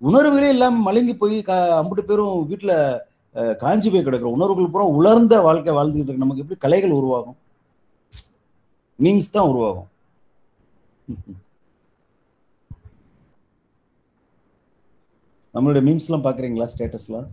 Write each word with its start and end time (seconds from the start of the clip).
உணர்வுகளே 0.00 0.48
இல்லாம 0.48 0.82
மலங்கி 0.82 1.16
போய் 1.16 1.42
கா- 1.42 1.72
அம்புட்டு 1.80 2.00
பேரும் 2.00 2.46
வீட்டுல 2.50 2.72
காஞ்சி 3.56 3.90
போய் 3.90 4.04
கிடக்குறோம். 4.04 4.36
உணர்வுகள் 4.36 4.70
பூரா 4.70 4.84
உலர்ந்த 4.84 5.40
வாழ்க்கை 5.40 5.74
வாழ்ந்துகிட்டு 5.74 5.94
இருக்கு. 5.94 6.22
நமக்கு 6.24 6.42
எப்படி 6.42 6.60
கலைகள் 6.60 6.90
உருவாகும்? 6.90 7.36
மீம்ஸ் 8.98 9.32
தான் 9.32 9.48
உருவாகும். 9.48 9.88
நம்மளுடைய 15.54 15.82
மீம்ஸ்லாம் 15.88 16.26
பாக்குறீங்களா 16.26 16.68
ஸ்டேட்டஸ்லாம் 16.74 17.28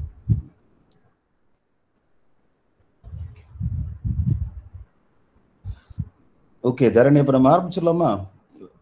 ஓகே 6.63 6.87
தரணி 6.97 7.19
இப்ப 7.19 7.31
நம்ம 7.31 7.49
ஆரம்பிச்சிடலாமா? 7.57 8.09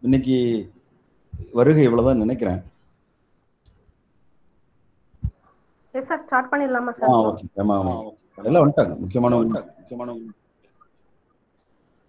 இன்னைக்கு 0.01 0.37
வருகை 1.51 1.83
இவ்வளவுதான் 1.83 2.17
நினைக்கிறேன். 2.17 2.61
எஸ் 5.95 6.07
சார் 6.09 6.23
ஸ்டார்ட் 6.23 6.49
பண்ணிடலாமா 6.51 6.91
ஆ 6.93 6.99
சார் 7.01 7.27
ஓகே 7.29 7.45
ஆமா. 7.63 7.75
ஆமா 7.81 7.93
எல்லாம் 8.43 8.63
வந்துட்டாங்க. 8.63 8.93
முக்கியமான 9.01 9.35
முக்கியமான 9.41 10.15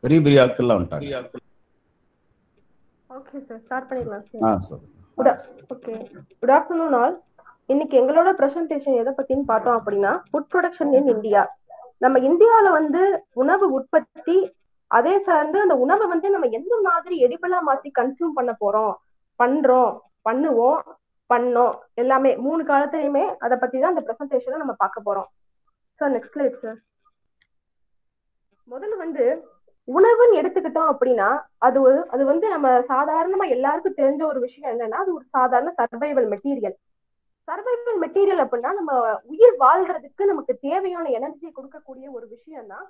பெரிய 0.03 0.19
பெரிய 0.25 0.43
ஆட்கள்லாம் 0.43 0.79
வந்துட்டாங்க. 0.79 1.21
ஓகே 3.11 3.37
சார் 3.47 3.61
ஸ்டார்ட் 3.65 3.89
பண்ணிடலாம் 3.91 4.25
ஆ 4.45 4.53
சார். 4.67 4.83
சரி 5.19 5.63
ஓகே 5.75 5.93
குட் 6.41 6.53
ஆஃப்டர்நூன் 6.57 6.97
ஆல் 6.99 7.15
இன்னைக்கு 7.69 7.95
எங்களோட 8.01 8.31
பிரசன்டேஷன் 8.41 8.99
எதை 9.01 9.13
பத்தின்னு 9.15 9.47
பார்த்தோம் 9.47 9.79
அப்படின்னா 9.79 10.13
ஃபுட் 10.27 10.51
ப்ரொடக்ஷன் 10.51 10.93
இன் 10.99 11.09
இந்தியா 11.15 11.43
நம்ம 12.01 12.17
இந்தியால 12.29 12.71
வந்து 12.77 13.01
உணவு 13.43 13.67
உற்பத்தி 13.77 14.37
அதே 14.91 15.15
சார்ந்து 15.27 15.59
அந்த 15.63 15.75
உணவை 15.85 16.07
வந்து 16.13 16.29
நம்ம 16.35 16.49
எந்த 16.59 16.75
மாதிரி 16.85 17.17
எடிபிளா 17.27 17.61
மாத்தி 17.69 17.91
கன்சியூம் 17.97 18.37
பண்ண 18.39 18.53
போறோம் 18.61 18.93
பண்றோம் 19.41 19.95
பண்ணுவோம் 20.27 20.79
பண்ணோம். 21.31 21.75
எல்லாமே 22.03 22.31
மூணு 22.47 22.63
காலத்திலயுமே 22.71 23.25
அதை 23.45 23.57
பத்தி 23.63 23.77
தான் 23.79 23.95
அந்த 23.95 24.05
ப்ரெசன்டேஷனை 24.07 24.59
நம்ம 24.63 24.75
பார்க்க 24.83 25.07
போறோம். 25.09 25.29
சார் 26.01 26.13
நெக்ஸ்ட் 26.17 26.35
ஸ்லைட் 26.35 26.63
சார் 26.65 26.79
முதல்ல 28.69 28.97
வந்து 29.05 29.25
உணவுன்னு 29.89 30.39
எடுத்துக்கிட்டோம் 30.41 30.91
அப்படின்னா 30.93 31.29
அது 31.67 31.77
ஒரு 31.87 31.99
அது 32.15 32.23
வந்து 32.31 32.47
நம்ம 32.55 32.69
சாதாரணமா 32.93 33.45
எல்லாருக்கும் 33.57 33.99
தெரிஞ்ச 34.01 34.23
ஒரு 34.31 34.39
விஷயம் 34.47 34.71
என்னன்னா 34.73 35.01
அது 35.03 35.11
ஒரு 35.19 35.25
சாதாரண 35.37 35.73
சர்வைவல் 35.81 36.29
மெட்டீரியல் 36.33 36.77
சர்வைவல் 37.49 38.01
மெட்டீரியல் 38.05 38.43
அப்படின்னா 38.45 38.71
நம்ம 38.79 38.93
உயிர் 39.33 39.57
வாழ்றதுக்கு 39.65 40.25
நமக்கு 40.31 40.53
தேவையான 40.67 41.07
எனர்ஜி 41.19 41.49
கொடுக்கக்கூடிய 41.49 42.07
ஒரு 42.17 42.27
விஷயம் 42.35 42.71
தான் 42.73 42.87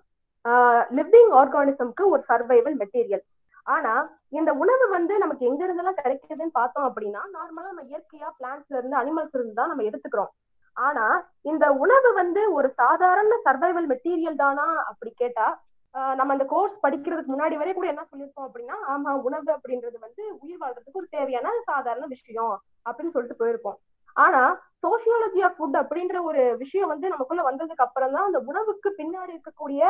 லிவிங் 0.98 1.33
ஆர்கானிசம்க்கு 1.41 2.05
ஒரு 2.15 2.23
சர்வைவல் 2.31 2.78
மெட்டீரியல் 2.83 3.25
ஆனா 3.67 3.92
இந்த 4.31 4.50
உணவு 4.55 4.84
வந்து 4.89 5.14
நமக்கு 5.19 5.47
எங்க 5.47 5.61
இருந்தெல்லாம் 5.67 6.00
கிடைக்குதுன்னு 6.00 6.53
பார்த்தோம் 6.53 6.86
அப்படின்னா 6.89 7.22
நார்மலா 7.33 7.70
நம்ம 7.70 7.86
இயற்கையா 7.91 8.28
பிளான்ட்ஸ்ல 8.39 8.78
இருந்து 8.78 8.97
அனிமல்ஸ்ல 8.97 9.39
இருந்து 9.39 9.55
தான் 9.55 9.69
நம்ம 9.69 9.83
எடுத்துக்கிறோம். 9.83 10.33
ஆனா 10.77 11.05
இந்த 11.45 11.67
உணவு 11.83 12.09
வந்து 12.12 12.53
ஒரு 12.53 12.69
சாதாரண 12.75 13.34
சர்வைவல் 13.44 13.91
மெட்டீரியல் 13.92 14.37
தானா 14.37 14.67
அப்படி 14.91 15.11
கேட்டா 15.14 15.47
ஆஹ் 15.94 16.14
நம்ம 16.14 16.33
அந்த 16.33 16.44
கோர்ஸ் 16.44 16.75
படிக்கிறதுக்கு 16.83 17.33
முன்னாடி 17.34 17.56
வரை 17.56 17.72
கூட 17.72 17.87
என்ன 17.87 18.03
சொல்லியிருப்போம் 18.11 18.47
அப்படின்னா 18.48 18.77
ஆமா 18.87 19.11
உணவு 19.22 19.50
அப்படின்றது 19.55 19.98
வந்து 20.00 20.22
உயிர் 20.42 20.61
வாழ்றதுக்கு 20.62 20.98
ஒரு 20.98 21.09
தேவையான 21.11 21.53
சாதாரண 21.67 22.06
விஷயம் 22.06 22.55
அப்படின்னு 22.87 23.14
சொல்லிட்டு 23.14 23.41
போயிருப்போம். 23.42 23.78
ஆனா 24.17 24.42
சோசியாலஜி 24.83 25.41
ஆஃப் 25.42 25.56
ஃபுட் 25.59 25.78
அப்படின்ற 25.81 26.17
ஒரு 26.22 26.42
விஷயம் 26.56 26.89
வந்து 26.89 27.06
நமக்குள்ள 27.09 27.42
வந்ததுக்கு 27.42 27.87
அப்புறம் 27.87 28.12
தான் 28.12 28.28
அந்த 28.28 28.41
உணவுக்கு 28.47 28.91
பின்னாடி 28.98 29.34
இருக்கக்கூடிய 29.34 29.81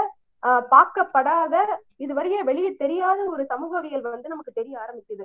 பார்க்கப்படாத 0.72 1.55
இதுவரையே 2.05 2.41
வெளியே 2.48 2.70
தெரியாத 2.83 3.20
ஒரு 3.34 3.44
சமூகவியல் 3.52 4.14
வந்து 4.14 4.33
நமக்கு 4.34 4.58
தெரிய 4.58 4.75
ஆரம்பிக்குது. 4.84 5.25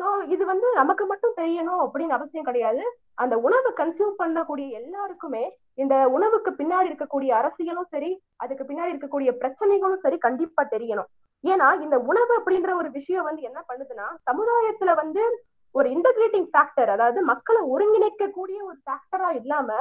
சோ 0.00 0.06
இது 0.34 0.44
வந்து 0.50 0.68
நமக்கு 0.78 1.04
மட்டும் 1.10 1.34
தெரியணும் 1.40 1.82
அப்படின்னு 1.84 2.16
அவசியம் 2.16 2.48
கிடையாது. 2.48 2.84
அந்த 3.22 3.34
உணவை 3.46 3.70
கன்சியூம் 3.80 4.20
பண்ணக்கூடிய 4.22 4.68
எல்லாருக்குமே 4.80 5.44
இந்த 5.82 5.94
உணவுக்கு 6.16 6.50
பின்னாடி 6.60 6.90
இருக்கக்கூடிய 6.90 7.30
அரசியலும் 7.40 7.90
சரி 7.94 8.10
அதுக்கு 8.44 8.64
பின்னாடி 8.70 8.92
இருக்கக்கூடிய 8.94 9.32
பிரச்சனைகளும் 9.42 10.04
சரி 10.04 10.18
கண்டிப்பா 10.26 10.62
தெரியணும். 10.74 11.10
ஏன்னா 11.44 11.68
இந்த 11.84 11.96
உணவு 12.10 12.32
அப்படின்ற 12.38 12.70
ஒரு 12.80 12.90
விஷயம் 12.98 13.28
வந்து 13.28 13.42
என்ன 13.48 13.60
பண்ணுதுன்னா 13.68 14.06
சமுதாயத்துல 14.30 14.94
வந்து 15.02 15.24
ஒரு 15.74 15.88
இன்டகிரேட்டிங் 15.96 16.48
ஃபேக்டர் 16.52 16.90
அதாவது 16.94 17.20
மக்களை 17.32 17.60
ஒருங்கிணைக்கக்கூடிய 17.74 18.58
ஒரு 18.68 18.78
ஃபேக்டரா 18.84 19.30
இல்லாம 19.40 19.78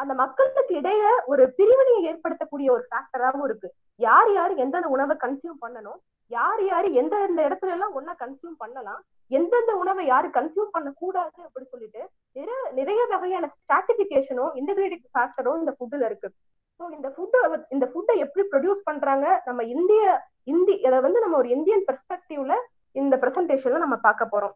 அந்த 0.00 0.12
மக்களுக்கு 0.20 0.74
இடையே 0.80 1.10
ஒரு 1.32 1.42
பிரிவினையை 1.56 2.00
ஏற்படுத்தக்கூடிய 2.10 2.68
ஒரு 2.76 2.84
ஃபேக்டராகவும் 2.88 3.46
இருக்கு. 3.48 3.68
யார் 4.00 4.30
யார் 4.38 4.52
எந்தெந்த 4.64 4.88
உணவை 4.96 5.14
கன்சியூம் 5.24 5.58
பண்ணணும் 5.64 5.98
யார் 6.30 6.62
யார் 6.68 6.86
எந்த 7.00 7.14
எந்த 7.28 7.40
இடத்துல 7.48 7.74
எல்லாம் 7.76 7.94
ஒன்னா 7.98 8.12
கன்சியூம் 8.22 8.56
பண்ணலாம் 8.62 9.00
எந்தெந்த 9.30 9.72
உணவை 9.82 10.04
யாரு 10.12 10.28
கன்சியூம் 10.36 10.74
பண்ண 10.76 10.88
கூடாது 11.02 11.38
அப்படின்னு 11.46 11.72
சொல்லிட்டு 11.74 12.02
நிறைய 12.36 12.60
நிறைய 12.78 13.00
வகையான 13.12 13.50
ஸ்ட்ராட்டிபிகேஷனும் 13.54 14.54
இன்டகிரேட்டிவ் 14.60 15.02
ஃபேக்டரும் 15.14 15.60
இந்த 15.62 15.74
ஃபுட்ல 15.76 16.08
இருக்கு. 16.10 16.30
ஸோ 16.80 16.84
இந்த 16.96 17.08
ஃபுட்டை 17.14 17.40
இந்த 17.76 17.86
ஃபுட்டை 17.92 18.16
எப்படி 18.26 18.44
ப்ரொடியூஸ் 18.52 18.86
பண்றாங்க 18.88 19.26
நம்ம 19.48 19.64
இந்திய 19.74 20.02
இந்தி 20.52 20.76
அதை 20.88 21.00
வந்து 21.06 21.22
நம்ம 21.24 21.36
ஒரு 21.42 21.50
இந்தியன் 21.56 21.84
பெர்ஸ்பெக்டிவ்ல 21.88 22.56
இந்த 22.96 23.14
ப்ரெசன்டேஷன்ல 23.22 23.82
நம்ம 23.84 23.98
பார்க்க 24.06 24.32
போறோம். 24.34 24.54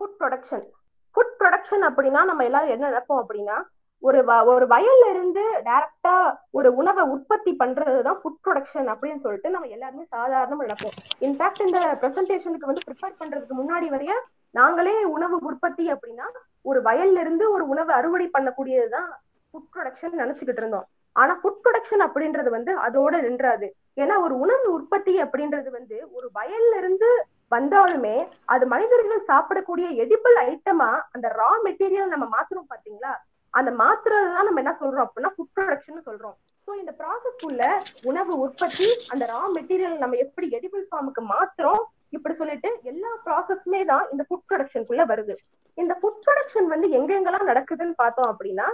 ஃபுட் 0.00 0.18
ப்ரொடக்ஷன் 0.20 0.66
ஃபுட் 1.14 1.34
ப்ரொடக்ஷன் 1.38 1.84
அப்படின்னா 1.88 2.24
நம்ம 2.24 2.44
எல்லாரும் 2.44 2.70
என்ன 2.70 2.90
நினைப்போம் 2.90 3.22
அப்படின்னா 3.22 3.56
ஒரு 4.02 4.24
வ- 4.24 4.44
ஒரு 4.44 4.66
வயல்ல 4.66 5.10
இருந்து 5.10 5.42
டைரக்டா 5.64 6.12
ஒரு 6.50 6.74
உணவை 6.74 7.02
உற்பத்தி 7.04 7.56
பண்றதுதான் 7.58 8.18
ஃபுட் 8.20 8.40
ப்ரொடக்ஷன் 8.44 8.88
அப்படின்னு 8.92 9.20
சொல்லிட்டு 9.20 9.50
நம்ம 9.50 9.66
எல்லாருமே 9.66 10.06
சாதாரணமா 10.16 10.64
நினைப்போம். 10.64 10.94
இன்ஃபேக்ட் 11.20 11.66
இந்த 11.66 11.98
ப்ரெசன்டேஷனுக்கு 12.00 12.70
வந்து 12.70 12.86
ப்ரிப்பேர் 12.86 13.18
பண்றதுக்கு 13.20 13.56
முன்னாடி 13.60 13.88
வரைய 13.90 14.14
நாங்களே 14.50 15.04
உணவு 15.04 15.38
உற்பத்தி 15.42 15.92
அப்படின்னா 15.92 16.26
ஒரு 16.62 16.82
வயல்ல 16.82 17.20
இருந்து 17.20 17.52
ஒரு 17.52 17.68
உணவு 17.68 17.92
அறுவடை 17.92 18.30
பண்ணக்கூடியதுதான் 18.38 19.10
ஃபுட் 19.54 19.68
ப்ரொடக்ஷன் 19.74 20.20
நினைச்சுக்கிட்டு 20.22 20.62
இருந்தோம். 20.62 20.86
ஆனா 21.16 21.40
ஃபுட் 21.42 21.60
ப்ரொடக்ஷன் 21.64 22.02
அப்படின்றது 22.06 22.48
வந்து 22.48 22.78
அதோட 22.78 23.22
நின்றாது. 23.22 23.66
ஏன்னா 23.96 24.22
ஒரு 24.22 24.38
உணவு 24.38 24.72
உற்பத்தி 24.72 25.22
அப்படின்றது 25.22 25.70
வந்து 25.70 26.08
ஒரு 26.12 26.30
வயல்ல 26.34 26.76
இருந்து 26.76 27.08
வந்தாலுமே 27.50 28.16
அது 28.54 28.64
மனிதர்கள் 28.74 29.28
சாப்பிடக்கூடிய 29.30 29.86
எடிபிள் 30.02 30.36
ஐட்டமா 30.50 30.90
அந்த 31.14 31.26
ரா 31.40 31.50
மெட்டீரியல் 31.66 32.12
நம்ம 32.14 32.26
மாத்துறோம் 32.36 32.70
பாத்தீங்களா 32.72 33.12
அந்த 33.54 33.70
மாத்துறதுதான் 33.82 34.46
நம்ம 34.48 34.62
என்ன 34.64 34.74
சொல்றோம் 34.82 35.06
அப்படின்னா 35.06 35.32
ஃபுட் 35.36 35.54
ப்ரொடக்ஷன் 35.56 36.06
சொல்றோம். 36.08 36.36
ஸோ 36.68 36.70
இந்த 36.80 36.92
ப்ராசஸ் 37.00 37.40
உள்ள 37.48 37.62
உணவு 38.10 38.32
உற்பத்தி 38.44 38.88
அந்த 39.12 39.24
ரா 39.32 39.40
மெட்டீரியல் 39.56 39.96
நம்ம 40.02 40.18
எப்படி 40.24 40.46
எடிபிள் 40.58 40.84
ஃபார்முக்கு 40.90 41.22
மாத்துறோம் 41.32 41.82
இப்படி 42.16 42.34
சொல்லிட்டு 42.40 42.70
எல்லா 42.90 43.10
ப்ராசஸ்மே 43.26 43.80
தான் 43.90 44.04
இந்த 44.12 44.22
ஃபுட் 44.28 44.46
ப்ரொடக்ஷனுக்குள்ள 44.50 45.04
வருது. 45.12 45.34
இந்த 45.78 45.92
ஃபுட் 46.00 46.22
ப்ரொடக்ஷன் 46.26 46.68
வந்து 46.74 46.88
எங்கெங்கெல்லாம் 46.98 47.50
நடக்குதுன்னு 47.50 47.96
பார்த்தோம் 48.02 48.30
அப்படின்னா 48.32 48.68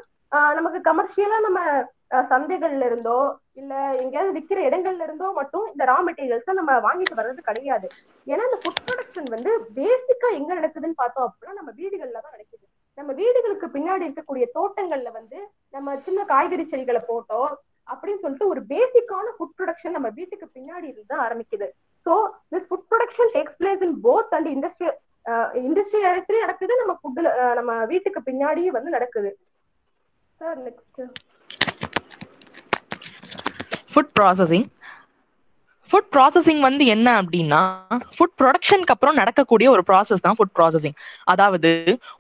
நமக்கு 0.59 0.79
கமர்ஷியலா 0.89 1.39
நம்ம 1.47 1.61
சந்தைகள்ல 2.31 2.89
இருந்தோ 2.91 3.17
இல்ல 3.61 3.75
எங்கேயாவது 4.03 4.33
விக்கிற 4.37 4.59
இடங்கள்ல 4.69 5.07
இருந்தோ 5.07 5.29
மட்டும் 5.39 5.65
இந்த 5.73 5.85
ரா 5.91 5.97
மெட்டீரியல்ஸ் 6.09 6.59
நம்ம 6.59 6.73
வாங்கிட்டு 6.87 7.19
வர்றது 7.21 7.41
கிடையாது. 7.49 7.87
ஏன்னா 8.33 8.43
இந்த 8.49 8.59
ஃபுட் 8.63 8.83
ப்ரொடக்ஷன் 8.87 9.29
வந்து 9.35 9.53
பேசிக்கா 9.79 10.29
எங்க 10.39 10.51
நடக்குதுன்னு 10.59 11.01
பார்த்தோம் 11.03 11.27
அப்படின்னா 11.29 11.57
நம்ம 11.61 11.73
வீடுகள்ல 11.81 12.21
தான் 12.25 12.37
நடக்குது. 12.37 12.65
நம்ம 12.99 13.13
வீடுகளுக்கு 13.23 13.69
பின்னாடி 13.77 14.07
இருக்கக்கூடிய 14.09 14.45
தோட்டங்கள்ல 14.59 15.11
வந்து 15.19 15.39
நம்ம 15.77 15.97
சின்ன 16.07 16.21
காய்கறி 16.33 16.65
செடிகளை 16.73 17.03
போட்டோம் 17.11 17.51
அப்படின்னு 17.93 18.23
சொல்லிட்டு 18.23 18.51
ஒரு 18.53 18.61
பேசிக்கான 18.73 19.33
ஃபுட் 19.37 19.57
ப்ரொடக்ஷன் 19.59 19.97
நம்ம 19.97 20.09
வீட்டுக்கு 20.21 20.47
பின்னாடி 20.57 20.87
இருந்து 20.91 21.11
தான் 21.13 21.25
ஆரம்பிக்குது. 21.27 21.69
So 22.07 22.15
this 22.53 22.69
food 22.71 22.89
production 22.93 23.33
takes 23.37 23.59
place 23.61 23.85
in 23.89 23.97
both 24.07 24.35
and 24.39 24.51
industrial 24.55 24.97
industrial 25.69 26.13
இடத்துலயும் 26.15 26.47
நடக்குது 26.47 26.83
நம்ம 26.83 26.95
ஃபுட்ல 27.01 27.31
நம்ம 27.61 27.73
வீட்டுக்கு 27.93 28.21
பின்னாடியே 28.29 28.73
வந்து 28.77 28.97
நடக்குது. 28.97 29.33
Sir 30.41 30.59
next 30.67 31.03
food 33.97 34.11
processing 34.19 34.67
food 35.89 36.09
processing 36.15 36.63
வந்து 36.67 36.85
என்ன 36.95 37.09
அப்படின்னா 37.21 37.59
ஃபுட் 38.15 38.33
ப்ரொடக்ஷனுக்கு 38.41 38.93
அப்புறம் 38.95 39.17
நடக்கக்கூடிய 39.19 39.67
ஒரு 39.75 39.83
ப்ராசஸ் 39.91 40.23
தான் 40.25 40.37
ஃபுட் 40.39 40.53
ப்ராசஸிங் 40.59 40.97
அதாவது 41.33 41.71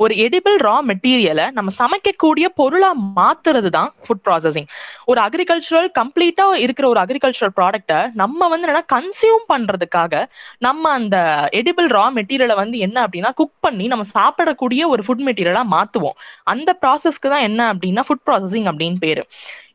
ஒரு 0.04 0.12
எடிபிள் 0.24 0.56
ரா 0.66 0.74
மெட்டீரியலை 0.90 1.46
நம்ம 1.56 1.72
சமைக்கக்கூடிய 1.78 2.48
பொருளா 2.60 2.90
மாத்துறது 3.18 3.70
தான் 3.78 3.90
ஃபுட் 4.04 4.22
ப்ராசஸிங் 4.28 4.68
ஒரு 5.10 5.20
அக்ரிகல்ச்சரல் 5.24 5.88
கம்ப்ளீட்டா 5.98 6.46
இருக்கிற 6.66 6.86
ஒரு 6.92 7.02
அக்ரிகல்ச்சரல் 7.04 7.54
ப்ராடக்ட்டை 7.58 7.98
நம்ம 8.22 8.48
வந்து 8.52 8.66
என்னன்னா 8.68 8.84
கன்சியூம் 8.94 9.44
பண்றதுக்காக 9.52 10.22
நம்ம 10.68 10.92
அந்த 11.00 11.16
எடிபிள் 11.60 11.90
ரா 11.98 12.06
மெட்டீரியலை 12.20 12.58
வந்து 12.62 12.78
என்ன 12.88 12.96
அப்படின்னா 13.06 13.34
குக் 13.42 13.56
பண்ணி 13.60 13.86
நம்ம 13.94 14.06
சாப்பிடக்கூடிய 14.14 14.82
ஒரு 14.94 15.04
ஃபுட் 15.08 15.26
மெட்டீரியலா 15.30 15.64
மாத்துவோம். 15.76 16.16
அந்த 16.54 16.70
ப்ராசஸ்க்கு 16.84 17.34
தான் 17.34 17.46
என்ன 17.50 17.60
அப்படின்னா 17.74 18.04
ஃபுட் 18.08 18.26
ப்ராசஸிங் 18.28 18.70
அப்படின்னு 18.72 18.98
பேரு. 18.98 19.24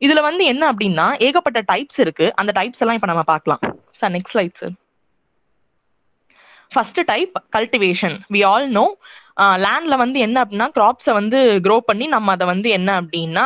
இதுல 0.02 0.22
வந்து 0.30 0.44
என்ன 0.54 0.64
அப்படின்னா 0.72 1.08
ஏகப்பட்ட 1.28 1.60
டைப்ஸ் 1.72 2.00
இருக்கு. 2.06 2.28
அந்த 2.42 2.52
டைப்ஸ் 2.60 2.84
எல்லாம் 2.84 3.00
இப்ப 3.00 3.10
நம்ம 3.14 3.26
பார்க்கலாம். 3.34 3.64
Sir 4.02 4.14
next 4.18 4.36
slide 4.36 4.60
sir 4.62 4.76
first 6.72 7.00
type 7.10 7.34
cultivation 7.56 8.14
we 8.34 8.42
all 8.50 8.68
know 8.78 8.84
லேண்டில் 9.64 9.96
வந்து 9.98 10.18
என்ன 10.20 10.38
அப்படின்னா 10.44 10.68
கிராப்ஸை 10.78 11.14
வந்து 11.18 11.40
க்ரோ 11.66 11.76
பண்ணி 11.90 12.06
நம்ம 12.08 12.32
அதை 12.32 12.46
வந்து 12.52 12.70
என்ன 12.70 12.90
அப்படின்னா 13.02 13.46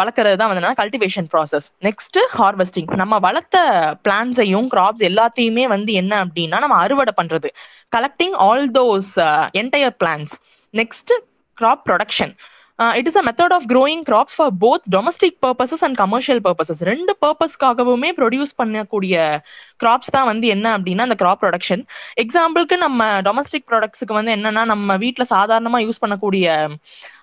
வளர்க்குறது 0.00 0.36
தான் 0.40 0.50
வந்து 0.50 0.72
கல்டிவேஷன் 0.82 1.28
ப்ராசஸ் 1.32 1.66
நெக்ஸ்ட் 1.88 2.18
ஹார்வெஸ்டிங் 2.38 2.90
நம்ம 3.02 3.18
வளர்த்த 3.18 3.58
பிளான்ஸையும் 4.06 4.68
கிராப்ஸ் 4.74 5.04
எல்லாத்தையுமே 5.10 5.66
வந்து 5.66 5.92
என்ன 6.02 6.12
அப்படின்னா 6.24 6.58
நம்ம 6.58 6.78
அறுவடை 6.84 7.14
பண்ணுறது 7.20 7.50
collecting 7.96 8.36
all 8.46 8.66
those 8.78 9.12
entire 9.62 9.96
plants 10.02 10.34
next 10.74 11.14
crop 11.58 11.84
production 11.88 12.34
it 12.78 13.08
is 13.10 13.18
a 13.20 13.22
method 13.22 13.54
of 13.56 13.66
growing 13.72 14.02
crops 14.02 14.36
for 14.36 14.52
both 14.62 14.84
domestic 14.94 15.36
purposes 15.44 15.82
and 15.86 15.96
commercial 15.96 16.40
purposes 16.46 16.80
ரெண்டு 16.90 17.12
பர்பஸ்க்காகவுமே 17.24 18.10
ப்ரொடியூஸ் 18.18 18.52
பண்ணக்கூடிய 18.60 19.14
கிராப்ஸ் 19.80 20.12
தான் 20.16 20.26
வந்து 20.30 20.46
என்ன 20.46 20.66
அப்படின்னா 20.76 21.06
அந்த 21.08 21.16
கிராப் 21.22 21.40
ப்ரொடக்ஷன் 21.42 21.82
எக்ஸாம்பிளுக்கு 22.16 22.76
நம்ம 22.76 23.10
டொமஸ்டிக் 23.28 23.66
ப்ராடக்ட்ஸுக்கு 23.70 24.16
வந்து 24.18 24.34
என்னன்னா 24.36 24.64
நம்ம 24.64 24.96
வீட்டில் 24.96 25.30
சாதாரணமாக 25.34 25.86
யூஸ் 25.86 26.02
பண்ணக்கூடிய 26.04 26.46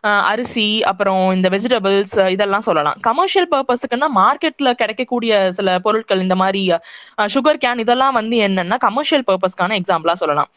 uh, 0.03 0.21
அரிசி 0.31 0.69
அப்புறம் 0.83 1.23
இந்த 1.37 1.47
வெஜிடபிள்ஸ் 1.49 2.15
uh, 2.17 2.29
இதெல்லாம் 2.35 2.67
சொல்லலாம். 2.67 2.99
கமர்ஷியல் 3.01 3.49
பர்பஸுக்குன்னா 3.53 4.09
மார்க்கெட்டில் 4.21 4.77
கிடைக்கக்கூடிய 4.81 5.33
சில 5.59 5.79
பொருட்கள் 5.87 6.23
இந்த 6.25 6.37
மாதிரி 6.43 6.63
uh, 6.73 7.27
சுகர் 7.35 7.61
கேன் 7.65 7.83
இதெல்லாம் 7.85 8.17
வந்து 8.19 8.37
என்னன்னா 8.49 8.79
கமர்ஷியல் 8.87 9.25
பர்பஸ்க்கான 9.31 9.77
எக்ஸாம்பிளா 9.81 10.15
சொல்லலாம். 10.23 10.51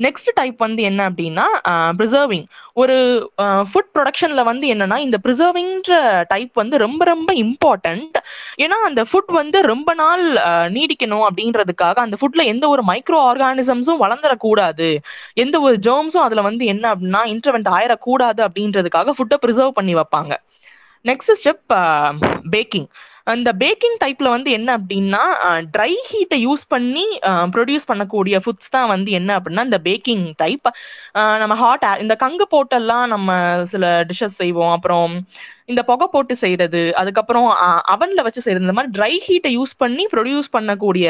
நெக்ஸ்ட் 0.00 0.30
டைப் 0.34 0.58
வந்து 0.58 0.82
என்ன 0.82 1.00
அப்படின்னா 1.10 1.44
ப்ரிசர்விங் 1.98 2.44
ஒரு 2.74 2.96
ஃபுட் 3.70 3.90
ப்ரொடக்ஷன்ல 3.94 4.42
வந்து 4.44 4.66
என்னன்னா 4.74 4.96
இந்த 5.06 5.18
ப்ரிசர்விங்ன்ற 5.24 5.98
டைப் 6.28 6.52
வந்து 6.54 6.78
ரொம்ப 6.78 7.02
ரொம்ப 7.04 7.30
இம்பார்ட்டன்ட் 7.44 8.16
ஏன்னா 8.58 8.78
அந்த 8.88 9.02
ஃபுட் 9.10 9.32
வந்து 9.32 9.60
ரொம்ப 9.62 9.90
நாள் 9.94 10.24
நீடிக்கணும் 10.76 11.26
அப்படின்றதுக்காக 11.28 11.96
அந்த 12.06 12.18
ஃபுட்ல 12.20 12.44
எந்த 12.44 12.64
ஒரு 12.68 12.84
மைக்ரோ 12.84 13.20
ஆர்கானிசம்ஸும் 13.30 14.02
வளர்ந்துடக்கூடாது. 14.04 14.88
எந்த 15.34 15.56
ஒரு 15.60 15.76
ஜேர்ம்ஸும் 15.86 16.26
அதுல 16.26 16.42
வந்து 16.42 16.64
என்ன 16.74 16.94
அப்படின்னா 16.94 17.22
இன்டர்வெண்ட் 17.34 17.70
ஆயிடக்கூடாது 17.76 18.42
அப்படின்றதுக்காக 18.48 19.14
ஃபுட்டை 19.18 19.38
ப்ரிசர்வ் 19.44 19.76
பண்ணி 19.78 19.94
வைப்பாங்க. 19.94 20.32
நெக்ஸ்ட் 21.04 21.36
ஸ்டெப் 21.40 21.64
பேக்கிங் 22.50 22.88
இந்த 23.26 23.50
பேக்கிங் 23.62 23.96
டைப்ல 24.02 24.28
வந்து 24.28 24.50
என்ன 24.50 24.68
அப்படின்னா 24.78 25.22
ட்ரை 25.74 25.92
ஹீட்டை 26.10 26.38
யூஸ் 26.44 26.64
பண்ணி 26.68 27.04
ப்ரொடியூஸ் 27.54 27.88
பண்ணக்கூடிய 27.90 28.36
ஃபுட்ஸ் 28.44 28.72
தான் 28.76 28.88
வந்து 28.88 29.10
என்ன 29.18 29.30
அப்படின்னா 29.38 29.64
இந்த 29.68 29.80
பேக்கிங் 29.88 30.24
டைப் 30.36 30.68
நம்ம 31.42 31.56
ஹாட் 31.62 31.86
இந்த 32.04 32.16
கங்கு 32.24 32.46
போட்டெல்லாம் 32.54 33.06
நம்ம 33.06 33.30
சில 33.72 33.84
டிஷ்ஷஸ் 34.10 34.40
செய்வோம். 34.42 34.74
அப்புறம் 34.76 35.14
இந்த 35.72 35.80
புகை 35.88 36.06
போட்டு 36.14 36.34
செய்யறது 36.42 36.80
அதுக்கப்புறம் 37.00 37.46
அவன்ல 37.94 38.22
வச்சு 38.26 38.40
செய்யறது 38.44 38.64
இந்த 38.66 38.74
மாதிரி 38.78 38.92
ட்ரை 38.98 39.12
ஹீட்டை 39.26 39.50
யூஸ் 39.56 39.72
பண்ணி 39.82 40.04
ப்ரொடியூஸ் 40.12 40.48
பண்ணக்கூடிய 40.56 41.06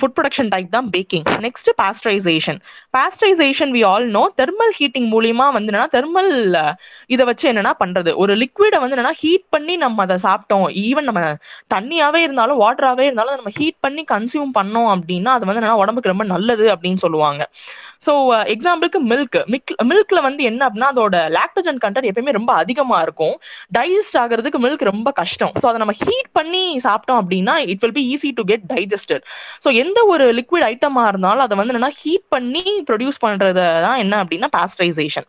ஃபுட் 0.00 0.14
ப்ரொடக்ஷன் 0.16 0.50
டைப் 0.54 0.68
தான் 0.76 0.88
packing 0.94 1.26
next 1.46 1.70
pasteurization 1.80 2.58
pasteurization 2.96 3.72
we 3.76 3.82
all 3.90 4.06
know 4.18 4.24
thermal 4.40 4.74
heating 4.80 5.08
மூலியமா 5.14 5.46
வந்து 5.56 5.70
என்னன்னா 5.72 5.88
தெர்மல் 5.96 6.32
இதை 7.14 7.24
வச்சு 7.30 7.46
என்னன்னா 7.52 7.72
பண்றது. 7.82 8.10
ஒரு 8.24 8.32
லிக்விடை 8.42 8.80
வந்து 8.82 8.96
என்னன்னா 8.96 9.14
ஹீட் 9.22 9.46
பண்ணி 9.54 9.76
நம்ம 9.84 10.04
அதை 10.06 10.18
சாப்பிட்டோம். 10.26 10.66
ஈவன் 10.86 11.08
நம்ம 11.10 11.22
தண்ணியாவே 11.74 12.20
இருந்தாலும் 12.26 12.60
வாட்டராகவே 12.64 13.06
இருந்தாலும் 13.08 13.38
நம்ம 13.40 13.52
ஹீட் 13.60 13.80
பண்ணி 13.86 14.04
கன்சியூம் 14.14 14.52
பண்ணோம் 14.58 14.90
அப்படின்னா 14.94 15.32
அது 15.36 15.48
வந்து 15.48 15.60
என்னன்னா 15.62 15.80
உடம்புக்கு 15.84 16.12
ரொம்ப 16.12 16.26
நல்லது 16.34 16.66
அப்படின்னு 16.74 17.02
சொல்லுவாங்க. 17.06 17.42
ஸோ 18.06 18.12
எக்ஸாம்பிளுக்கு 18.54 19.00
மில்க் 19.10 19.40
மில்க் 19.54 19.74
மில்க்ல 19.90 20.20
வந்து 20.28 20.42
என்ன 20.52 20.60
அப்படின்னா 20.68 20.92
அதோட 20.94 21.16
லாக்டோஜன் 21.38 21.82
கண்டென்ட் 21.84 22.10
எப்பயுமே 22.10 22.38
ரொம்ப 22.40 22.52
அதிகமாக 22.62 23.04
இருக்கும். 23.06 23.36
டைஜஸ்ட் 23.78 24.18
ஆகிறதுக்கு 24.22 24.60
மில்க் 24.64 24.84
ரொம்ப 24.92 25.08
கஷ்டம். 25.20 25.52
ஸோ 25.60 25.66
அதை 25.70 25.80
நம்ம 25.84 25.96
ஹீட் 26.02 26.30
பண்ணி 26.38 26.64
சாப்பிட்டோம் 26.86 27.20
அப்படின்னா 27.22 27.56
it 27.74 27.82
will 27.84 27.96
be 28.00 28.04
easy 28.14 28.30
to 28.38 28.44
get 28.52 28.66
digested 28.74 29.24
so 29.64 29.70
எந்த 29.82 29.98
ஒரு 30.14 30.26
லிக்விட் 30.40 30.66
ஐட்டமாக 30.70 31.12
இருந்தாலும் 31.12 31.44
அதை 31.46 31.56
வந்து 31.60 31.74
என்னன்னா 31.74 31.92
ஹீட் 32.02 32.26
பண்ணி 32.36 32.64
ப்ரொடியூஸ் 32.90 33.20
பண்ணுறது 33.26 33.62
தான் 33.86 34.00
என்ன 34.04 34.14
அப்படின்னா 34.24 34.50
பாஸ்டரைசேஷன் 34.58 35.28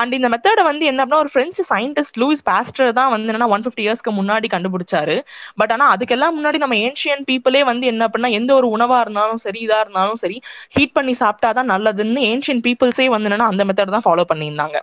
அண்ட் 0.00 0.12
இந்த 0.18 0.28
மெத்தடை 0.34 0.62
வந்து 0.70 0.84
என்ன 0.90 1.00
அப்படின்னா 1.02 1.22
ஒரு 1.24 1.32
ஃப்ரெஞ்சு 1.32 1.62
சயின்டிஸ்ட் 1.72 2.18
லூயிஸ் 2.22 2.44
பாஸ்டர் 2.50 2.92
தான் 3.00 3.10
வந்து 3.14 3.28
என்னன்னா 3.30 3.48
ஒன் 3.54 3.64
ஃபிஃப்டி 3.64 3.84
இயர்ஸ்க்கு 3.86 4.12
முன்னாடி 4.18 4.46
கண்டுபிடிச்சாரு. 4.54 5.16
பட் 5.60 5.72
ஆனால் 5.74 5.90
அதுக்கெல்லாம் 5.94 6.36
முன்னாடி 6.38 6.58
நம்ம 6.64 6.76
ஏன்ஷியன் 6.86 7.24
பீப்புளே 7.30 7.62
வந்து 7.70 7.84
என்ன 7.92 8.06
அப்படின்னா 8.08 8.30
எந்த 8.38 8.50
ஒரு 8.60 8.68
உணவாக 8.76 9.02
இருந்தாலும் 9.06 9.42
சரி 9.46 9.60
இதாக 9.66 9.84
இருந்தாலும் 9.84 10.20
சரி 10.22 10.38
ஹீட் 10.76 10.96
பண்ணி 10.98 11.14
சாப்பிட்டா 11.22 11.50
தான் 11.58 11.70
நல்லதுன்னு 11.74 12.22
ஏன்ஷியன் 12.32 12.62
பீப்புள்ஸே 12.68 13.08
வந்து 13.14 13.28
என்னன்னா 13.30 13.50
அந்த 13.52 13.64
மெத்தட் 13.70 13.96
தான் 13.96 14.06
ஃபாலோ 14.08 14.24
பண்ணியிருந்தாங்க. 14.32 14.78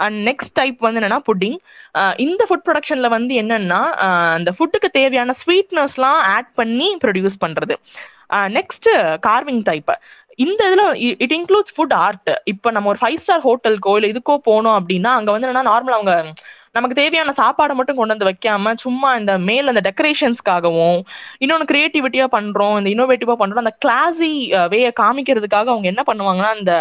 அண்ட் 0.00 0.16
நெக்ஸ்ட் 0.28 0.54
டைப் 0.54 0.78
வந்து 0.80 1.00
என்னன்னா 1.00 1.20
புட்டிங் 1.28 1.58
uh, 1.94 2.12
இந்த 2.24 2.42
ஃபுட் 2.48 2.64
ப்ரொடக்ஷன்ல 2.66 3.08
வந்து 3.16 3.34
என்னன்னா 3.42 3.80
uh, 4.06 4.30
அந்த 4.36 4.52
ஃபுட்டுக்கு 4.56 4.90
தேவையான 4.98 5.34
ஸ்வீட்னஸ்லாம் 5.42 6.20
ஆட் 6.34 6.50
பண்ணி 6.54 6.90
ப்ரொடியூஸ் 7.04 7.38
பண்றது. 7.44 7.76
நெக்ஸ்ட் 8.56 8.88
கார்விங் 9.20 9.62
டைப் 9.62 9.90
இந்த 10.38 10.60
இதில் 10.68 10.86
இட் 11.24 11.34
இன்க்ளூட்ஸ் 11.36 11.74
ஃபுட் 11.74 11.94
ஆர்ட் 11.96 12.30
இப்போ 12.44 12.68
நம்ம 12.70 12.88
ஒரு 12.92 13.00
ஃபைவ் 13.02 13.20
ஸ்டார் 13.24 13.42
ஹோட்டலுக்கோ 13.44 13.92
இல்லை 13.96 14.08
இதுக்கோ 14.12 14.34
போனோம் 14.48 14.76
அப்படின்னா 14.78 15.10
அங்கே 15.18 15.32
வந்து 15.32 15.46
என்னன்னா 15.46 15.70
நார்மலாக 15.70 15.98
அவங்க 16.00 16.14
நமக்கு 16.74 16.96
தேவையான 17.00 17.32
சாப்பாடை 17.32 17.74
மட்டும் 17.74 17.98
கொண்டு 17.98 18.14
வந்து 18.14 18.28
வைக்காம 18.28 18.72
சும்மா 18.84 19.10
இந்த 19.16 19.32
மேல் 19.48 19.70
அந்த 19.72 19.82
டெக்கரேஷன்ஸ்க்காகவும் 19.88 20.98
இன்னொன்று 21.38 21.66
கிரியேட்டிவிட்டியாக 21.72 22.30
பண்ணுறோம் 22.36 22.74
இந்த 22.78 22.88
இன்னோவேட்டிவாக 22.94 23.38
பண்ணுறோம் 23.42 23.62
அந்த 23.64 23.74
கிளாஸி 23.84 24.30
வேயை 24.72 24.90
காமிக்கிறதுக்காக 25.02 25.68
அவங்க 25.74 25.88
என்ன 25.92 26.04
பண்ணுவாங்கன்னா 26.06 26.50
அந்த 26.58 26.72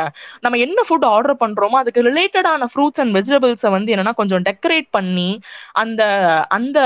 நம்ம 0.42 0.57
என்ன 0.57 0.86
ஃபுட் 0.88 1.07
ஆர்டர் 1.12 1.36
பண்ணுறோமோ 1.44 1.80
அதுக்கு 1.81 2.06
ரிலேட்டடான 2.10 2.69
ஃப்ரூட்ஸ் 2.74 3.01
அண்ட் 3.04 3.16
வெஜிடபிள்ஸை 3.18 3.72
வந்து 3.78 3.94
என்னன்னா 3.95 4.16
கொஞ்சம் 4.22 4.45
டெக்கரேட் 4.50 4.90
பண்ணி 4.92 5.30
அந்த 5.74 6.01
அந்த 6.50 6.80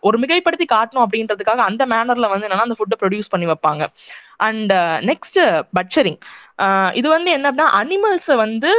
ஒரு 0.00 0.18
மிகைப்படுத்தி 0.18 0.68
காட்டணும் 0.74 1.06
அப்படின்றதுக்காக 1.06 1.62
அந்த 1.70 1.86
மேனரில் 1.86 2.32
வந்து 2.34 2.46
என்னன்னா 2.48 2.68
அந்த 2.68 2.78
ஃபுட்டை 2.80 2.98
ப்ரொடியூஸ் 3.02 3.32
பண்ணி 3.34 3.48
வைப்பாங்க. 3.52 3.84
அண்ட் 4.48 4.72
நெக்ஸ்ட் 5.10 5.40
பட்சரிங் 5.78 6.20
இது 7.00 7.08
வந்து 7.16 7.30
என்ன 7.36 7.46
அப்படின்னா 7.50 7.70
அனிமல்ஸை 7.80 8.36
வந்து 8.44 8.70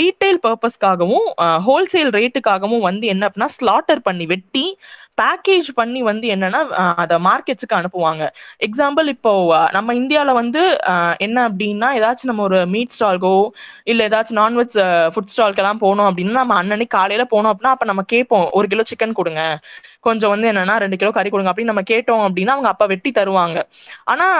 ரீட்டைல் 0.00 0.40
பர்பஸ்க்காகவும் 0.46 1.28
ஹோல்சேல் 1.68 2.10
ரேட்டுக்காகவும் 2.18 2.86
வந்து 2.88 3.06
என்ன 3.14 3.28
அப்படின்னா 3.28 3.50
ஸ்லாட்டர் 3.58 4.02
பண்ணி 4.08 4.26
வெட்டி 4.32 4.66
பேக்கேஜ் 5.20 5.68
பண்ணி 5.78 6.00
வந்து 6.08 6.26
என்னன்னா 6.34 6.60
அதை 7.02 7.16
மார்க்கெட்ஸுக்கு 7.26 7.76
அனுப்புவாங்க. 7.78 8.22
எக்ஸாம்பிள் 8.66 9.06
இப்போ 9.14 9.32
நம்ம 9.76 9.94
இந்தியாவில் 10.00 10.38
வந்து 10.40 10.62
என்ன 11.26 11.38
அப்படின்னா 11.48 11.88
ஏதாச்சும் 11.98 12.30
நம்ம 12.30 12.44
ஒரு 12.48 12.60
மீட் 12.74 12.94
ஸ்டால்கோ 12.96 13.34
இல்லை 13.92 14.04
ஏதாச்சும் 14.08 14.40
நான்வெஜ் 14.42 14.76
ஃபுட் 15.14 15.32
ஸ்டால்க்கெல்லாம் 15.32 15.80
போனோம் 15.84 16.08
அப்படின்னா 16.10 16.42
நம்ம 16.42 16.56
அன்னன்னைக்கு 16.60 16.96
காலையில் 16.98 17.30
போனோம் 17.34 17.50
அப்படின்னா 17.52 17.74
அப்போ 17.76 17.88
நம்ம 17.90 18.04
கேட்போம் 18.14 18.46
ஒரு 18.60 18.68
கிலோ 18.72 18.86
சிக்கன் 18.92 19.18
கொடுங்க. 19.20 19.42
கொஞ்சம் 20.08 20.32
வந்து 20.34 20.48
என்னன்னா 20.52 20.76
ரெண்டு 20.84 20.98
கிலோ 21.00 21.10
கறி 21.18 21.30
கொடுங்க 21.34 21.52
அப்படின்னு 21.52 21.72
நம்ம 21.72 21.84
கேட்டோம் 21.92 22.24
அப்படின்னா 22.28 22.54
அவங்க 22.56 22.70
அப்போ 22.72 22.86
வெட்டி 22.94 23.12
தருவாங்க. 23.20 23.58
ஆனால் 24.12 24.38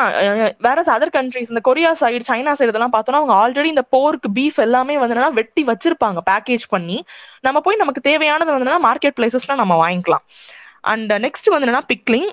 வேற 0.68 0.78
அதர் 0.96 1.14
கண்ட்ரிஸ் 1.18 1.52
இந்த 1.52 1.62
கொரியா 1.68 1.92
சைடு 2.02 2.24
சைனா 2.30 2.54
சைடு 2.60 2.78
இதெல்லாம் 2.80 2.92
பார்த்தோம்னா 2.92 3.18
அவங்க 3.20 3.34
ஆல்ரெடி 3.42 3.64
இந்த 3.64 3.84
போர்க்கு 3.96 4.28
பீஃப் 4.34 4.58
எல்லாமே 4.58 4.98
வந்து 4.98 5.32
வெட்டி 5.32 5.64
வச்சிருப்பாங்க 5.64 6.18
பேக்கேஜ் 6.30 6.64
பண்ணி. 6.68 6.98
நம்ம 7.40 7.60
போய் 7.60 7.76
நமக்கு 7.76 8.00
தேவையானது 8.00 8.50
வந்து 8.52 8.86
மார்க்கெட் 8.88 9.18
பிளேசஸ்ல 9.20 9.54
நம்ம 9.54 9.74
வாங்கிக்கலாம். 9.82 10.24
அண்ட் 10.80 11.12
நெக்ஸ்ட் 11.12 11.50
வந்து 11.52 11.66
என்னன்னா 11.66 11.86
pickling 11.94 12.30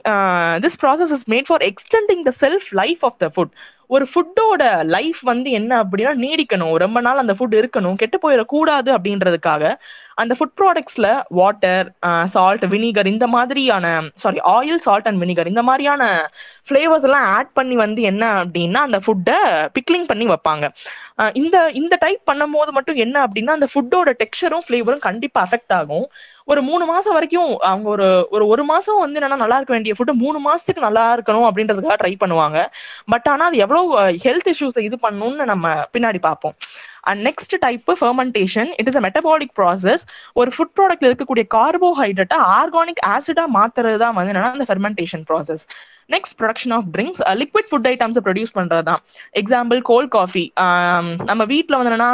this 0.66 0.80
process 0.84 1.14
is 1.18 1.30
made 1.30 1.48
for 1.48 1.66
extending 1.72 2.24
the 2.30 2.34
shelf 2.44 2.70
life 2.72 3.04
of 3.10 3.18
the 3.18 3.28
food 3.36 3.54
ஒரு 3.96 4.08
ஃபுட்டோட 4.14 4.86
லைஃப் 4.86 5.20
வந்து 5.22 5.50
என்ன 5.52 5.84
அப்படின்னா 5.84 6.14
நீடிக்கணும். 6.24 6.74
ரொம்ப 6.76 7.00
நாள் 7.02 7.18
அந்த 7.18 7.34
ஃபுட் 7.34 7.56
இருக்கணும். 7.60 7.96
கெட்டு 7.96 8.18
போயிடக்கூடாது 8.24 8.90
அப்படின்றதுக்காக 8.98 9.74
அந்த 10.16 10.36
ஃபுட் 10.38 10.54
ப்ராடக்ட்ஸில் 10.60 11.22
வாட்டர் 11.30 11.88
சால்ட் 12.24 12.66
வினிகர் 12.74 13.06
இந்த 13.06 13.28
மாதிரியான 13.28 13.86
sorry 14.14 14.40
oil 14.56 14.82
salt 14.86 15.08
and 15.08 15.24
vinegar 15.24 15.48
இந்த 15.48 15.64
மாதிரியான 15.64 16.04
ஃப்ளேவர்ஸ் 16.70 17.08
எல்லாம் 17.10 17.28
ஆட் 17.38 17.54
பண்ணி 17.54 17.76
வந்து 17.76 18.02
என்ன 18.02 18.44
அப்படின்னா 18.44 18.82
அந்த 18.88 19.00
ஃபுட்டை 19.06 19.40
பிக்லிங் 19.78 20.08
பண்ணி 20.08 20.26
வைப்பாங்க. 20.26 20.66
Uh, 21.22 21.30
இந்த 21.34 21.58
இந்த 21.74 21.96
டைப் 22.00 22.22
பண்ணும்போது 22.32 22.72
மட்டும் 22.72 22.96
என்ன 22.96 23.28
அப்படின்னா 23.28 23.54
அந்த 23.58 23.68
ஃபுட்டோட 23.74 24.10
டெக்ஸ்சரும் 24.24 24.66
ஃப்ளேவரும் 24.68 25.06
கண்டிப்பாக 25.08 25.48
அஃபெக்ட் 25.48 25.74
ஆகும். 25.74 26.08
ஒரு 26.52 26.62
மூணு 26.68 26.84
மாசம் 26.86 27.16
வரைக்கும் 27.16 27.50
அவங்க 27.70 27.88
ஒரு 27.90 28.06
ஒரு 28.36 28.46
ஒரு 28.48 28.64
மாசம் 28.64 29.00
வந்து 29.04 29.20
என்னன்னா 29.20 29.40
நல்லா 29.44 29.58
இருக்க 29.60 29.74
வேண்டிய 29.74 29.94
ஃபுட்டு 29.98 30.14
மூணு 30.24 30.40
மாசத்துக்கு 30.48 30.86
நல்லா 30.88 31.04
இருக்கணும் 31.16 31.48
அப்படின்றதுக்காக 31.50 31.98
ட்ரை 32.04 32.14
பண்ணுவாங்க. 32.24 32.60
பட் 33.14 33.28
ஆனா 33.32 33.46
அது 33.50 33.58
எவ்வளவு 33.66 33.88
uh, 34.02 34.12
ஹெல்த் 34.26 34.50
இஷ்யூஸை 34.54 34.84
இது 34.90 34.98
பண்ணணும்னு 35.06 35.46
நம்ம 35.52 35.74
பின்னாடி 35.94 36.22
பார்ப்போம். 36.28 36.56
And 37.12 37.22
next 37.28 37.56
type 37.66 37.92
fermentation 38.02 38.72
it 38.80 38.90
is 38.92 39.00
a 39.00 39.04
metabolic 39.08 39.54
process 39.60 40.04
ஒரு 40.42 40.52
ஃபுட் 40.56 40.74
ப்ராடக்ட்ல 40.80 41.10
இருக்கக்கூடிய 41.12 41.46
கார்போஹைட்ரேட்டை 41.58 42.40
ஆர்கானிக் 42.60 43.04
ஆசிடா 43.16 43.46
மாத்துறது 43.60 44.00
தான் 44.06 44.18
வந்து 44.20 44.34
என்னன்னா 44.34 44.56
அந்த 44.58 44.68
fermentation 44.72 45.26
process 45.32 45.64
next 46.14 46.36
production 46.40 46.74
of 46.76 46.86
drinks 46.96 47.22
liquid 47.42 47.70
food 47.70 47.88
ஐட்டம்ஸை 47.92 48.22
produce 48.28 48.54
பண்ணுறது 48.58 48.84
தான் 48.90 49.02
எக்ஸாம்பிள் 49.42 49.80
கோல்ட் 49.90 50.12
காஃபி 50.18 50.44
நம்ம 51.32 51.42
வீட்டில் 51.54 51.78
வந்து 51.78 51.92
என்னன்னா 51.92 52.12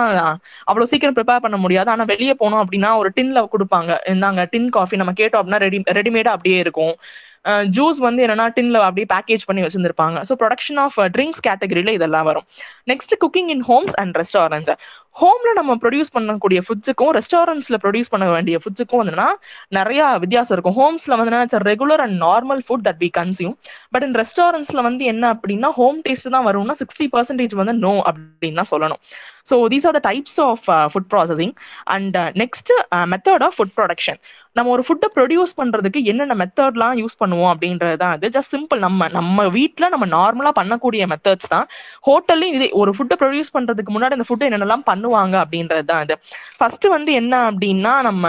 அவ்வளோ 0.70 0.88
சீக்கிரம் 0.92 1.18
ப்ரிப்பேர் 1.18 1.44
பண்ண 1.46 1.58
முடியாது. 1.66 1.90
ஆனால் 1.94 2.10
வெளியே 2.14 2.34
போனோம் 2.42 2.62
அப்படின்னா 2.64 2.92
ஒரு 3.02 3.10
டின்ல 3.18 3.42
கொடுப்பாங்க. 3.54 3.92
இந்தாங்க 4.14 4.44
டின் 4.54 4.70
காஃபி 4.78 5.02
நம்ம 5.02 5.14
கேட்டோம் 5.22 5.42
அப்படின்னா 5.42 5.62
ரெடி 5.66 5.80
ரெடிமேடாக 6.00 6.38
அப்படியே 6.38 6.60
இருக்கும். 6.66 6.96
ஜூஸ் 7.78 7.98
வந்து 8.08 8.22
என்னன்னா 8.26 8.48
டின்ல 8.58 8.82
அப்படியே 8.88 9.08
பேக்கேஜ் 9.14 9.44
பண்ணி 9.48 9.62
வச்சிருந்திருப்பாங்க. 9.64 10.18
ஸோ 10.28 10.34
ப்ரொடக்ஷன் 10.42 10.80
ஆஃப் 10.84 10.98
ட்ரிங்க்ஸ் 11.16 11.42
கேட்டகரியில 11.48 11.94
இதெல்லாம் 11.98 12.28
வரும். 12.30 12.46
Next 12.92 13.16
cooking 13.24 13.50
in 13.56 13.64
homes 13.72 13.98
and 14.04 14.16
restaurants 14.22 14.74
ஹோம்ல 15.22 15.50
நம்ம 15.58 15.72
ப்ரொடியூஸ் 15.82 16.12
பண்ணக்கூடிய 16.16 16.60
ஃபுட்ஸுக்கும் 16.68 17.12
ரெஸ்டாரண்ட்ஸ்ல 17.18 17.78
ப்ரொடியூஸ் 17.84 18.12
பண்ண 18.14 18.26
வேண்டிய 18.36 18.56
ஃபுட்ஸுக்கும் 18.64 19.02
வந்துன்னா 19.02 19.28
நிறைய 19.78 20.02
வித்தியாசம் 20.24 20.56
இருக்கும். 20.56 20.78
ஹோம்ஸ்ல 20.80 21.18
வந்து 21.22 21.60
regular 21.70 22.04
and 22.06 22.18
normal 22.28 22.64
food 22.68 22.86
that 22.88 23.02
we 23.04 23.10
consume 23.20 23.56
but 23.96 24.06
in 24.08 24.18
ரெஸ்டாரண்ட்ஸ்ல 24.22 24.82
வந்து 24.90 25.06
என்ன 25.14 25.24
அப்படின்னா 25.36 25.72
ஹோம் 25.80 26.00
டேஸ்ட் 26.08 26.34
தான் 26.38 26.48
வரும்னா 26.50 26.76
சிக்ஸ்டி 26.82 27.08
பர்சன்டேஜ் 27.16 27.56
வந்து 27.62 27.76
நோ 27.86 27.94
அப்படின்னு 28.12 28.60
தான் 28.62 28.72
சொல்லணும். 28.74 29.02
So 29.46 29.56
these 29.68 29.86
are 29.86 29.96
the 29.98 30.02
types 30.10 30.40
of 30.40 30.66
food 30.92 31.10
processing 31.14 31.54
and 31.86 32.18
next 32.36 32.72
method 33.08 33.44
of 33.44 33.56
food 33.58 33.74
production 33.78 34.20
நம்ம 34.56 34.70
ஒரு 34.70 34.84
ஃபுட்டை 34.88 35.08
ப்ரொடியூஸ் 35.16 35.54
பண்ணுறதுக்கு 35.58 36.00
என்னென்ன 36.06 36.36
மெத்தட்லாம் 36.36 36.96
யூஸ் 37.00 37.16
பண்ணுவோம் 37.20 37.52
அப்படின்றது 37.54 37.98
தான் 37.98 38.14
அது 38.14 38.28
ஜஸ்ட் 38.30 38.52
சிம்பிள் 38.52 38.80
நம்ம 38.80 39.08
நம்ம 39.10 39.48
வீட்டில் 39.50 39.90
நம்ம 39.90 40.06
நார்மலாக 40.16 40.54
பண்ணக்கூடிய 40.60 41.06
மெத்தட்ஸ் 41.08 41.50
தான். 41.50 41.68
ஹோட்டல்லையும் 42.08 42.56
இதே 42.56 42.70
ஒரு 42.74 42.92
ஃபுட்டை 42.98 43.18
ப்ரொடியூஸ் 43.22 43.54
பண்ணுறதுக்கு 43.54 43.94
முன்னாடி 43.94 44.12
அந்த 44.12 44.28
ஃபுட்டை 44.30 44.48
என்னென்னலாம் 44.50 44.86
பண்ணுவாங்க 44.88 45.36
அப்படின்றது 45.44 45.86
தான் 45.86 46.02
அது 46.06 46.16
ஃபர்ஸ்ட் 46.60 46.88
வந்து 46.88 47.14
என்ன 47.14 47.34
அப்படின்னா 47.52 47.94
நம்ம 48.02 48.26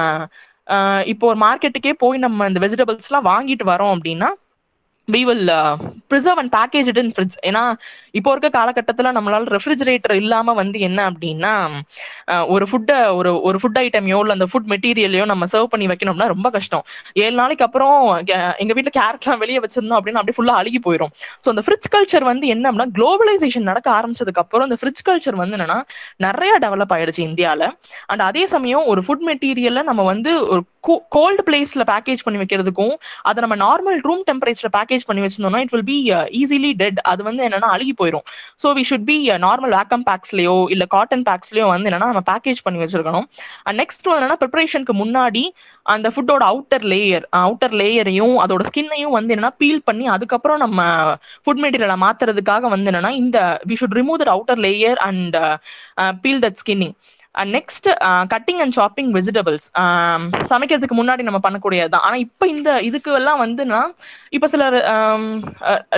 இப்போ 1.06 1.24
ஒரு 1.26 1.38
மார்க்கெட்டுக்கே 1.38 1.92
போய் 1.98 2.18
நம்ம 2.18 2.46
இந்த 2.46 2.60
வெஜிடபிள்ஸ்லாம் 2.60 3.28
வாங்கிட்டு 3.28 3.64
வரோம் 3.64 3.92
அப்படின்னா 3.94 4.28
we 5.08 5.20
will 5.24 5.50
preserve 6.10 6.38
and 6.38 6.52
package 6.56 6.88
it 6.88 6.96
in 6.96 7.12
fridge 7.14 7.36
ஏன்னா 7.44 7.62
இப்போ 8.12 8.30
இருக்க 8.30 8.48
காலகட்டத்தில் 8.50 9.06
நம்மளால 9.06 9.44
ரெஃப்ரிஜரேட்டர் 9.44 10.14
இல்லாமல் 10.14 10.54
வந்து 10.54 10.80
என்ன 10.80 11.10
அப்படின்னா 11.10 11.52
ஒரு 12.46 12.66
ஃபுட்டை 12.70 12.98
ஒரு 13.14 13.42
ஒரு 13.42 13.58
ஃபுட் 13.62 13.78
ஐட்டமையோ 13.78 14.18
இல்லை 14.18 14.32
அந்த 14.32 14.46
ஃபுட் 14.52 14.68
மெட்டீரியலையோ 14.70 15.24
நம்ம 15.24 15.44
சர்வ் 15.44 15.68
பண்ணி 15.68 15.86
வைக்கணும்னா 15.86 16.26
ரொம்ப 16.26 16.50
கஷ்டம். 16.50 16.84
ஏழு 17.14 17.36
நாளைக்கு 17.36 17.64
அப்புறம் 17.64 17.96
எங்கள் 18.58 18.74
வீட்டில் 18.74 18.96
கேரட்லாம் 18.98 19.38
வெளியே 19.38 19.58
வச்சிருந்தோம் 19.58 19.98
அப்படின்னா 19.98 20.18
அப்படியே 20.18 20.38
ஃபுல்லாக 20.38 20.60
அழுகி 20.62 20.80
போயிடும் 20.86 21.12
ஸோ 21.44 21.48
அந்த 21.48 21.64
ஃப்ரிட்ஜ் 21.66 21.90
கல்ச்சர் 21.94 22.22
வந்து 22.22 22.46
என்ன 22.46 22.64
அப்படின்னா 22.70 22.92
குளோபலைசேஷன் 22.98 23.62
நடக்க 23.62 23.90
ஆரம்பிச்சதுக்கு 23.90 24.38
அப்புறம் 24.38 24.66
இந்த 24.66 24.78
ஃப்ரிட்ஜ் 24.80 25.02
கல்ச்சர் 25.02 25.34
வந்து 25.34 25.56
என்னன்னா 25.58 25.78
நிறைய 26.16 26.58
டெவலப் 26.58 26.94
ஆயிடுச்சு 26.94 27.22
இந்தியாவில் 27.22 27.66
அண்ட் 28.06 28.20
அதே 28.20 28.46
சமயம் 28.46 28.86
ஒரு 28.86 29.02
ஃபுட் 29.06 29.26
மெட்டீரியலில் 29.26 29.82
நம்ம 29.82 30.02
வந்து 30.02 30.32
ஒரு 30.46 30.62
கோல்டு 31.08 31.42
பிளேஸில் 31.42 31.84
பேக்கேஜ் 31.84 32.22
பண்ணி 32.22 32.38
வைக்கிறதுக்கும் 32.40 32.94
அதை 33.22 33.38
நம்ம 33.42 33.56
நார்மல் 33.56 33.98
ரூம் 34.00 34.24
டெம்பரேச்சர் 34.30 34.72
பேக்கேஜ் 34.74 34.92
பண்ணி 35.02 35.22
வச்சிருந்தோம்னா 35.24 35.60
it 35.60 35.72
will 35.72 35.84
be 35.84 35.96
easily 36.40 36.70
dead 36.72 36.98
அது 37.02 37.22
வந்து 37.22 37.42
என்னன்னா 37.48 37.70
அழுகி 37.74 37.94
போயிடும் 38.02 38.24
so 38.62 38.68
we 38.78 38.82
should 38.90 39.04
be 39.04 39.16
normal 39.46 39.74
vacuum 39.78 40.04
பேக்ஸ்லயோ 40.10 40.56
இல்ல 40.70 40.84
காட்டன் 40.86 41.24
பேக்ஸ்லயோ 41.28 41.66
வந்து 41.66 41.88
என்னன்னா 41.90 42.10
நம்ம 42.12 42.24
பேக்கேஜ் 42.32 42.60
பண்ணி 42.64 42.80
வச்சிருக்கணும். 42.84 43.26
அண்ட் 43.66 43.78
நெக்ஸ்ட் 43.82 44.06
வந்து 44.06 44.20
என்னன்னா 44.20 44.40
ப்ரிப்பரேஷனுக்கு 44.42 44.94
முன்னாடி 45.02 45.44
அந்த 45.86 46.08
ஃபுட்டோட 46.14 46.42
அவுட்டர் 46.52 46.86
லேயர் 46.92 47.24
அவுட்டர் 47.42 47.74
லேயரையும் 47.82 48.36
அதோட 48.44 48.62
ஸ்கின்னையும் 48.70 49.10
வந்து 49.10 49.34
என்னன்னா 49.34 49.52
பீல் 49.56 49.82
பண்ணி 49.84 50.06
அதுக்கப்புறம் 50.08 50.58
நம்ம 50.58 50.80
ஃபுட் 51.46 51.62
மெட்டீரியலை 51.64 51.98
மாத்துறதுக்காக 52.06 52.68
வந்து 52.68 52.90
என்னன்னா 52.92 53.12
இந்த 53.22 53.38
we 53.68 53.76
should 53.82 53.98
remove 54.00 54.20
that 54.22 54.34
outer 54.36 54.58
layer 54.58 55.00
and 55.00 55.36
peel 56.22 56.42
that 56.46 56.60
skinning 56.62 56.94
next 57.34 57.88
cutting 58.34 58.60
and 58.64 58.72
chopping 58.72 59.10
vegetables 59.12 59.66
சமைக்கிறதுக்கு 60.52 60.98
முன்னாடி 61.00 61.22
நம்ம 61.22 61.40
பண்ணக்கூடியது 61.46 61.88
தான் 61.88 62.04
ஆனால் 62.06 62.18
இப்போ 62.18 62.46
இந்த 62.46 62.80
இதுக்கு 62.80 63.12
எல்லாம் 63.12 63.40
வந்துன்னா 63.44 63.80
இப்போ 64.30 64.46
சில 64.46 64.64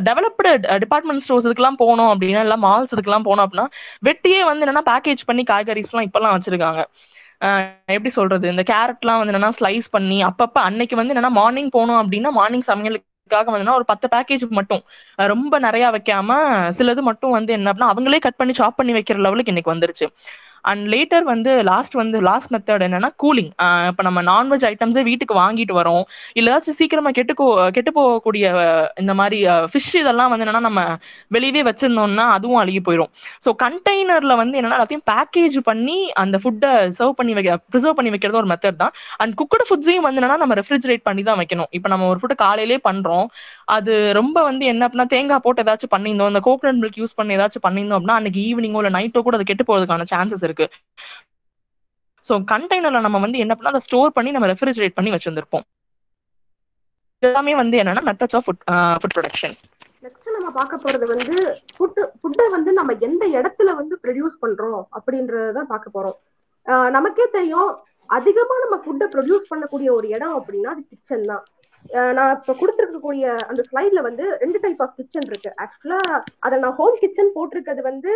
டெவலப்டு 0.08 0.52
டிபார்ட்மெண்ட் 0.84 1.24
ஸ்டோர்ஸ் 1.26 1.48
இதுக்கெல்லாம் 1.48 1.80
போனோம் 1.84 2.12
அப்படின்னா 2.12 2.44
இல்லை 2.46 2.58
மால்ஸ் 2.68 2.94
இதுக்கெல்லாம் 2.96 3.28
போனோம் 3.28 3.46
அப்படின்னா 3.46 3.68
வெட்டியே 4.02 4.40
வந்து 4.44 4.66
என்னன்னா 4.66 4.86
பேக்கேஜ் 4.92 5.24
பண்ணி 5.26 5.44
காய்கறிஸ்லாம் 5.52 6.08
இப்போல்லாம் 6.08 6.36
வச்சிருக்காங்க. 6.36 6.82
Uh, 7.44 7.62
எப்படி 7.86 8.08
சொல்றது? 8.08 8.46
இந்த 8.52 8.62
கேரட்லாம் 8.70 9.18
வந்து 9.20 9.32
என்னன்னா 9.32 9.50
ஸ்லைஸ் 9.58 9.88
பண்ணி 9.90 10.18
அப்பப்ப 10.24 10.58
அன்னைக்கு 10.68 10.94
வந்து 10.96 11.12
என்னன்னா 11.14 11.30
மார்னிங் 11.40 11.68
போனோம் 11.74 12.00
அப்படின்னா 12.02 12.30
மார்னிங் 12.38 12.64
சமையலுக்காக 12.68 13.50
வந்து 13.54 13.74
ஒரு 13.78 13.84
பத்து 13.84 14.06
பேக்கேஜ் 14.14 14.44
மட்டும். 14.58 14.82
ரொம்ப 15.32 15.58
நிறைய 15.58 15.86
வைக்காம 15.96 16.38
சிலது 16.78 17.02
மட்டும் 17.10 17.30
வந்து 17.30 17.52
என்ன 17.52 17.72
அப்படின்னா 17.72 17.92
அவங்களே 17.94 18.18
கட் 18.26 18.40
பண்ணி 18.40 18.54
சாப் 18.60 18.78
பண்ணி 18.80 18.92
வைக்கிற 18.98 19.18
லெவலுக்கு 19.26 19.52
இன்னைக்கு 19.54 19.74
வந்துருச்சு. 19.74 20.08
அண்ட் 20.70 20.84
லேட்டர் 20.94 21.24
வந்து 21.32 21.52
லாஸ்ட் 21.70 21.96
வந்து 22.02 22.18
லாஸ்ட் 22.28 22.52
மெத்தட் 22.54 22.84
என்னன்னா 22.86 23.10
கூலிங் 23.22 23.50
இப்போ 23.90 24.02
நம்ம 24.08 24.22
நான்வெஜ் 24.30 24.66
ஐட்டம்ஸே 24.70 25.04
வீட்டுக்கு 25.10 25.34
வாங்கிட்டு 25.42 25.74
வரோம். 25.80 26.04
இல்லை 26.38 26.48
ஏதாச்சும் 26.52 26.78
சீக்கிரமா 26.80 27.10
கெட்டுக்கோ 27.18 27.46
கெட்டு 27.76 27.92
போகக்கூடிய 27.98 28.44
இந்த 29.02 29.14
மாதிரி 29.20 29.38
ஃபிஷ் 29.72 29.92
இதெல்லாம் 30.02 30.30
வந்து 30.32 30.46
என்னன்னா 30.46 30.62
நம்ம 30.68 30.82
வெளியவே 31.36 31.62
வச்சிருந்தோம்னா 31.70 32.26
அதுவும் 32.36 32.60
அழுகி 32.62 32.82
போயிடும் 32.88 33.12
ஸோ 33.46 33.52
கண்டெய்னர்ல 33.64 34.36
வந்து 34.42 34.58
என்னன்னா 34.60 34.78
எல்லாத்தையும் 34.78 35.06
பேக்கேஜ் 35.12 35.58
பண்ணி 35.70 35.98
அந்த 36.22 36.36
ஃபுட்டை 36.42 36.72
சர்வ் 36.98 37.14
பண்ணி 37.20 37.34
வைக்க 37.38 37.58
ப்ரிசர்வ் 37.72 37.96
பண்ணி 37.98 38.12
வைக்கிறது 38.14 38.40
ஒரு 38.42 38.50
மெத்தட் 38.52 38.80
தான். 38.82 38.92
அண்ட் 39.22 39.34
குக்கடு 39.40 39.64
ஃபுட்ஸையும் 39.68 40.06
வந்து 40.06 40.20
என்னன்னா 40.20 40.38
நம்ம 40.44 40.56
ரெஃப்ரிஜரேட் 40.60 41.04
பண்ணி 41.08 41.22
தான் 41.30 41.38
வைக்கணும். 41.42 41.70
இப்போ 41.76 41.88
நம்ம 41.92 42.06
ஒரு 42.12 42.18
ஃபுட்டு 42.20 42.36
காலையிலே 42.44 42.78
பண்றோம். 42.88 43.26
அது 43.76 43.92
ரொம்ப 44.20 44.36
வந்து 44.50 44.64
என்ன 44.72 44.82
அப்படின்னா 44.86 45.08
தேங்காய் 45.14 45.42
போட்டு 45.46 45.62
ஏதாச்சும் 45.64 45.92
பண்ணியிருந்தோம். 45.94 46.30
இந்த 46.32 46.42
கோகோனட் 46.48 46.80
மில்க் 46.82 47.00
யூஸ் 47.02 47.16
பண்ணி 47.20 47.34
ஏதாச்சும் 47.38 47.64
பண்ணியிருந்தோம் 47.66 47.98
அப்படின்னா 47.98 48.18
அன்னைக்கு 48.20 48.40
ஈவினிங்கோ 48.48 48.80
இல்லை 48.82 48.92
நைட்டோ 48.98 49.22
கூட 49.26 49.36
அது 49.38 49.48
கெட்டு 49.50 49.66
போகிறதுக்கான 49.70 50.06
சான்சஸ் 50.14 50.44
இருக்கு. 50.48 50.55
ஸோ 52.24 52.34
கண்டெய்னர்ல 52.52 53.00
நம்ம 53.00 53.18
வந்து 53.18 53.38
என்ன 53.38 53.54
பண்ணா 53.54 53.72
அதை 53.72 53.80
ஸ்டோர் 53.80 54.12
பண்ணி 54.12 54.30
நம்ம 54.30 54.46
ரெஃப்ரிஜரேட் 54.52 54.96
பண்ணி 54.96 55.10
வச்சிருந்திருப்போம். 55.14 55.64
எல்லாமே 57.22 57.54
வந்து 57.54 57.76
என்னன்னா 57.82 58.02
methods 58.08 58.36
of 58.38 58.46
food 58.46 58.62
food 59.00 59.14
production 59.16 59.54
next 60.02 60.34
நம்ம 60.36 60.50
பார்க்க 60.50 60.84
போறது 60.84 61.06
வந்து 61.12 61.34
ஃபுட் 61.76 62.00
ஃபுட்டை 62.18 62.44
வந்து 62.50 62.70
நம்ம 62.72 62.92
எந்த 63.00 63.24
இடத்துல 63.38 63.70
வந்து 63.76 63.94
ப்ரொடியூஸ் 64.02 64.36
பண்றோம் 64.42 64.82
அப்படின்றதான் 64.96 65.70
பார்க்க 65.72 65.96
போறோம். 65.96 66.16
ஆஹ் 66.66 66.90
நமக்கே 66.90 67.26
தெரியும் 67.36 67.70
அதிகமா 68.10 68.56
நம்ம 68.64 68.76
ஃபுட்டை 68.84 69.06
ப்ரொடியூஸ் 69.14 69.50
பண்ணக்கூடிய 69.50 69.88
ஒரு 69.90 70.08
இடம் 70.08 70.34
அப்படின்னா 70.38 70.72
அது 70.74 70.82
கிச்சன் 70.90 71.26
தான். 71.30 71.44
ஆஹ் 71.96 72.12
நான் 72.12 72.34
இப்ப 72.38 72.54
கொடுத்துருக்கக்கூடிய 72.60 73.24
அந்த 73.50 73.60
ஸ்லைட்ல 73.70 74.00
வந்து 74.02 74.24
ரெண்டு 74.42 74.58
டைப் 74.60 74.82
ஆஃப் 74.82 74.96
கிச்சன் 75.00 75.28
இருக்கு. 75.30 75.50
ஆக்சுவலா 75.64 76.00
அதை 76.38 76.58
நான் 76.58 76.76
ஹோம் 76.80 76.98
கிச்சன் 77.02 77.34
போட்டிருக்கிறது 77.34 77.82
வந்து 77.82 78.12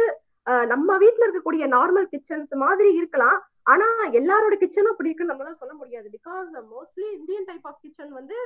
நம்ம 0.72 0.96
வீட்டுல 1.02 1.26
இருக்கக்கூடிய 1.26 1.64
நார்மல் 1.76 2.06
கிச்சன்ஸ் 2.12 2.52
மாதிரி 2.64 2.90
இருக்கலாம். 3.00 3.38
ஆனா 3.72 3.86
எல்லாரோட 4.20 4.54
கிச்சனும் 4.60 4.92
அப்படி 4.92 5.10
இருக்குன்னு 5.10 5.32
நம்மளால 5.32 5.58
சொல்ல 5.62 5.74
முடியாது. 5.80 6.06
Because 6.16 6.46
mostly 6.74 7.08
Indian 7.18 7.48
type 7.50 7.66
of 7.70 7.82
kitchen 7.84 8.12
வந்து 8.20 8.38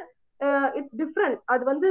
இட்ஸ் 0.78 0.96
டிஃப்ரெண்ட் 1.02 1.38
அது 1.54 1.64
வந்து 1.72 1.90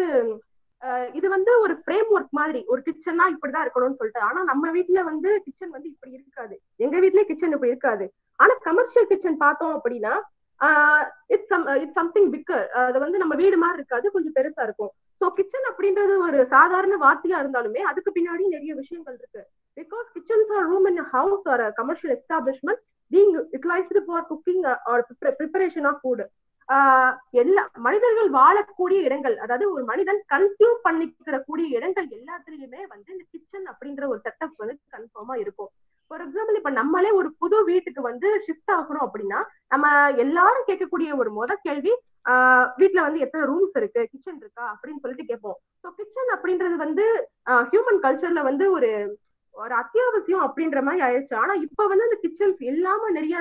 இது 1.17 1.27
வந்து 1.33 1.51
ஒரு 1.65 1.73
ஃப்ரேம் 1.81 2.09
ஒர்க் 2.15 2.33
மாதிரி. 2.39 2.61
ஒரு 2.71 2.81
கிச்சன்னா 2.87 3.25
இப்படிதான் 3.33 3.65
இருக்கணும்னு 3.65 3.99
சொல்லிட்டு. 3.99 4.21
ஆனா 4.29 4.39
நம்ம 4.51 4.71
வீட்ல 4.77 5.01
வந்து 5.11 5.29
கிச்சன் 5.45 5.73
வந்து 5.75 5.89
இப்படி 5.93 6.11
இருக்காது. 6.17 6.55
எங்க 6.85 6.95
வீட்லயே 7.03 7.27
கிச்சன் 7.29 7.55
இப்படி 7.55 7.73
இருக்காது. 7.73 8.05
ஆனா 8.39 8.53
கமர்ஷியல் 8.67 9.09
கிச்சன் 9.11 9.41
பார்த்தோம் 9.45 9.75
அப்படின்னா 9.77 10.13
இட்ஸ் 11.35 11.53
இட்ஸ் 11.83 11.97
சம்திங் 11.99 12.29
பிக்கர் 12.33 12.67
அது 12.81 12.97
வந்து 13.05 13.21
நம்ம 13.21 13.33
வீடு 13.43 13.57
மாதிரி 13.63 13.79
இருக்காது. 13.81 14.07
கொஞ்சம் 14.15 14.35
பெருசா 14.37 14.63
இருக்கும். 14.67 14.91
ஸோ 15.21 15.25
கிச்சன் 15.39 15.69
அப்படின்றது 15.71 16.13
ஒரு 16.27 16.39
சாதாரண 16.55 16.97
வார்த்தையா 17.05 17.39
இருந்தாலுமே 17.43 17.83
அதுக்கு 17.91 18.11
பின்னாடி 18.17 18.43
நிறைய 18.55 18.73
விஷயங்கள் 18.81 19.17
இருக்கு. 19.21 19.43
Because 19.77 20.07
kitchens 20.15 20.53
are 20.57 20.65
room 20.71 20.87
in 20.91 21.03
house 21.13 21.47
or 21.53 21.63
commercial 21.73 22.13
establishment 22.17 22.81
being 23.11 23.33
utilized 23.53 24.03
for 24.07 24.25
cooking 24.31 24.63
or 24.91 25.03
preparation 25.39 25.87
of 25.91 26.01
food 26.03 26.23
எல்லா 27.41 27.63
மனிதர்கள் 27.85 28.29
வாழக்கூடிய 28.37 28.99
இடங்கள் 29.07 29.35
அதாவது 29.37 29.65
ஒரு 29.71 29.83
மனிதன் 29.89 30.19
கன்சியூம் 30.33 30.77
பண்ணிக்கிற 30.85 31.37
கூடிய 31.47 31.65
இடங்கள் 31.77 32.07
எல்லாத்துலயுமே 32.17 32.81
வந்து 32.93 33.09
இந்த 33.15 33.25
கிச்சன் 33.33 33.67
அப்படின்ற 33.71 34.03
ஒரு 34.11 34.19
செட்டப் 34.25 34.61
வந்து 34.61 34.75
கன்ஃபார்மா 34.95 35.35
இருக்கும். 35.41 35.69
ஃபார் 36.11 36.23
எக்ஸாம்பிள் 36.25 36.57
இப்ப 36.59 36.71
நம்மளே 36.79 37.11
ஒரு 37.19 37.29
புது 37.41 37.57
வீட்டுக்கு 37.69 38.01
வந்து 38.01 38.29
ஷிஃப்ட் 38.45 38.73
ஆகணும் 38.77 39.05
அப்படின்னா 39.07 39.39
நம்ம 39.67 39.85
எல்லாரும் 40.25 40.67
கேட்கக்கூடிய 40.69 41.09
ஒரு 41.21 41.31
முத 41.39 41.57
கேள்வி 41.67 41.93
ஆஹ் 42.25 42.67
வீட்ல 42.79 42.99
வந்து 43.01 43.23
எத்தனை 43.25 43.43
ரூம்ஸ் 43.51 43.77
இருக்கு 43.81 44.01
கிச்சன் 44.11 44.39
இருக்கா 44.41 44.65
அப்படின்னு 44.73 45.01
சொல்லிட்டு 45.03 45.29
கேட்போம். 45.31 45.57
ஸோ 45.83 45.87
கிச்சன் 45.99 46.33
அப்படின்றது 46.35 46.77
வந்து 46.85 47.05
ஹியூமன் 47.71 48.01
கல்ச்சர்ல 48.05 48.43
வந்து 48.43 48.65
ஒரு 48.71 48.91
ஒரு 49.55 49.73
அத்தியாவசியம் 49.81 50.45
அப்படின்ற 50.45 50.79
மாதிரி 50.83 51.01
ஆயிடுச்சு. 51.07 51.35
ஆனா 51.35 51.53
இப்ப 51.65 51.87
வந்து 51.87 52.07
அந்த 52.07 52.17
கிச்சன்ஸ் 52.23 52.61
இல்லாம 52.71 53.09
நிறைய 53.09 53.37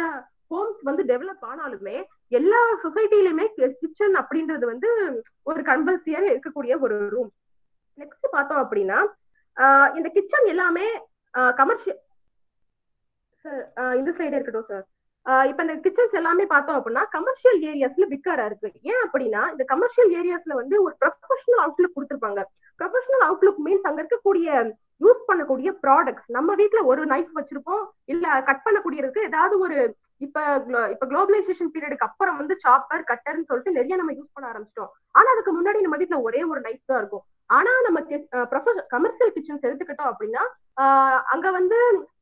ஹோம்ஸ் 0.52 0.81
வந்து 0.88 1.02
டெவலப் 1.11 1.45
ஆனாலுமே 1.50 1.97
எல்லா 2.38 2.61
சொசைட்டிலுமே 2.83 3.47
கிச்சன் 3.81 4.16
அப்படின்றது 4.21 4.64
வந்து 4.73 4.88
ஒரு 5.50 5.61
கம்பல்சரியா 5.71 6.21
இருக்கக்கூடிய 6.33 6.75
ஒரு 6.81 6.97
ரூம் 7.14 7.31
நெக்ஸ்ட் 7.99 8.35
பார்த்தோம் 8.37 8.62
அப்படின்னா 8.64 8.99
ஆஹ் 9.57 9.90
இந்த 9.97 10.09
கிச்சன் 10.09 10.47
எல்லாமே 10.47 10.87
கமர்ஷியல் 11.61 12.00
சார் 13.45 13.97
இந்த 14.00 14.11
சைடு 14.19 14.37
இருக்கட்டும் 14.37 14.71
சார் 14.73 14.85
இப்ப 15.50 15.61
இந்த 15.64 15.75
கிச்சன்ஸ் 15.85 16.19
எல்லாமே 16.21 16.45
பார்த்தோம் 16.52 16.78
அப்படின்னா 16.78 17.02
கமர்ஷியல் 17.16 17.59
ஏரியாஸ்ல 17.71 18.07
விக்காரா 18.14 18.45
இருக்கு. 18.45 18.69
ஏன் 18.90 19.02
அப்படின்னா 19.04 19.42
இந்த 19.52 19.64
கமர்ஷியல் 19.73 20.11
ஏரியாஸ்ல 20.21 20.52
வந்து 20.61 20.76
ஒரு 20.83 20.95
ப்ரொஃபஷனல் 21.02 21.62
அவுட்லுக் 21.64 21.95
கொடுத்துருப்பாங்க. 21.97 22.40
ப்ரொஃபஷனல் 22.81 23.25
அவுட்லுக் 23.28 23.61
மீன்ஸ் 23.66 23.88
அங்க 23.88 24.00
இருக்கக்கூடிய 24.02 24.49
யூஸ் 25.02 25.26
பண்ணக்கூடிய 25.28 25.71
ப்ராடக்ட்ஸ் 25.85 26.28
நம்ம 26.37 26.54
வீட்ல 26.61 26.80
ஒரு 26.92 27.02
நைஃப் 27.12 27.32
வச்சிருப்போம். 27.38 27.82
இல்ல 28.12 28.26
கட் 28.49 28.64
பண்ணக்கூடியதுக்கு 28.66 29.28
ஏதாவது 29.30 29.56
ஒரு 29.66 29.76
இப்ப 30.25 30.40
இப்ப 30.92 31.04
குளோபலைசேஷன் 31.11 31.71
பீரியடுக்கு 31.75 32.06
அப்புறம் 32.09 32.37
வந்து 32.40 32.54
சாப்பர் 32.64 33.02
கட்டர்னு 33.09 33.49
சொல்லிட்டு 33.49 33.76
நிறைய 33.78 33.94
நம்ம 34.00 34.12
யூஸ் 34.18 34.35
பண்ண 34.35 34.47
ஆரம்பிச்சிட்டோம். 34.50 34.90
ஆனா 35.18 35.28
அதுக்கு 35.35 35.52
முன்னாடி 35.56 35.78
நம்ம 35.85 35.97
வீட்ல 36.02 36.18
ஒரே 36.28 36.42
ஒரு 36.50 36.61
நைஃப் 36.66 36.90
தான் 36.90 37.00
இருக்கும். 37.02 37.25
ஆனா 37.50 37.73
நம்ம 37.87 37.99
கமர்ஷியல் 38.94 39.32
கிச்சன்ஸ் 39.37 39.66
எடுத்துக்கிட்டோம் 39.68 40.11
அப்படின்னா 40.12 40.42
அங்க 41.35 41.47
வந்து 41.59 41.78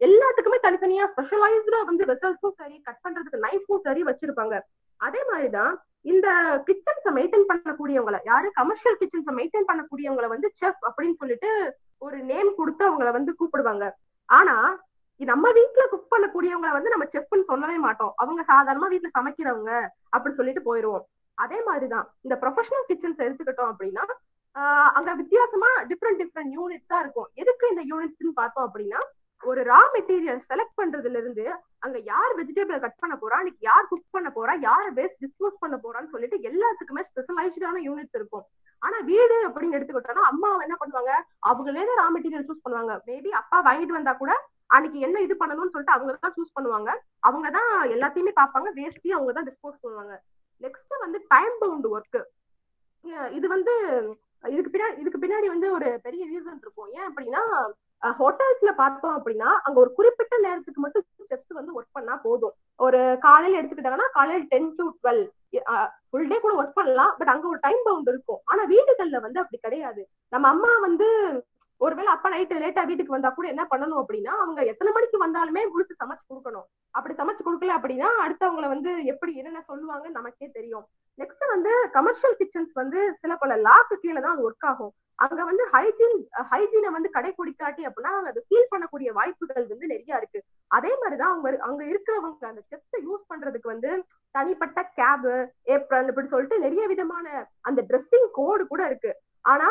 எல்லாத்துக்குமே 0.07 0.59
தனித்தனியா 0.65 1.05
ஸ்பெஷலைஸ்டா 1.13 1.81
வந்து 1.91 2.05
வெசல்ஸும் 2.13 2.59
சரி 2.63 2.77
கட் 2.89 3.03
பண்றதுக்கு 3.05 3.45
நைஃபும் 3.47 3.85
சரி 3.89 4.03
வச்சிருப்பாங்க. 4.09 4.57
அதே 5.01 5.21
மாதிரிதான் 5.31 5.75
இந்த 6.01 6.29
கிச்சன்ஸை 6.67 7.11
மெயின்டைன் 7.19 7.49
பண்ணக்கூடியவங்களை 7.49 8.19
யாரு? 8.25 8.51
கமர்ஷியல் 8.53 8.99
கிச்சன்ஸை 9.01 9.33
மெயின்டைன் 9.39 9.69
பண்ணக்கூடியவங்களை 9.71 10.29
வந்து 10.29 10.53
செஃப் 10.61 10.87
அப்படின்னு 10.89 11.17
சொல்லிட்டு 11.17 11.77
ஒரு 11.99 12.19
நேம் 12.19 12.55
கொடுத்து 12.55 12.83
அவங்கள 12.91 13.11
வந்து 13.11 13.35
கூப்பிடுவாங்க. 13.39 13.91
ஆனா 14.25 14.85
நம்ம 15.17 15.51
வீட்டுல 15.51 15.83
குக் 15.91 16.13
பண்ணக்கூடியவங்களை 16.13 16.73
வந்து 16.73 16.89
நம்ம 16.89 17.05
செஃப்னு 17.05 17.45
சொல்லவே 17.45 17.77
மாட்டோம். 17.77 18.13
அவங்க 18.17 18.43
சாதாரணமா 18.43 18.89
வீட்டுல 18.93 19.09
சமைக்கிறவங்க 19.19 19.89
அப்படின்னு 20.17 20.35
சொல்லிட்டு 20.35 20.63
போயிருவோம். 20.69 21.05
அதே 21.35 21.63
மாதிரிதான் 21.63 22.07
இந்த 22.21 22.39
ப்ரொஃபஷனல் 22.43 22.89
கிச்சன்ஸ் 22.89 23.25
எடுத்துக்கிட்டோம் 23.27 23.73
அப்படின்னா 23.73 24.05
ஆஹ் 24.55 24.91
அங்க 24.99 25.15
வித்தியாசமா 25.15 25.67
டிஃப்ரெண்ட் 25.89 26.21
டிஃப்ரெண்ட் 26.23 26.53
யூனிட்ஸ் 26.57 26.91
தான் 26.93 27.01
இருக்கும். 27.01 27.29
எதுக்கு 27.35 27.69
இந்த 27.69 27.83
யூனிட்ஸ்ன்னு 27.91 28.33
பார்த்தோம் 28.35 28.71
அப்படின்னா 28.71 29.01
ஒரு 29.49 29.61
ரா 29.71 29.81
மெட்டீரியல் 29.95 30.41
செலக்ட் 30.51 30.79
பண்றதுல 30.79 31.21
இருந்து 31.23 31.45
அங்க 31.85 31.99
யார் 32.13 32.33
வெஜிடபிள் 32.39 32.83
கட் 32.85 33.01
பண்ண 33.03 33.15
போறா? 33.21 33.37
அன்னைக்கு 33.41 33.63
யார் 33.69 33.89
குக் 33.91 34.15
பண்ண 34.17 34.29
போறா? 34.37 34.55
யார் 34.69 34.89
வேஸ்ட் 34.99 35.23
டிஸ்போஸ் 35.25 35.61
பண்ண 35.63 35.77
போறான்னு 35.85 36.13
சொல்லிட்டு 36.15 36.39
எல்லாத்துக்குமே 36.49 37.03
ஸ்பெஷலைஸ்டான 37.09 37.83
யூனிட்ஸ் 37.89 38.19
இருக்கும். 38.19 38.45
ஆனா 38.83 38.97
வீடு 39.11 39.37
அப்படின்னு 39.47 39.77
எடுத்துக்கிட்டோம்னா 39.79 40.27
அம்மா 40.33 40.51
என்ன 40.67 40.77
பண்ணுவாங்க? 40.83 41.13
அவங்களே 41.51 41.85
ரா 42.01 42.07
மெட்டீரியல் 42.17 42.47
சூஸ் 42.49 42.65
பண்ணுவாங்க. 42.67 42.95
மேபி 43.09 43.33
அப்பா 43.41 43.59
வாங்கிட்டு 43.69 43.99
வந்தா 43.99 44.15
கூட 44.23 44.33
அன்னைக்கு 44.77 44.99
என்ன 45.07 45.21
இது 45.27 45.35
பண்ணணும்னு 45.43 45.73
சொல்லிட்டு 45.75 45.97
அவங்க 45.97 46.13
தான் 46.25 46.37
சூஸ் 46.37 46.57
பண்ணுவாங்க. 46.57 46.91
அவங்க 47.29 47.47
தான் 47.59 47.73
எல்லாத்தையுமே 47.95 48.33
பார்ப்பாங்க. 48.41 48.69
வேஸ்டையும் 48.81 49.19
அவங்க 49.19 49.33
தான் 49.39 49.49
டிஸ்போஸ் 49.51 49.83
பண்ணுவாங்க. 49.85 50.15
நெக்ஸ்ட் 50.65 51.05
வந்து 51.05 51.21
டைம் 51.35 51.55
பவுண்ட் 51.63 51.89
ஒர்க் 51.95 52.21
இது 53.39 53.47
வந்து 53.57 53.73
இதுக்கு 54.55 54.71
பின்னாடி 54.75 54.97
இதுக்கு 55.03 55.23
பின்னாடி 55.23 55.47
வந்து 55.53 55.69
ஒரு 55.77 55.89
பெரிய 56.07 56.23
ரீசன் 56.33 56.61
இருக்கும். 56.65 56.91
ஏன் 56.99 57.09
அப்படின்னா 57.09 57.43
ஹோட்டல்ஸ்ல 58.03 58.71
பார்த்தோம் 58.77 59.15
அப்படின்னா 59.19 59.49
அங்க 59.63 59.77
ஒரு 59.81 59.91
குறிப்பிட்ட 59.93 60.35
நேரத்துக்கு 60.39 60.81
மட்டும் 60.81 61.05
செஃப்ஸ் 61.31 61.59
வந்து 61.59 61.75
ஒர்க் 61.79 61.97
பண்ணா 61.99 62.15
போதும். 62.17 62.55
ஒரு 62.77 63.01
காலையில 63.21 63.59
எடுத்துக்கிட்டாங்கன்னா 63.61 64.09
காலையில 64.13 64.47
ten 64.49 64.75
to 64.79 64.85
twelve 64.99 65.23
full 66.11 66.29
day 66.29 66.37
கூட 66.41 66.53
ஒர்க் 66.63 66.79
பண்ணலாம் 66.79 67.13
பட் 67.19 67.29
அங்க 67.29 67.47
ஒரு 67.49 67.61
டைம் 67.61 67.83
பவுண்ட் 67.85 68.09
இருக்கும். 68.09 68.41
ஆனா 68.45 68.63
வீடுகள்ல 68.65 69.21
வந்து 69.21 69.41
அப்படி 69.41 69.59
கிடையாது. 69.63 70.03
நம்ம 70.29 70.49
அம்மா 70.49 70.73
வந்து 70.79 71.09
ஒருவேளை 71.85 72.11
அப்பா 72.13 72.29
நைட்டு 72.33 72.61
லேட்டா 72.63 72.83
வீட்டுக்கு 72.89 73.17
வந்தா 73.17 73.31
கூட 73.35 73.47
என்ன 73.53 73.65
பண்ணணும் 73.73 74.01
அப்படின்னா 74.03 74.33
அவங்க 74.45 74.61
எத்தனை 74.73 74.91
மணிக்கு 74.97 75.19
வந்தாலுமே 75.25 75.63
முடிச்சு 75.73 75.95
சமைச்சு 76.03 76.25
கொடுக்கணும். 76.31 76.67
அப்படி 76.97 77.15
சமைச்சு 77.21 77.43
கொடுக்கல 77.47 77.77
அப்படின்னா 77.79 78.09
அடுத்தவங்கள 78.25 78.67
வந்து 78.75 78.91
எப்படி 79.13 79.33
என்னென்ன 79.41 79.63
சொல்லுவாங்க 79.71 80.07
நமக்கே 80.17 80.49
தெரியும். 80.59 80.87
நெக்ஸ்ட் 81.21 81.45
வந்து 81.55 81.73
கமர்ஷியல் 81.97 82.39
கிச்சன்ஸ் 82.41 82.75
வந்து 82.81 83.01
சில 83.23 83.35
பல 83.43 83.57
லாக்கு 83.67 83.97
கீழே 84.03 84.21
தான் 84.21 84.35
அது 84.35 84.47
ஒர்க் 84.49 84.69
ஆகும். 84.71 84.93
அங்க 85.25 85.41
வந்து 85.49 85.65
ஹைஜீன் 85.73 86.19
ஹைஜீனை 86.51 86.91
வந்து 86.97 87.09
கடைபிடிக்காட்டி 87.17 87.83
அப்படின்னா 87.89 88.13
அதை 88.31 88.41
சீல் 88.49 88.71
பண்ணக்கூடிய 88.73 89.11
வாய்ப்புகள் 89.19 89.67
வந்து 89.73 89.91
நிறைய 89.93 90.21
இருக்கு. 90.21 90.41
அதே 90.77 90.93
மாதிரிதான் 91.01 91.33
அவங்க 91.33 91.51
அங்க 91.69 91.83
இருக்கிறவங்க 91.93 92.47
அந்த 92.53 92.63
செப்ஸை 92.71 93.01
யூஸ் 93.09 93.29
பண்றதுக்கு 93.33 93.73
வந்து 93.75 93.91
தனிப்பட்ட 94.35 94.81
கேபு 94.99 95.35
ஏப்ரல் 95.77 96.11
இப்படி 96.13 96.31
சொல்லிட்டு 96.35 96.65
நிறைய 96.65 96.85
விதமான 96.93 97.27
அந்த 97.71 97.83
ட்ரெஸ்ஸிங் 97.91 98.29
கோடு 98.39 98.65
கூட 98.73 98.83
இருக்கு. 98.91 99.13
ஆனா 99.45 99.69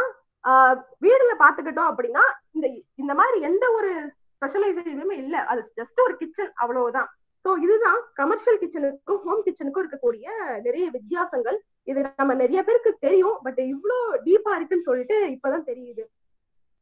வீடுல 1.09 1.33
பாத்துக்கிட்டோம் 1.43 1.89
அப்படின்னா 1.91 2.23
இந்த 2.55 2.67
இந்த 3.01 3.13
மாதிரி 3.19 3.39
எந்த 3.49 3.65
ஒரு 3.77 3.91
ஸ்பெஷலைசேஷனுமே 4.33 5.15
இல்ல. 5.23 5.37
அது 5.51 5.61
ஜஸ்ட் 5.79 6.03
ஒரு 6.05 6.13
கிச்சன் 6.21 6.51
அவ்வளவுதான். 6.63 7.09
சோ 7.45 7.49
இதுதான் 7.65 7.99
கமர்ஷியல் 8.19 8.59
கிச்சனுக்கும் 8.61 9.21
ஹோம் 9.25 9.43
கிச்சனுக்கும் 9.45 9.83
இருக்கக்கூடிய 9.83 10.27
நிறைய 10.65 10.85
வித்தியாசங்கள். 10.95 11.57
இது 11.91 11.99
நம்ம 12.21 12.31
நிறைய 12.43 12.59
பேருக்கு 12.67 12.91
தெரியும் 13.07 13.37
பட் 13.45 13.59
இவ்வளோ 13.73 13.97
டீப்பா 14.27 14.53
இருக்குன்னு 14.57 14.87
சொல்லிட்டு 14.89 15.17
இப்பதான் 15.35 15.67
தெரியுது. 15.71 16.03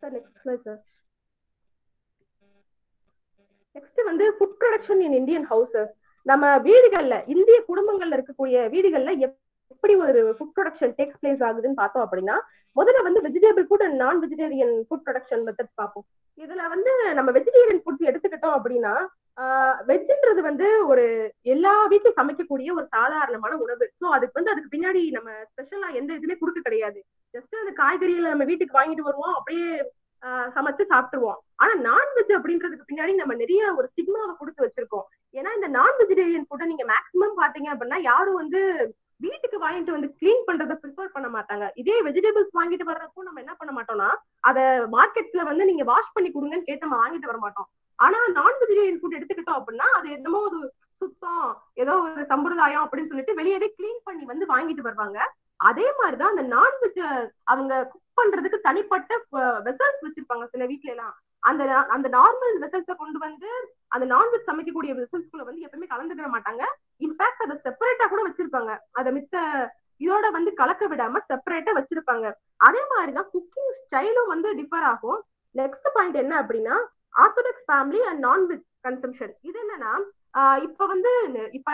Sir 0.04 0.14
next 0.16 0.40
slide 0.44 0.66
sir 0.68 0.80
next 3.76 4.02
வந்து 4.10 4.26
food 4.38 4.58
production 4.62 5.02
in 5.08 5.18
Indian 5.22 5.48
houses 5.52 5.92
நம்ம 6.26 6.46
வீடுகள்ல 6.68 7.16
இந்திய 7.34 7.58
குடும்பங்கள்ல 7.68 8.18
இருக்கக்கூடிய 8.18 8.58
வீடுகள்ல 8.74 9.12
எப்படி 9.74 9.94
ஒரு 10.06 10.22
ஃபுட் 10.38 10.54
ப்ரொடக்ஷன் 10.58 10.94
டேக்ஸ் 10.98 11.20
பிளேஸ் 11.22 11.44
ஆகுதுன்னு 11.48 11.82
பார்த்தோம் 11.82 12.06
அப்படின்னா 12.06 12.36
முதல்ல 12.80 13.04
வந்து 13.08 13.20
vegetable 13.26 13.66
food 13.68 13.86
and 13.86 14.00
non 14.04 14.20
vegetarian 14.24 14.74
food 14.88 15.06
production 15.06 15.44
methods 15.48 15.78
பார்ப்போம். 15.82 16.06
இதுல 16.44 16.64
வந்து 16.74 16.92
நம்ம 17.18 17.30
வெஜிடேரியன் 17.38 17.82
ஃபுட் 17.84 18.08
எடுத்துக்கிட்டோம் 18.10 18.58
அப்படின்னா 18.58 18.94
வெஜ்ன்றது 19.90 20.42
வந்து 20.50 20.68
ஒரு 20.92 21.04
எல்லா 21.54 21.74
வீட்லயும் 21.92 22.18
சமைக்கக்கூடிய 22.20 22.70
ஒரு 22.78 22.86
சாதாரணமான 22.96 23.54
உணவு. 23.64 23.86
ஸோ 24.00 24.06
அதுக்கு 24.16 24.38
வந்து 24.40 24.54
அதுக்கு 24.54 24.74
பின்னாடி 24.76 25.02
நம்ம 25.18 25.30
ஸ்பெஷலா 25.50 25.90
எந்த 26.00 26.10
இதுவுமே 26.18 26.38
கொடுக்க 26.40 26.62
கிடையாது. 26.68 27.00
ஜஸ்ட் 27.36 27.62
அந்த 27.62 27.74
காய்கறிகளை 27.82 28.30
நம்ம 28.34 28.48
வீட்டுக்கு 28.52 28.80
வாங்கிட்டு 28.80 29.08
வருவோம் 29.10 29.36
அப்படியே 29.40 29.68
சமைச்சு 30.56 30.84
சாப்பிட்டுருவோம். 30.94 31.40
ஆனா 31.62 31.74
நான்வெஜ் 31.90 32.32
அப்படின்றதுக்கு 32.38 32.90
பின்னாடி 32.92 33.14
நம்ம 33.20 33.34
நிறைய 33.44 33.62
ஒரு 33.80 33.88
ஸ்டிக்மாவை 33.92 34.34
கொடுத்து 34.40 34.66
வச்சிருக்கோம். 34.66 35.06
ஏன்னா 35.40 35.52
இந்த 35.58 35.68
நான் 35.78 36.00
வெஜிடேரியன் 36.02 36.48
ஃபுட்டை 36.48 36.68
நீங்க 36.72 36.86
மேக்சிமம் 36.94 37.40
பாத்தீங்க 37.42 37.70
அப்படின்னா 37.74 38.00
யாரும் 38.12 38.40
வந்து 38.44 38.62
வீட்டுக்கு 39.20 39.58
வாங்கிட்டு 39.66 39.96
வந்து 39.96 40.10
கிளீன் 40.20 40.44
பண்றத 40.48 40.74
ப்ரிஃபர் 40.82 41.14
பண்ண 41.16 41.28
மாட்டாங்க. 41.36 41.66
இதே 41.82 41.96
வெஜிடபிள்ஸ் 42.02 42.58
வாங்கிட்டு 42.60 42.90
வர்றப்போ 42.92 43.26
நம்ம 43.28 43.42
என்ன 43.44 43.54
பண்ண 43.56 43.72
மாட்டோம்னா 43.78 44.10
அத 44.50 44.60
மார்க்கெட்ல 44.96 45.44
வந்து 45.44 45.66
நீங்க 45.66 45.84
வாஷ் 45.84 46.14
பண்ணி 46.14 46.32
கொடுங்கன்னு 46.32 46.68
கேட்டு 46.70 46.86
நம்ம 46.86 47.00
வாங்கிட்டு 47.04 47.32
வர 47.32 47.40
மாட்டோம். 47.46 47.70
ஆனா 48.00 48.18
நான் 48.38 48.60
வெஜிடேரியன் 48.64 49.00
ஃபுட் 49.02 49.18
எடுத்துக்கிட்டோம் 49.20 49.60
அப்படின்னா 49.60 49.88
அது 50.00 50.08
என்னமோ 50.12 50.40
ஒரு 50.40 50.60
சுத்தம் 51.02 51.48
ஏதோ 51.74 51.94
ஒரு 52.06 52.24
சம்பிரதாயம் 52.26 52.84
அப்படின்னு 52.86 53.12
சொல்லிட்டு 53.12 53.38
வெளியவே 53.40 53.68
கிளீன் 53.78 54.02
பண்ணி 54.04 54.24
வந்து 54.26 54.46
வாங்கிட்டு 54.46 54.82
வருவாங்க. 54.82 55.20
அதே 55.60 55.86
மாதிரிதான் 56.00 56.34
அந்த 56.36 56.44
நான்வெஜ் 56.56 57.00
அவங்க 57.44 57.74
குக் 57.92 58.20
பண்றதுக்கு 58.20 58.58
தனிப்பட்ட 58.60 59.14
வெசல்ஸ் 59.68 60.04
வச்சிருப்பாங்க. 60.06 60.46
சில 60.52 60.66
வீட்ல 60.66 60.92
எல்லாம். 60.92 61.16
அந்த 61.44 61.64
அந்த 61.96 62.08
நார்மல் 62.10 62.56
வெசல்ஸ 62.64 62.92
கொண்டு 62.96 63.20
வந்து 63.20 63.50
அந்த 63.88 64.06
நான்வெஜ் 64.16 64.50
சமைக்கக்கூடிய 64.50 64.92
வெசல்ஸ்குள்ள 65.00 65.44
வந்து 65.44 65.66
எப்பவுமே 65.66 65.88
கலந்துக்கிற 65.94 66.30
மாட்டாங்க. 66.36 66.64
இன்ஃபேக்ட் 67.06 67.44
அதை 67.46 67.56
செப்பரேட்டா 67.66 68.08
கூட 68.12 68.22
வச்சிருப்பாங்க. 68.28 68.74
அதை 69.00 69.10
மித்த 69.18 69.36
இதோட 70.06 70.26
வந்து 70.38 70.52
கலக்க 70.60 70.84
விடாம 70.92 71.22
செப்பரேட்டா 71.32 71.72
வச்சிருப்பாங்க. 71.80 72.28
அதே 72.68 72.82
மாதிரிதான் 72.92 73.32
குக்கிங் 73.34 73.74
ஸ்டைலும் 73.86 74.32
வந்து 74.34 74.50
டிஃபர் 74.60 74.86
ஆகும். 74.94 75.20
நெக்ஸ்ட் 75.56 75.90
பாயிண்ட் 75.96 76.22
என்ன 76.24 76.34
அப்படின்னா 76.42 76.76
orthodox 77.24 77.68
family 77.70 78.02
and 78.10 78.22
non veg 78.26 78.66
consumption 78.88 79.34
இது 79.50 79.58
என்னன்னா 79.64 79.94
இப்ப 80.66 80.86
வந்து 80.86 81.12
இப்ப 81.58 81.70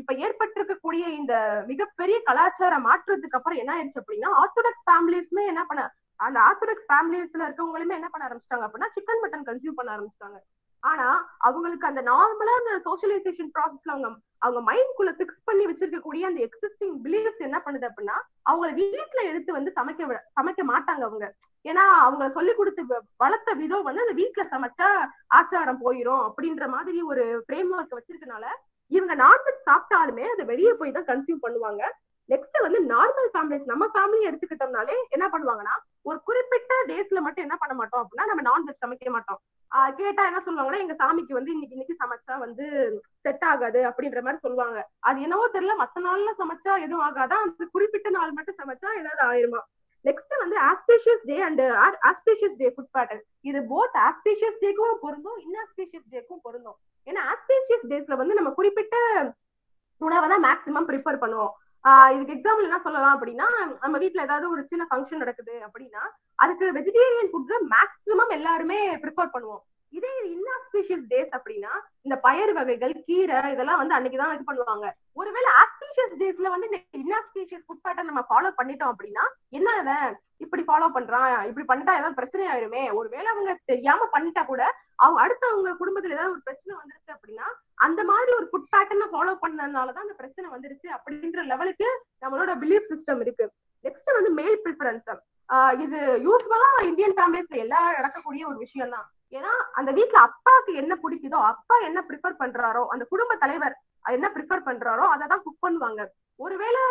இப்ப 0.00 0.10
ஏற்பட்டிருக்கக்கூடிய 0.24 1.04
இந்த 1.20 1.34
மிகப்பெரிய 1.70 2.16
கலாச்சார 2.28 2.74
மாற்றத்துக்கு 2.86 3.38
அப்புறம் 3.38 3.60
என்ன 3.62 3.72
ஆயிடுச்சு 3.76 4.02
அப்படின்னா 4.02 4.28
ஆர்த்தடாக்ஸ் 4.42 4.84
ஃபேமிலிஸ்மே 4.88 5.42
என்ன 5.52 5.62
பண்ண 5.70 5.82
அந்த 6.26 6.38
ஆர்த்தடாக்ஸ் 6.40 6.86
ஃபேமிலிஸ்ல 6.90 7.42
இருக்கவங்களுமே 7.48 7.96
என்ன 8.00 8.08
பண்ண 8.12 8.26
ஆரம்பிச்சிட்டாங்க 8.28 8.66
அப்படின்னா 8.66 8.88
சிக்கன் 8.96 9.22
மட்டன் 9.24 9.46
கன்சியூம் 9.48 9.78
பண்ண 9.80 9.90
ஆரம்பிச்சிட்டாங்க. 9.96 10.38
ஆனா 10.82 11.06
அவங்களுக்கு 11.38 11.86
அந்த 11.86 12.02
நார்மலா 12.02 12.54
அந்த 12.58 12.72
சோசியலைசேஷன் 12.84 13.50
ப்ராசஸ்ல 13.54 13.92
அவங்க 13.92 14.08
அவங்க 14.38 14.72
மைண்ட்குள்ள 14.72 15.10
பிக்ஸ் 15.18 15.44
பண்ணி 15.44 15.66
வச்சிருக்கக்கூடிய 15.66 16.22
அந்த 16.22 16.40
எக்ஸிஸ்டிங் 16.40 16.96
பிலீஃப்ஸ் 17.04 17.38
என்ன 17.38 17.62
பண்ணுது 17.64 17.88
அப்படின்னா 17.88 18.16
அவங்கள 18.44 18.70
வீட்டுல 18.74 19.22
எடுத்து 19.24 19.52
வந்து 19.52 19.72
சமைக்க 19.76 20.22
சமைக்க 20.40 20.62
மாட்டாங்க 20.64 21.02
அவங்க. 21.02 21.34
ஏன்னா 21.64 21.84
அவங்க 21.98 22.30
சொல்லி 22.30 22.54
கொடுத்து 22.54 22.82
வளர்த்த 23.16 23.52
விதம் 23.52 23.82
வந்து 23.82 24.00
அந்த 24.00 24.14
வீட்டுல 24.22 24.44
சமைச்சா 24.50 24.88
ஆச்சாரம் 25.28 25.82
போயிரும் 25.84 26.22
அப்படின்ற 26.28 26.68
மாதிரி 26.68 27.02
ஒரு 27.02 27.44
ஃப்ரேம் 27.46 27.72
ஒர்க் 27.74 27.96
வச்சிருக்கனால 27.96 28.46
இவங்க 28.86 29.14
நான்வெஜ் 29.14 29.66
சாப்பிட்டாலுமே 29.70 30.22
அதை 30.22 30.44
வெளியே 30.44 30.72
போய் 30.72 30.92
தான் 30.92 31.04
கன்சியூம் 31.04 31.44
பண்ணுவாங்க. 31.46 31.82
நெக்ஸ்ட் 32.32 32.56
வந்து 32.64 32.78
நார்மல் 32.92 33.28
ஃபேமிலிஸ் 33.34 33.68
நம்ம 33.70 33.84
ஃபேமிலி 33.94 34.24
எடுத்துக்கிட்டோம்னாலே 34.28 34.96
என்ன 35.16 35.26
பண்ணுவாங்கன்னா 35.34 35.74
ஒரு 36.08 36.18
குறிப்பிட்ட 36.28 36.72
டேஸ்ல 36.88 37.18
மட்டும் 37.26 37.44
என்ன 37.46 37.56
பண்ண 37.60 37.74
மாட்டோம் 37.80 38.02
அப்படின்னா 38.02 38.26
நம்ம 38.30 38.42
நான்வெஜ் 38.48 38.82
சமைக்க 38.84 39.12
மாட்டோம். 39.16 39.40
கேட்டா 40.00 40.22
என்ன 40.30 40.40
சொல்லுவாங்கன்னா 40.46 40.82
எங்க 40.82 40.94
சாமிக்கு 41.02 41.36
வந்து 41.38 41.52
இன்னைக்கு 41.54 41.76
இன்னைக்கு 41.76 42.00
சமைச்சா 42.02 42.34
வந்து 42.44 42.66
செட் 43.24 43.46
ஆகாது 43.52 43.80
அப்படின்ற 43.90 44.20
மாதிரி 44.26 44.38
சொல்லுவாங்க. 44.46 44.78
அது 45.08 45.24
என்னவோ 45.26 45.46
தெரியல 45.54 45.74
மத்த 45.82 46.02
நாள்ல 46.06 46.32
சமைச்சா 46.40 46.74
எதுவும் 46.86 47.06
ஆகாதா? 47.08 47.38
அந்த 47.46 47.66
குறிப்பிட்ட 47.76 48.10
நாள் 48.16 48.36
மட்டும் 48.38 48.58
சமைச்சா 48.60 48.90
ஏதாவது 49.00 49.22
ஆயிருமா? 49.30 49.60
நெக்ஸ்ட் 50.08 50.34
வந்து 50.42 50.56
auspicious 50.70 51.22
day 51.30 51.36
and 51.46 51.62
auspicious 52.10 52.58
day 52.60 52.66
food 52.74 52.92
pattern 52.96 53.22
இது 53.50 53.60
போத் 53.72 53.96
ஆஸ்பீஷியஸ் 54.08 54.58
டேக்கும் 54.64 55.00
பொருந்தும் 55.04 55.38
இன்ஆஸ்பீஷியஸ் 55.46 56.08
டேக்கும் 56.14 56.42
பொருந்தும். 56.46 56.76
ஏன்னா 57.06 57.22
ஆஸ்பீஷியஸ் 57.32 57.86
டேஸ்ல 57.92 58.16
வந்து 58.20 58.36
நம்ம 58.38 58.52
குறிப்பிட்ட 58.58 58.96
உணவை 60.00 60.26
தான் 60.32 60.44
மேக்சிமம் 60.48 60.88
ப்ரிஃபர் 60.90 61.22
பண்ணுவோம். 61.24 61.54
இதுக்கு 62.14 62.34
எக்ஸாம்பிள் 62.36 62.68
என்ன 62.68 62.80
சொல்லலாம் 62.84 63.14
அப்படின்னா 63.16 63.46
நம்ம 63.82 63.96
வீட்டுல 64.02 64.26
ஏதாவது 64.26 64.46
ஒரு 64.50 64.62
சின்ன 64.70 64.86
ஃபங்க்ஷன் 64.90 65.22
நடக்குது 65.24 65.54
அப்படின்னா 65.66 66.02
அதுக்கு 66.44 66.66
வெஜிடேரியன் 66.78 67.32
ஃபுட்ஸ் 67.32 67.66
மேக்சிமம் 67.74 68.36
எல்லாருமே 68.38 68.78
ப்ரிஃபர் 69.04 69.34
பண்ணுவோம். 69.34 69.64
இதே 69.92 70.12
இன்ஆஸ்பிஷியஸ் 70.34 71.04
டேஸ் 71.10 71.32
அப்படின்னா 71.36 71.72
இந்த 72.06 72.16
பயறு 72.24 72.52
வகைகள் 72.52 72.94
கீரை 73.06 73.38
இதெல்லாம் 73.52 73.80
வந்து 73.80 73.96
அன்னைக்குதான் 73.96 74.34
இது 74.36 74.44
பண்ணுவாங்க. 74.48 74.86
ஒருவேளை 75.20 75.50
ஆஸ்பிஷியஸ் 75.62 76.16
டேஸ்ல 76.22 76.50
வந்து 76.54 76.68
இந்த 76.70 76.80
இன்ஆஸ்பிஷியஸ் 77.02 77.64
ஃபுட் 77.66 77.84
பேட்டர்ன் 77.84 78.10
நம்ம 78.10 78.24
ஃபாலோ 78.30 78.50
பண்ணிட்டோம் 78.58 78.92
அப்படின்னா 78.94 79.24
என்ன 79.58 79.94
இப்படி 80.44 80.62
ஃபாலோ 80.62 80.88
பண்றான் 80.96 81.30
இப்படி 81.50 81.66
பண்ணிட்டா 81.68 81.94
ஏதாவது 82.00 82.18
பிரச்சனை 82.18 82.46
ஆயிருமே. 82.54 82.82
ஒருவேளை 82.92 83.28
அவங்க 83.34 83.52
தெரியாம 83.72 84.08
பண்ணிட்டா 84.16 84.44
கூட 84.46 84.64
அவங்க 85.02 85.18
அடுத்த 85.24 85.44
அவங்க 85.52 85.70
குடும்பத்துல 85.80 86.16
ஏதாவது 86.16 86.34
ஒரு 86.34 86.42
பிரச்சனை 86.48 86.72
வந்துருச்சு 86.80 87.12
அப்படின்னா 87.16 87.46
அந்த 87.86 88.00
மாதிரி 88.10 88.30
ஒரு 88.38 88.46
ஃபுட் 88.50 88.70
பேட்டர்னை 88.74 89.06
ஃபாலோ 89.12 89.32
பண்ணதுனாலதான் 89.42 90.04
அந்த 90.06 90.16
பிரச்சனை 90.20 90.46
வந்துருச்சு 90.54 90.88
அப்படின்ற 90.96 91.42
லெவலுக்கு 91.52 91.88
நம்மளோட 92.22 92.52
பிலீஃப் 92.62 92.90
சிஸ்டம் 92.92 93.22
இருக்கு. 93.24 93.46
நெக்ஸ்ட் 93.84 94.16
வந்து 94.18 94.30
மேல் 94.40 94.58
ப்ரிஃபரன்ஸ் 94.64 95.10
இது 95.84 95.98
யூஸ்வலா 96.26 96.70
இந்தியன் 96.90 97.16
ஃபேமிலிஸ்ல 97.18 97.58
எல்லாம் 97.64 97.88
நடக்கக்கூடிய 97.98 98.44
ஒரு 98.50 98.58
விஷயம் 98.64 98.94
தான் 98.94 99.06
ஏன்னா 99.32 99.52
அந்த 99.78 99.90
வீட்டுல 99.98 100.18
அப்பாவுக்கு 100.28 100.72
என்ன 100.82 100.92
பிடிக்குதோ 101.02 101.38
அப்பா 101.52 101.76
என்ன 101.88 101.98
ப்ரிஃபர் 102.08 102.40
பண்றாரோ 102.42 102.82
அந்த 102.94 103.04
குடும்ப 103.12 103.36
தலைவர் 103.44 103.76
என்ன 104.16 104.26
ப்ரிஃபர் 104.34 104.66
பண்றாரோ 104.68 105.04
அதை 105.14 105.24
தான் 105.32 105.42
குக் 105.44 105.64
பண்ணுவாங்க. 105.66 106.02
ஒருவேளை 106.40 106.82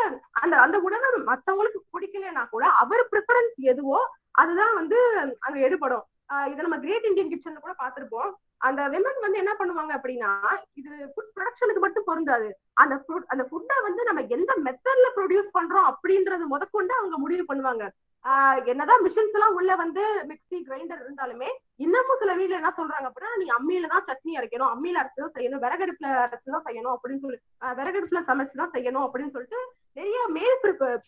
அந்த 0.42 0.56
அந்த 0.64 0.78
உணவு 0.88 1.18
மத்தவங்களுக்கு 1.30 1.80
பிடிக்கலன்னா 1.96 2.44
கூட 2.54 2.66
அவர் 2.84 3.04
ப்ரிஃபரன்ஸ் 3.12 3.58
எதுவோ 3.74 4.00
அதுதான் 4.42 4.74
வந்து 4.80 4.98
அங்க 5.46 5.58
எடுபடும். 5.68 6.06
இதை 6.50 6.62
நம்ம 6.62 6.78
கிரேட் 6.80 7.08
இந்தியன் 7.08 7.32
கிச்சன்ல 7.32 7.60
கூட 7.60 7.74
பாத்திருப்போம் 7.80 8.30
அந்த 8.62 8.82
விமன் 8.94 9.24
வந்து 9.24 9.38
என்ன 9.38 9.54
பண்ணுவாங்க 9.60 9.92
அப்படின்னா 9.98 10.30
இது 10.76 10.92
ஃபுட் 11.12 11.34
ப்ரொடக்ஷனுக்கு 11.36 11.82
மட்டும் 11.84 12.08
பொருந்தாது. 12.08 12.48
அந்த 12.74 12.96
ஃபுட் 13.02 13.28
அந்த 13.28 13.44
ஃபுட்டை 13.50 13.78
வந்து 13.84 14.02
நம்ம 14.04 14.22
எந்த 14.30 14.52
மெத்தட்ல 14.66 15.08
ப்ரொடியூஸ் 15.18 15.50
பண்றோம் 15.54 15.88
அப்படின்றது 15.92 16.46
முதற்கொண்டு 16.54 16.94
அவங்க 16.96 17.18
முடிவு 17.18 17.44
பண்ணுவாங்க. 17.50 17.84
ஆஹ் 18.26 18.60
என்னதான் 18.66 19.04
மிஷின்ஸ் 19.04 19.36
எல்லாம் 19.36 19.56
உள்ள 19.58 19.72
வந்து 19.76 20.04
மிக்ஸி 20.30 20.58
கிரைண்டர் 20.68 21.02
இருந்தாலுமே 21.04 21.50
இன்னமும் 21.80 22.22
சில 22.22 22.32
வீட்டுல 22.36 22.60
என்ன 22.60 22.72
சொல்றாங்க 22.78 23.08
அப்படின்னா 23.10 23.34
நீ 23.36 23.48
அம்மியில 23.58 23.92
தான் 23.92 24.08
சட்னி 24.08 24.32
அரைக்கணும் 24.38 24.72
அம்மியில 24.72 25.02
அரைச்சுதான் 25.02 25.36
செய்யணும் 25.36 25.64
விறகடுப்புல 25.66 26.10
அரைச்சு 26.24 26.56
தான் 26.56 26.66
செய்யணும் 26.68 26.96
அப்படின்னு 26.96 27.24
சொல்லி 27.26 27.40
விறகடுப்புல 27.80 28.22
சமைச்சுதான் 28.30 28.74
செய்யணும் 28.74 29.06
அப்படின்னு 29.06 29.36
சொல்லிட்டு 29.36 29.62
நிறைய 29.98 30.22
மேல் 30.32 30.58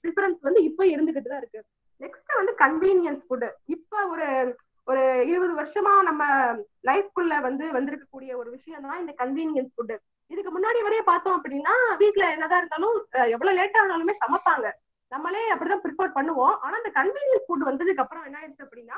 ப்ரிஃபரன்ஸ் 0.03 0.39
வந்து 0.41 0.61
இப்ப 0.63 0.83
இருந்துகிட்டு 0.85 1.31
தான் 1.33 1.41
இருக்கு. 1.43 1.61
நெக்ஸ்ட் 2.01 2.31
வந்து 2.35 2.53
கன்வீனியன்ஸ் 2.59 3.23
ஃபுட் 3.25 3.47
இப்ப 3.75 4.05
ஒரு 4.07 4.27
ஒரு 4.87 5.01
இருபது 5.29 5.53
வருஷமா 5.59 5.93
நம்ம 6.09 6.23
லைஃப்குள்ள 6.89 7.33
வந்து 7.47 7.65
வந்திருக்கக்கூடிய 7.77 8.31
ஒரு 8.41 8.49
விஷயம் 8.57 8.85
தான் 8.89 9.01
இந்த 9.03 9.13
கன்வீனியன்ஸ் 9.21 9.73
ஃபுட் 9.75 9.95
இதுக்கு 10.31 10.51
முன்னாடி 10.53 10.79
வரையே 10.85 11.03
பார்த்தோம் 11.09 11.37
அப்படின்னா 11.37 11.73
வீட்ல 12.01 12.23
என்னதான் 12.35 12.61
இருந்தாலும் 12.61 12.95
எவ்வளவு 13.35 13.57
லேட்டா 13.57 13.81
ஆனாலுமே 13.83 14.13
சமைப்பாங்க. 14.23 14.67
நம்மளே 15.11 15.41
அப்படிதான் 15.53 15.83
ப்ரிப்பேர் 15.83 16.15
பண்ணுவோம். 16.17 16.55
ஆனா 16.65 16.75
இந்த 16.81 16.91
கன்வீனியன்ஸ் 16.97 17.45
ஃபுட் 17.45 17.67
வந்ததுக்கு 17.69 18.03
அப்புறம் 18.03 18.25
என்ன 18.27 18.39
ஆயிடுச்சு 18.39 18.65
அப்படின்னா 18.65 18.97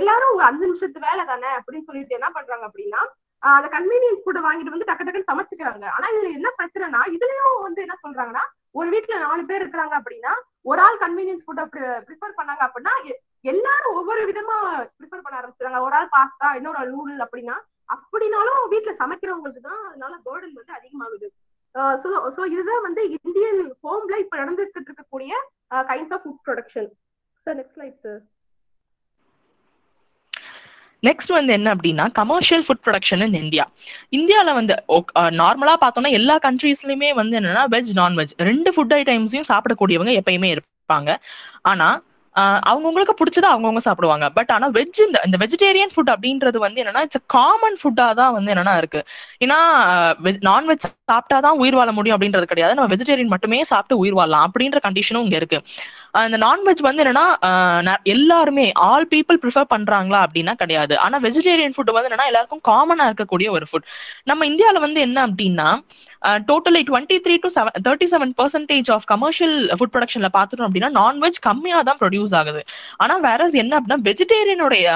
எல்லாரும் 0.00 0.32
உங்க 0.32 0.44
அஞ்சு 0.48 0.64
நிமிஷத்து 0.66 1.06
வேலை 1.06 1.22
தானே 1.30 1.50
அப்படின்னு 1.58 1.88
சொல்லிட்டு 1.88 2.18
என்ன 2.18 2.28
பண்றாங்க 2.36 2.64
அப்படின்னா 2.68 3.00
அந்த 3.42 3.68
கன்வீனியன்ஸ் 3.76 4.22
ஃபுட் 4.22 4.44
வாங்கிட்டு 4.46 4.74
வந்து 4.74 4.88
டக்கு 4.88 5.04
டக்குன்னு 5.06 5.30
சமைச்சுக்கிறாங்க. 5.30 5.84
ஆனா 5.96 6.06
இதுல 6.14 6.30
என்ன 6.38 6.48
பிரச்சனைனா 6.58 7.00
இதுலயும் 7.16 7.56
வந்து 7.66 7.80
என்ன 7.86 7.96
சொல்றாங்கன்னா 8.04 8.44
ஒரு 8.78 8.88
வீட்ல 8.94 9.18
நாலு 9.26 9.42
பேர் 9.50 9.62
இருக்கிறாங்க 9.62 9.94
அப்படின்னா 10.00 10.32
ஒரு 10.70 10.80
ஆள் 10.86 11.02
கன்வீனியன்ஸ் 11.04 11.44
ஃபுட் 11.44 11.62
ப்ரிஃபர் 12.08 12.38
பண்ணாங்க 12.40 12.62
அப்படின்னா 12.66 12.94
எல்லாரும் 13.44 13.96
ஒவ்வொரு 13.98 14.22
விதமா 14.30 14.56
ப்ரிஃபர் 14.98 15.24
பண்ண 15.24 15.38
ஆரம்பிச்சிருக்காங்க 15.40 15.86
ஒரு 15.86 15.96
ஆள் 15.98 16.12
பாஸ்தா 16.14 16.48
இன்னொரு 16.58 16.80
ஆள் 16.80 16.94
நூடுல் 16.94 17.24
அப்படின்னா 17.26 17.56
அப்படின்னாலும் 17.88 18.62
வீட்டுல 18.72 18.94
சமைக்கிறவங்களுக்கு 19.02 19.62
தான் 19.68 19.82
அதனால 19.88 20.14
பேர்டன் 20.26 20.56
வந்து 20.58 20.78
அதிகமாகுது. 20.78 21.28
ஸோ 22.04 22.10
ஸோ 22.36 22.42
இதுதான் 22.54 22.84
வந்து 22.86 23.02
இந்தியன் 23.18 23.60
ஹோம்ல 23.84 24.16
இப்ப 24.24 24.36
நடந்துட்டு 24.42 24.78
இருக்கக்கூடிய 24.80 25.32
kinds 25.90 26.14
of 26.16 26.24
food 26.24 26.42
production 26.48 26.88
sir 27.46 27.56
next 27.58 27.76
slide 27.76 28.02
sir 28.06 28.20
next 31.02 31.32
வந்து 31.36 31.52
என்ன 31.56 31.68
அப்படின்னா 31.74 32.04
commercial 32.20 32.64
food 32.66 32.82
production 32.84 33.22
in 33.26 33.36
India 33.42 33.64
இந்தியால 34.18 34.54
வந்து 34.58 34.74
நார்மலா 35.40 35.74
பார்த்தோம்னா 35.82 36.12
எல்லா 36.18 36.36
கண்ட்ரீஸ்லயுமே 36.46 37.10
வந்து 37.20 37.36
என்னன்னா 37.40 37.64
வெஜ் 37.74 37.92
நான்வெஜ் 38.00 38.32
ரெண்டு 38.48 38.72
ஃபுட் 38.74 38.94
ஐட்டம்ஸையும் 38.98 39.48
சாப்பிடக்கூடியவங்க 39.52 40.14
எப்பயுமே 40.20 40.50
இருப்பாங்க. 40.54 41.10
ஆனா 41.62 41.88
அவங்கவுங்களுக்கு 42.70 43.14
பிடிச்சதை 43.20 43.48
அவங்கவுங்க 43.52 43.82
சாப்பிடுவாங்க. 43.86 44.26
பட் 44.38 44.50
ஆனா 44.56 44.66
வெஜ் 44.78 45.00
இந்த 45.06 45.18
இந்த 45.28 45.36
வெஜிடேரியன் 45.42 45.92
ஃபுட் 45.94 46.12
அப்படின்றது 46.14 46.58
வந்து 46.66 46.80
என்னன்னா 46.82 47.02
இட்ஸ் 47.06 47.22
காமன் 47.36 47.78
ஃபுட்டா 47.80 48.06
தான் 48.20 48.32
வந்து 48.36 48.52
என்னன்னா 48.54 48.74
இருக்கு. 48.82 49.00
ஏன்னா 49.44 49.58
நான்வெஜ் 50.50 50.86
சாப்பிட்டா 51.10 51.38
தான் 51.46 51.58
உயிர் 51.62 51.78
வாழ 51.80 51.90
முடியும் 51.98 52.16
அப்படின்றது 52.16 52.46
கிடையாது. 52.52 52.76
நம்ம 52.78 52.90
வெஜிடேரியன் 52.94 53.32
மட்டுமே 53.34 53.60
சாப்பிட்டு 53.72 54.00
உயிர் 54.02 54.18
வாழலாம் 54.20 54.46
அப்படின்ற 54.48 54.80
கண்டிஷனும் 54.86 55.24
இங்க 55.26 55.36
இருக்கு. 55.40 55.60
அந்த 56.14 56.26
இந்த 56.30 56.38
நான்வெஜ் 56.46 56.82
வந்து 56.88 57.02
என்னன்னா 57.04 57.94
எல்லாருமே 58.14 58.66
ஆல் 58.90 59.08
பீப்புள் 59.12 59.40
ப்ரிஃபர் 59.44 59.70
பண்றாங்களா 59.74 60.20
அப்படின்னா 60.26 60.54
கிடையாது. 60.62 60.94
ஆனா 61.04 61.16
வெஜிடேரியன் 61.26 61.74
ஃபுட் 61.76 61.92
வந்து 61.96 62.10
என்னன்னா 62.10 62.28
எல்லாருக்கும் 62.32 62.64
காமனா 62.70 63.06
இருக்கக்கூடிய 63.10 63.48
ஒரு 63.56 63.66
ஃபுட் 63.70 63.88
நம்ம 64.30 64.46
இந்தியாவில 64.52 64.82
வந்து 64.86 65.00
என்ன 65.06 65.18
அப்படின்னா 65.28 65.68
totally 66.48 66.80
twenty 66.88 67.16
three 67.24 67.34
to 67.44 67.48
seven 67.56 67.74
thirty 67.86 68.06
seven 68.12 68.32
percentage 68.40 68.88
of 68.96 69.06
commercial 69.12 69.56
food 69.78 69.92
ப்ரொடக்ஷன்ல 69.94 70.28
பார்த்துட்டோம் 70.36 70.68
அப்படின்னா 70.68 70.90
நான்வெஜ் 71.00 71.38
கம்மியா 71.48 71.80
தான் 71.88 71.98
ப்ரொடியூஸ் 72.02 72.34
ஆகுது. 72.40 72.62
ஆனா 73.02 73.16
வேற 73.28 73.48
என்ன 73.62 73.72
அப்படின்னா 73.78 74.00
வெஜிடேரியனுடைய 74.10 74.86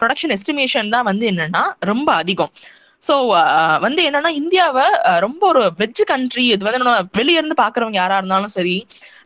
ப்ரொடக்ஷன் 0.00 0.34
எஸ்டிமேஷன் 0.38 0.92
தான் 0.96 1.08
வந்து 1.10 1.26
என்னன்னா 1.32 1.64
ரொம்ப 1.92 2.08
அதிகம். 2.22 2.52
சோ 3.02 3.14
வந்து 3.84 4.00
என்னன்னா 4.08 4.30
இந்தியாவை 4.40 4.86
ரொம்ப 5.24 5.42
ஒரு 5.50 5.60
வெஜ் 5.80 6.02
கண்ட்ரி 6.10 6.44
இது 6.54 6.66
வந்து 6.66 6.80
நம்ம 6.82 6.94
வெளிய 7.18 7.40
இருந்து 7.40 7.56
பாக்குறவங்க 7.62 7.98
யாரா 8.00 8.16
இருந்தாலும் 8.20 8.54
சரி 8.56 8.74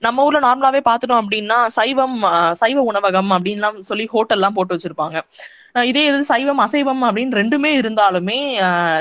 நம்ம 0.07 0.25
ஊர்ல 0.27 0.41
நார்மலாவே 0.47 0.81
பாத்துட்டோம் 0.91 1.23
அப்படின்னா 1.23 1.59
சைவம் 1.79 2.19
சைவ 2.61 2.79
உணவகம் 2.91 3.33
அப்படின்லாம் 3.37 3.79
சொல்லி 3.91 4.07
ஹோட்டல்லாம் 4.15 4.57
போட்டு 4.59 4.77
வச்சிருப்பாங்க. 4.77 5.19
இதே 5.75 6.03
இது 6.07 6.19
சைவம் 6.29 6.61
அசைவம் 6.63 7.03
அப்படின்னு 7.07 7.39
ரெண்டுமே 7.39 7.71
இருந்தாலுமே 7.79 8.39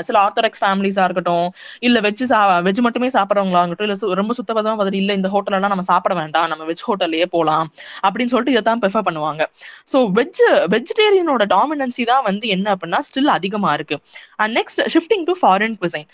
சில 0.06 0.16
ஆர்த்தடாக்ஸ் 0.22 0.62
ஃபேமிலிஸா 0.62 1.04
இருக்கட்டும் 1.04 1.46
இல்ல 1.82 2.00
வெஜ் 2.00 2.24
சா 2.24 2.38
வெஜ் 2.66 2.80
மட்டுமே 2.82 3.08
சாப்பிட்றவங்களா 3.14 3.62
இருக்கட்டும் 3.62 3.88
இல்ல 3.88 3.98
சு- 4.00 4.12
ரொம்ப 4.20 4.34
சுத்தபதமா 4.38 4.74
பார்த்துட்டு 4.74 5.02
இல்ல 5.02 5.14
இந்த 5.18 5.30
ஹோட்டலெல்லாம் 5.34 5.72
நம்ம 5.72 5.86
சாப்பிட 5.88 6.14
வேண்டாம் 6.18 6.48
நம்ம 6.52 6.66
வெஜ் 6.68 6.84
ஹோட்டல்லையே 6.86 7.26
போலாம் 7.32 7.66
அப்படின்னு 8.02 8.32
சொல்லிட்டு 8.32 8.54
இதை 8.54 8.64
தான் 8.64 8.82
ப்ரிஃபர் 8.82 9.06
பண்ணுவாங்க 9.08 9.42
ஸோ 9.88 10.00
வெஜ் 10.16 10.42
வெஜிடேரியனோட 10.72 11.46
டாமினன்சி 11.52 12.04
தான் 12.06 12.24
வந்து 12.24 12.46
என்ன 12.54 12.66
அப்படின்னா 12.74 13.00
ஸ்டில் 13.06 13.32
அதிகமா 13.36 13.70
இருக்கு. 13.74 13.98
And 14.38 14.54
next 14.58 14.82
shifting 14.94 15.26
to 15.26 15.34
foreign 15.40 15.76
cuisine 15.80 16.08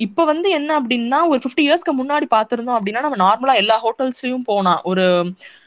இப்போ 0.00 0.22
வந்து 0.26 0.48
என்ன 0.56 0.70
அப்படின்னா 0.78 1.20
ஒரு 1.30 1.40
ஃபிஃப்டி 1.42 1.62
இயர்ஸ்க்கு 1.64 1.92
முன்னாடி 1.98 2.26
பார்த்துருந்தோம் 2.30 2.78
அப்படின்னா 2.78 3.00
நம்ம 3.00 3.18
நார்மலா 3.22 3.54
எல்லா 3.60 3.76
ஹோட்டல்ஸ்லயும் 3.84 4.44
போனா 4.46 4.74
ஒரு 4.84 5.06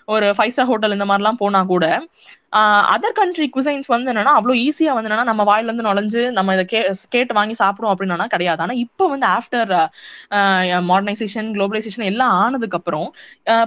ஒரு 0.07 0.27
ஃபைவ் 0.37 0.53
ஸ்டார் 0.53 0.69
ஹோட்டல் 0.69 0.95
இந்த 0.95 1.05
மாதிரிலாம் 1.09 1.41
போனா 1.41 1.59
கூட 1.67 1.85
அதர் 2.93 3.15
கண்ட்ரி 3.19 3.45
குசைன்ஸ் 3.55 3.87
வந்து 3.93 4.09
என்னன்னா 4.11 4.33
அவ்வளோ 4.39 4.53
ஈஸியா 4.65 4.91
வந்து 4.95 5.09
என்னன்னா 5.09 5.25
நம்ம 5.29 5.43
வாயில 5.49 5.69
இருந்து 5.69 5.85
நுழைஞ்சு 5.87 6.21
நம்ம 6.37 6.53
இதை 6.57 6.65
கே 6.73 6.81
கேட்டு 7.15 7.33
வாங்கி 7.37 7.55
சாப்பிடுவோம் 7.61 7.93
அப்படின்னா 7.93 8.27
கிடையாது. 8.33 8.61
ஆனா 8.65 8.75
இப்போ 8.85 9.05
வந்து 9.13 9.27
ஆஃப்டர் 9.37 9.71
மாடர்னைசேஷன் 10.89 11.49
குளோபலைசேஷன் 11.57 12.05
எல்லாம் 12.11 12.33
ஆனதுக்கு 12.43 12.77
அப்புறம் 12.79 13.07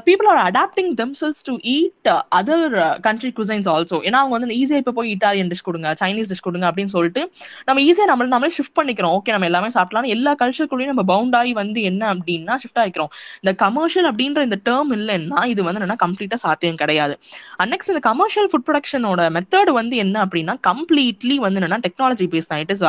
people 0.09 0.29
are 0.33 0.41
adapting 0.49 0.93
themselves 1.03 1.43
to 1.49 1.55
eat 1.77 2.11
other 2.41 2.77
country 3.09 3.31
cuisines 3.39 3.69
also 3.75 3.99
ஏன்னா 4.09 4.21
அவங்க 4.23 4.35
வந்து 4.39 4.59
ஈஸியா 4.61 4.81
இப்போ 4.83 4.95
போய் 4.99 5.11
இட்டாலியன் 5.17 5.51
டிஷ் 5.53 5.67
கொடுங்க 5.71 5.95
சைனீஸ் 6.03 6.31
டிஷ் 6.33 6.45
கொடுங்க 6.49 6.67
அப்படின்னு 6.71 6.95
சொல்லிட்டு 6.97 7.25
நம்ம 7.71 7.79
ஈஸியா 7.89 8.09
நம்மள 8.13 8.29
நம்மளே 8.35 8.53
ஷிஃப்ட் 8.59 8.77
பண்ணிக்கிறோம். 8.81 9.15
ஓகே 9.19 9.35
நம்ம 9.37 9.49
எல்லாமே 9.51 9.71
சாப்பிடலாம் 9.79 10.11
எல்லா 10.17 10.35
கல்ச்சருக்குள்ளேயும் 10.43 10.93
நம்ம 10.95 11.07
பவுண்ட் 11.13 11.37
ஆகி 11.41 11.53
வந்து 11.63 11.83
என்ன 11.91 12.03
அப்படின்னா 12.15 12.57
ஷிஃப்ட் 12.65 12.81
ஆகிக்கிறோம். 12.85 13.11
இந்த 13.43 13.55
கமர்ஷியல் 13.65 14.09
அப்படின்ற 14.13 14.43
இந்த 14.49 14.61
டேர்ம் 14.71 14.93
இல்லைன்னா 14.99 15.41
இது 15.55 15.61
வந்து 15.69 15.81
என்னன்னா 15.81 15.99
கம்ப்ளீட்டா 16.07 16.39
சாத்தியம் 16.47 16.81
கிடையாது. 16.85 17.15
அண்ட் 17.61 17.71
நெக்ஸ்ட் 17.75 17.93
இந்த 17.95 18.05
கமர்ஷியல் 18.11 18.49
ஃபுட் 18.53 18.67
ப்ரொடக்ஷனோட 18.77 19.23
மெத்தட் 19.37 19.71
வந்து 19.79 19.95
என்ன 20.05 20.17
அப்படின்னா 20.25 20.55
கம்ப்ளீட்லி 20.69 21.37
வந்து 21.45 21.59
என்னன்னா 21.61 21.79
டெக்னாலஜி 21.87 22.27
பேஸ் 22.33 22.49
தான் 22.51 22.61
it 22.65 22.73
is 22.75 22.85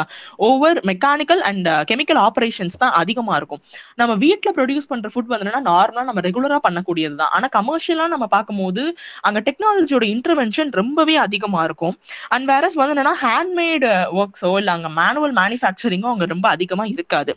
over 0.47 0.77
mechanical 0.89 1.41
and 1.49 1.67
chemical 1.89 2.19
operations 2.27 2.77
தான் 2.83 2.93
அதிகமா 3.01 3.33
இருக்கும். 3.39 3.61
நம்ம 4.01 4.13
வீட்டில் 4.25 4.55
ப்ரொடியூஸ் 4.57 4.89
பண்ற 4.91 5.09
ஃபுட் 5.13 5.29
வந்து 5.31 5.45
என்னன்னா 5.45 5.63
நார்மலா 5.71 6.03
நம்ம 6.09 6.23
ரெகுலரா 6.27 6.57
பண்ணக்கூடியது 6.67 7.15
தான் 7.21 7.31
ஆனா 7.37 7.49
கமர்ஷியலா 7.57 8.07
நம்ம 8.15 8.27
பார்க்கும்போது 8.35 8.83
அங்க 9.29 9.39
டெக்னாலஜியோட 9.47 10.05
இன்டர்வென்ஷன் 10.15 10.71
ரொம்பவே 10.81 11.15
அதிகமா 11.25 11.61
இருக்கும். 11.69 11.95
அண்ட் 12.35 12.47
வேற 12.53 12.65
வந்து 12.81 12.93
என்னன்னா 12.95 13.15
ஹேண்ட்மேடு 13.25 13.89
ஒர்க்ஸோ 14.21 14.51
இல்லை 14.61 14.73
அங்க 14.77 14.89
மேனுவல் 15.01 15.35
மேனுஃபேக்சரிங்கோ 15.41 16.11
அங்க 16.13 16.25
ரொம்ப 16.35 16.47
அதிகமா 16.55 16.85
இருக்காது. 16.95 17.33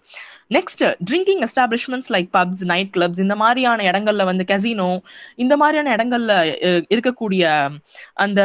Next 0.50 0.82
drinking 1.08 1.42
establishments 1.46 2.10
like 2.14 2.30
pubs 2.36 2.64
night 2.72 2.92
clubs 2.96 3.20
இந்த 3.20 3.34
மாதிரியான 3.42 3.84
இடங்கள்ல 3.90 4.24
வந்து 4.30 4.44
கசினோ 4.52 4.90
இந்த 5.44 5.56
மாதிரியான 5.62 5.92
இடங்கள்ல 5.96 6.32
இருக்கக்கூடிய 6.94 7.44
அந்த 8.24 8.40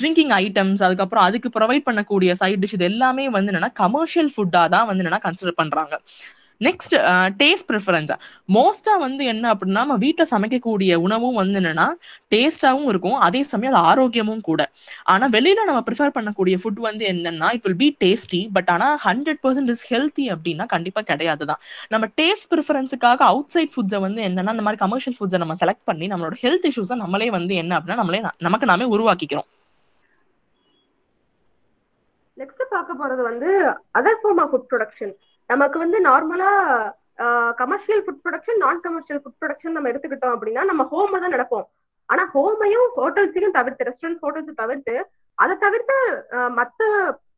ட்ரிங்கிங் 0.00 0.32
ஐட்டம்ஸ் 0.42 0.82
அதுக்கப்புறம் 0.86 1.24
அதுக்கு 1.28 1.48
ப்ரொவைட் 1.56 1.86
பண்ணக்கூடிய 1.86 2.32
சைட் 2.40 2.60
டிஷ் 2.62 2.76
இது 2.78 2.86
எல்லாமே 2.92 3.24
வந்து 3.36 3.50
என்னன்னா 3.52 3.70
கமர்ஷியல் 3.82 4.30
ஃபுட்டாக 4.34 4.68
தான் 4.74 4.86
வந்து 4.90 5.02
என்னன்னா 5.04 5.22
கன்சிடர் 5.26 5.60
பண்றாங்க. 5.62 5.94
நெக்ஸ்ட் 6.66 6.94
டேஸ்ட் 7.40 7.66
ப்ரிஃபரன்ஸ் 7.70 8.10
மோஸ்டா 8.56 8.94
வந்து 9.04 9.22
என்ன 9.32 9.44
அப்படின்னா 9.52 9.82
நம்ம 9.84 9.96
வீட்டில் 10.04 10.30
சமைக்கக்கூடிய 10.32 10.94
உணவும் 11.04 11.38
வந்து 11.40 11.58
என்னன்னா 11.60 11.86
டேஸ்டாவும் 12.34 12.88
இருக்கும். 12.92 13.16
அதே 13.26 13.40
சமயம் 13.52 13.74
அது 13.74 13.82
ஆரோக்கியமும் 13.92 14.42
கூட. 14.48 14.60
ஆனா 15.12 15.28
வெளியில 15.36 15.64
நம்ம 15.70 15.82
ப்ரிஃபர் 15.88 16.14
பண்ணக்கூடிய 16.16 16.56
ஃபுட் 16.62 16.80
வந்து 16.88 17.04
என்னன்னா 17.12 17.48
it 17.56 17.66
will 17.68 17.80
be 17.84 17.88
tasty 18.04 18.40
but 18.56 18.70
ஆனா 18.74 18.88
ஹண்ட்ரட் 19.06 19.40
பர்சன்ட் 19.46 19.72
இஸ் 19.74 19.84
ஹெல்த்தி 19.92 20.26
அப்படின்னா 20.34 20.66
கண்டிப்பா 20.74 21.02
கிடையாது 21.12 21.46
தான் 21.52 21.62
நம்ம 21.94 22.08
டேஸ்ட் 22.22 22.50
ப்ரிஃபரன்ஸுக்காக 22.54 23.24
அவுட் 23.32 23.52
சைட் 23.56 23.72
ஃபுட்ஸை 23.76 24.00
வந்து 24.06 24.20
என்னன்னா 24.28 24.54
இந்த 24.56 24.66
மாதிரி 24.68 24.82
கமர்ஷியல் 24.84 25.16
ஃபுட்ஸை 25.20 25.40
நம்ம 25.44 25.56
செலக்ட் 25.62 25.86
பண்ணி 25.90 26.08
நம்மளோட 26.14 26.38
ஹெல்த் 26.44 26.68
இஷ்யூஸை 26.72 26.98
நம்மளே 27.04 27.30
வந்து 27.38 27.54
என்ன 27.62 27.78
அப்படின்னா 27.78 28.00
நம்மளே 28.02 28.22
நமக்கு 28.48 28.70
நாமே 28.72 28.86
உருவாக்கிக்கிறோம். 28.96 29.48
நெக்ஸ்ட் 32.40 32.62
பார்க்க 32.76 33.00
போறது 33.00 33.22
வந்து 33.30 33.48
other 33.98 34.20
form 34.20 34.40
of 34.42 34.52
food 34.52 34.68
production 34.70 35.12
நமக்கு 35.50 35.76
வந்து 35.84 35.98
நார்மலா 36.08 36.50
commercial 37.60 38.02
food 38.04 38.22
production 38.24 38.60
non 38.64 38.84
commercial 38.84 39.20
food 39.22 39.38
production 39.40 39.74
நம்ம 39.76 39.90
எடுத்துக்கிட்டோம் 39.92 40.34
அப்படின்னா 40.36 40.62
நம்ம 40.70 40.82
ஹோம்ல 40.92 41.20
தான் 41.24 41.34
நடப்போம். 41.36 41.66
ஆனா 42.08 42.22
ஹோமையும் 42.36 42.88
ஹோட்டல்ஸையும் 42.98 43.56
தவிர்த்து 43.56 43.88
ரெஸ்டாரண்ட் 43.88 44.22
ஹோட்டல்ஸ் 44.24 44.60
தவிர்த்து 44.62 44.94
அதை 45.38 45.54
தவிர்த்து 45.64 45.96
மத்த 46.58 46.88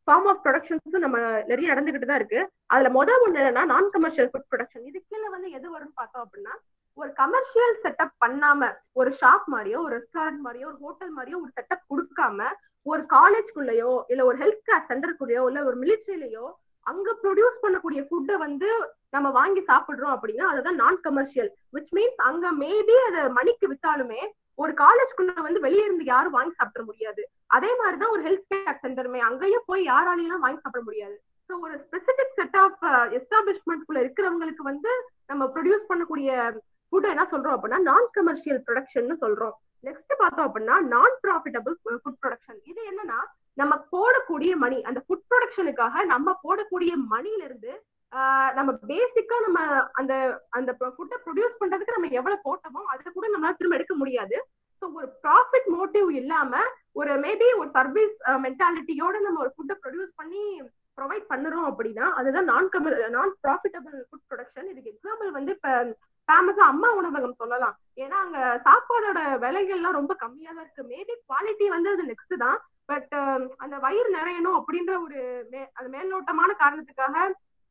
ஃபார்ம் 0.07 0.27
ஆஃப் 0.31 0.41
ப்ரொடக்ஷன்ஸும் 0.45 1.03
நம்ம 1.05 1.17
நிறைய 1.49 1.65
நடந்துகிட்டு 1.71 2.07
தான் 2.09 2.19
இருக்கு. 2.21 2.39
அதுல 2.73 2.89
முதல் 2.97 3.21
ஒண்ணு 3.25 3.39
என்னன்னா 3.41 3.63
நான் 3.73 3.93
கமர்ஷியல் 3.95 4.29
ஃபுட் 4.31 4.49
ப்ரொடக்ஷன் 4.51 4.87
இது 4.89 4.99
கீழே 5.09 5.27
வந்து 5.35 5.49
எது 5.57 5.67
வரும்னு 5.75 5.99
பார்த்தோம் 6.01 6.23
அப்படின்னா 6.25 6.55
ஒரு 6.97 7.11
கமர்ஷியல் 7.21 7.75
செட்டப் 7.83 8.15
பண்ணாம 8.23 8.71
ஒரு 9.01 9.11
ஷாப் 9.21 9.45
மாதிரியோ 9.53 9.79
ஒரு 9.85 9.93
ரெஸ்டாரண்ட் 9.99 10.41
மாதிரியோ 10.47 10.67
ஒரு 10.71 10.79
ஹோட்டல் 10.85 11.13
மாதிரியோ 11.17 11.37
ஒரு 11.43 11.51
செட்டப் 11.57 11.85
கொடுக்காம 11.93 12.49
ஒரு 12.85 13.03
காலேஜ்குள்ளேயோ 13.15 13.93
இல்ல 14.11 14.21
ஒரு 14.29 14.37
ஹெல்த் 14.43 14.67
கேர் 14.69 14.89
சென்டருக்குள்ளேயோ 14.91 15.43
இல்ல 15.51 15.59
ஒரு 15.69 15.77
மிலிட்ரியிலயோ 15.83 16.45
அங்க 16.85 17.09
ப்ரொடியூஸ் 17.23 17.61
பண்ணக்கூடிய 17.63 18.01
ஃபுட்டை 18.07 18.35
வந்து 18.45 18.69
நம்ம 19.09 19.27
வாங்கி 19.39 19.61
சாப்பிடுறோம் 19.71 20.13
அப்படின்னா 20.15 20.45
அதுதான் 20.51 20.79
நான் 20.83 20.97
கமர்ஷியல் 21.01 21.49
விச் 21.73 21.91
மீன்ஸ் 21.97 22.21
அங்க 22.29 22.51
மேபி 22.63 22.95
அது 23.07 23.21
மணிக்கு 23.39 23.67
வித்தாலுமே 23.73 24.21
ஒரு 24.59 24.71
காலேஜ்குள்ள 24.81 25.41
வந்து 25.45 25.59
வெளியே 25.59 25.83
இருந்து 25.85 26.05
யாரும் 26.05 26.35
வாங்கி 26.37 26.53
சாப்பிட 26.57 26.81
முடியாது. 26.83 27.21
அதே 27.47 27.71
மாதிரிதான் 27.79 28.13
ஒரு 28.15 28.21
ஹெல்த் 28.27 28.49
கேர் 28.51 28.81
சென்டருமே 28.83 29.19
அங்கேயும் 29.19 29.65
போய் 29.65 29.83
யாராலையும் 29.87 30.43
வாங்கி 30.45 30.61
சாப்பிட 30.61 30.81
முடியாது. 30.83 31.15
ஸோ 31.49 31.53
ஒரு 31.59 31.75
ஸ்பெசிபிக் 31.85 32.35
செட் 32.39 32.57
ஆஃப் 32.63 32.83
எஸ்டாபிஷ்மெண்ட்குள்ள 33.17 33.99
இருக்கிறவங்களுக்கு 34.03 34.63
வந்து 34.71 34.91
நம்ம 35.27 35.45
ப்ரொடியூஸ் 35.55 35.89
பண்ணக்கூடிய 35.89 36.29
ஃபுட் 36.91 37.09
என்ன 37.13 37.23
சொல்றோம் 37.31 37.55
அப்படின்னா 37.55 37.79
நான் 37.89 38.07
கமர்ஷியல் 38.11 38.61
ப்ரொடக்ஷன் 38.67 39.09
சொல்றோம். 39.23 39.55
நெக்ஸ்ட் 39.83 40.13
பார்த்தோம் 40.17 40.47
அப்படின்னா 40.47 40.75
நான் 40.93 41.15
ப்ராஃபிட்டபிள் 41.23 41.75
ஃபுட் 42.01 42.19
ப்ரொடக்ஷன் 42.23 42.59
இது 42.71 42.81
என்னன்னா 42.91 43.19
நம்ம 43.57 43.73
போடக்கூடிய 43.93 44.51
மணி 44.63 44.77
அந்த 44.89 44.99
ஃபுட் 45.05 45.27
ப்ரொடக்ஷனுக்காக 45.31 46.05
நம்ம 46.13 46.29
போடக்கூடிய 46.45 46.93
மணில 47.13 47.41
இருந்து 47.49 47.73
நம்ம 48.57 48.71
பேசிக்கா 48.89 49.37
நம்ம 49.45 49.59
அந்த 49.99 50.13
அந்த 50.57 50.71
ஃபுட்டை 50.95 51.17
ப்ரொடியூஸ் 51.25 51.59
பண்றதுக்கு 51.61 51.95
நம்ம 51.95 52.09
எவ்வளவு 52.19 52.45
போட்டோமோ 52.47 52.81
அதை 52.91 53.11
கூட 53.11 53.25
நம்மளால 53.33 53.57
திரும்ப 53.59 53.77
எடுக்க 53.77 53.95
முடியாது. 54.01 54.37
ஸோ 54.81 54.85
ஒரு 54.99 55.07
ப்ராஃபிட் 55.23 55.67
மோட்டிவ் 55.75 56.09
இல்லாம 56.21 56.53
ஒரு 56.99 57.11
மேபி 57.25 57.47
ஒரு 57.61 57.69
சர்வீஸ் 57.77 58.15
மென்டாலிட்டியோட 58.45 59.15
நம்ம 59.25 59.41
ஒரு 59.45 59.51
ஃபுட்டை 59.55 59.75
ப்ரொடியூஸ் 59.83 60.11
பண்ணி 60.21 60.43
ப்ரொவைட் 60.97 61.25
பண்ணுறோம் 61.31 61.67
அப்படின்னா 61.69 62.07
அதுதான் 62.19 62.49
நான் 62.51 62.67
கமர் 62.73 62.97
நான் 63.15 63.31
ப்ராஃபிட்டபிள் 63.45 63.95
ஃபுட் 64.07 64.27
ப்ரொடக்ஷன் 64.31 64.69
இதுக்கு 64.71 64.91
எக்ஸாம்பிள் 64.93 65.31
வந்து 65.37 65.53
இப்போ 65.57 65.71
ஃபேமஸா 66.29 66.65
அம்மா 66.73 66.89
உணவகம் 66.99 67.39
சொல்லலாம். 67.41 67.73
ஏன்னா 68.03 68.17
அங்க 68.25 68.39
சாப்பாடோட 68.67 69.21
விலைகள்லாம் 69.45 69.97
ரொம்ப 69.99 70.13
கம்மியா 70.21 70.51
தான் 70.51 70.65
இருக்கு. 70.65 70.83
மேபி 70.91 71.13
குவாலிட்டி 71.29 71.65
வந்து 71.75 71.89
அது 71.95 72.03
நெக்ஸ்ட் 72.11 72.35
தான். 72.45 72.59
பட் 72.89 73.13
um, 73.21 73.43
அந்த 73.63 73.75
வயிறு 73.83 74.09
நிறையணும் 74.17 74.57
அப்படின்ற 74.59 74.93
ஒரு 75.05 75.19
மே 75.51 75.61
அது 75.77 75.87
மேல்நோட்டமான 75.95 76.51
காரணத்துக்காக 76.61 77.17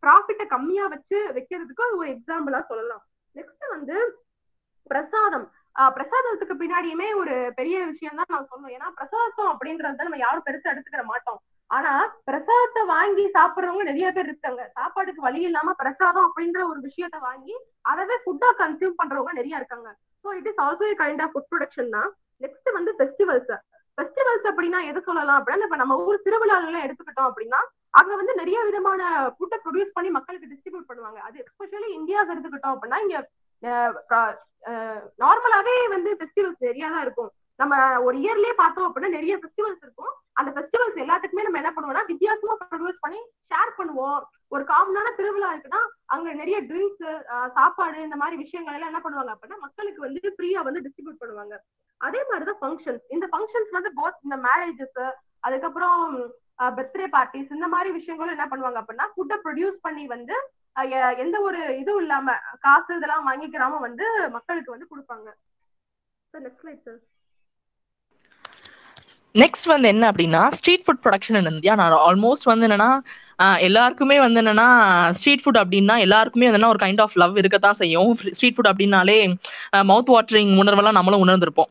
ப்ராஃபிட்டை 0.03 0.45
கம்மியா 0.53 0.85
வச்சு 0.93 1.19
வைக்கிறதுக்கு 1.37 1.85
அது 1.87 1.99
ஒரு 2.03 2.09
எக்ஸாம்பிளா 2.15 2.61
சொல்லலாம். 2.71 3.03
நெக்ஸ்ட் 3.37 3.67
வந்து 3.75 3.97
பிரசாதம். 4.91 5.47
பிரசாதத்துக்கு 5.97 6.55
பின்னாடியுமே 6.63 7.09
ஒரு 7.21 7.35
பெரிய 7.59 7.77
விஷயம் 7.91 8.19
தான் 8.21 8.33
நான் 8.35 8.49
சொல்லணும். 8.51 8.75
ஏன்னா 8.77 8.89
பிரசாதம் 8.99 9.51
அப்படின்றத 9.53 10.07
நம்ம 10.09 10.21
யாரும் 10.23 10.47
பெருசா 10.49 10.73
எடுத்துக்கிற 10.73 11.05
மாட்டோம். 11.13 11.41
ஆனா 11.71 11.93
பிரசாதத்தை 12.29 12.83
வாங்கி 12.95 13.25
சாப்பிடுறவங்க 13.37 13.85
நிறைய 13.91 14.09
பேர் 14.17 14.29
இருக்காங்க. 14.31 14.63
சாப்பாடுக்கு 14.79 15.27
வழி 15.27 15.41
இல்லாம 15.49 15.75
பிரசாதம் 15.83 16.27
அப்படின்ற 16.29 16.61
ஒரு 16.71 16.81
விஷயத்த 16.89 17.19
வாங்கி 17.29 17.55
அதவே 17.93 18.17
ஃபுட்டா 18.25 18.51
கன்சியூம் 18.63 18.99
பண்றவங்க 19.01 19.33
நிறைய 19.41 19.61
இருக்காங்க. 19.61 19.91
So 20.25 20.35
it 20.41 20.49
is 20.51 20.61
also 20.65 20.91
kind 21.03 21.23
of 21.27 21.33
food 21.35 21.51
production 21.53 21.95
தான். 21.97 22.11
நெக்ஸ்ட் 22.45 22.71
வந்து 22.79 22.93
ஃபெஸ்டிவல்ஸ் 22.99 23.53
ஃபெஸ்டிவல்ஸ் 23.99 24.47
அப்படின்னா 24.51 24.81
எது 24.91 25.01
சொல்லலாம்? 25.09 25.39
அப்படின்னா 25.41 25.67
இப்ப 25.69 25.79
நம்ம 25.83 25.97
ஊர் 26.07 26.25
திருவிழாலாம் 26.27 26.85
எடுத்துக்கிட்டோம் 26.87 27.31
அப்படின்னா 27.31 27.61
அங்க 28.01 28.13
வந்து 28.21 28.35
நிறைய 28.41 28.59
விதமான 28.69 29.03
ஃபுட்டை 29.37 29.57
ப்ரொடியூஸ் 29.65 29.95
பண்ணி 29.97 30.11
மக்களுக்கு 30.17 30.51
டிஸ்ட்ரிபியூட் 30.53 30.89
பண்ணுவாங்க. 30.91 31.21
அது 31.29 31.37
எஸ்பெஷலி 31.45 31.91
இந்தியாஸ் 31.99 32.33
எடுத்துக்கிட்டோம் 32.35 32.75
அப்படின்னா 32.77 33.01
இங்க 33.05 33.19
நார்மலாவே 35.23 35.77
வந்து 35.95 36.11
ஃபெஸ்டிவல்ஸ் 36.19 36.67
நிறைய 36.67 36.87
தான் 36.95 37.05
இருக்கும். 37.07 37.31
நம்ம 37.61 37.75
ஒரு 38.07 38.17
இயர்லயே 38.25 38.55
பார்த்தோம் 38.61 38.87
அப்படின்னா 38.87 39.17
நிறைய 39.17 39.35
ஃபெஸ்டிவல்ஸ் 39.41 39.83
இருக்கும். 39.87 40.13
அந்த 40.41 40.51
ஃபெஸ்டிவல்ஸ் 40.55 41.03
எல்லாத்துக்குமே 41.05 41.45
நம்ம 41.47 41.61
என்ன 41.63 41.71
பண்ணுவோம்னா 41.75 42.05
வித்தியாசமா 42.13 42.55
ப்ரொடியூஸ் 42.61 43.03
பண்ணி 43.05 43.21
ஷேர் 43.51 43.73
பண்ணுவோம். 43.81 44.21
ஒரு 44.55 44.65
காமனான 44.71 45.13
திருவிழா 45.19 45.51
இருக்குன்னா 45.53 45.83
அங்க 46.15 46.29
நிறைய 46.41 46.57
ட்ரிங்க்ஸ் 46.71 47.05
சாப்பாடு 47.59 47.99
இந்த 48.07 48.17
மாதிரி 48.23 48.37
விஷயங்கள் 48.45 48.77
எல்லாம் 48.79 48.93
என்ன 48.93 49.03
பண்ணுவாங்க 49.05 49.33
அப்படின்னா 49.35 49.59
மக்களுக்கு 49.67 50.01
வந்து 50.07 50.35
ஃப்ரீயா 50.37 50.63
வந்து 50.69 50.83
டிஸ்ட்ரிபியூட் 50.87 51.23
பண்ணுவாங்க. 51.23 51.57
அதே 52.03 52.21
மாதிரிதான் 52.31 52.61
ஃபங்க்ஷன்ஸ் 52.63 53.05
இந்த 53.09 53.27
ஃபங்க்ஷன்ஸ் 53.33 53.71
வந்து 53.71 53.91
போத் 53.99 54.19
இந்த 54.23 54.37
மேரேஜஸ் 54.47 55.03
அதுக்கப்புறம் 55.41 56.01
பர்த்டே 56.77 57.07
பார்ட்டிஸ் 57.15 57.55
இந்த 57.57 57.69
மாதிரி 57.69 57.91
விஷயங்களும் 57.93 58.35
என்ன 58.35 58.47
பண்ணுவாங்க 58.51 58.81
அப்படின்னா 58.83 59.07
ஃபுட்டை 59.15 59.37
ப்ரொடியூஸ் 59.45 59.79
பண்ணி 59.83 60.05
வந்து 60.07 60.35
எந்த 61.17 61.37
ஒரு 61.41 61.61
இதுவும் 61.79 62.01
இல்லாம 62.01 62.35
காசு 62.61 62.93
இதெல்லாம் 62.97 63.27
வாங்கிக்கிறாம 63.29 63.81
வந்து 63.81 64.07
மக்களுக்கு 64.31 64.75
வந்து 64.75 64.91
கொடுப்பாங்க. 64.93 65.29
நெக்ஸ்ட் 66.35 66.85
சார் 66.85 67.01
நெக்ஸ்ட் 69.35 69.69
வந்து 69.73 69.89
என்ன 69.89 70.05
அப்படின்னா 70.11 70.41
ஸ்ட்ரீட் 70.53 70.85
ஃபுட் 70.87 71.03
ப்ரொடக்ஷன் 71.05 71.51
இந்தியா 71.51 71.75
நான் 71.75 72.01
ஆல்மோஸ்ட் 72.09 72.51
வந்து 72.51 72.67
என்னன்னா 72.67 72.91
எல்லாருக்குமே 73.67 74.17
வந்து 74.25 74.41
என்னன்னா 74.43 74.67
ஸ்ட்ரீட் 75.21 75.43
ஃபுட் 75.45 75.61
அப்படின்னா 75.63 75.95
எல்லாருக்குமே 76.07 76.51
வந்து 76.55 76.71
ஒரு 76.73 76.81
கைண்ட் 76.85 77.01
ஆஃப் 77.05 77.17
லவ் 77.23 77.41
இருக்கத்தான் 77.43 77.81
செய்யும். 77.81 78.13
ஸ்ட்ரீட் 78.37 78.57
ஃபுட் 78.57 78.71
அப்படின்னாலே 78.73 79.19
மவுத் 79.91 80.13
வாட்டரிங் 80.15 80.53
உணர்வெல்லாம் 80.63 80.99
நம்மளும் 80.99 81.25
உணர்ந்திருப்போம். 81.27 81.71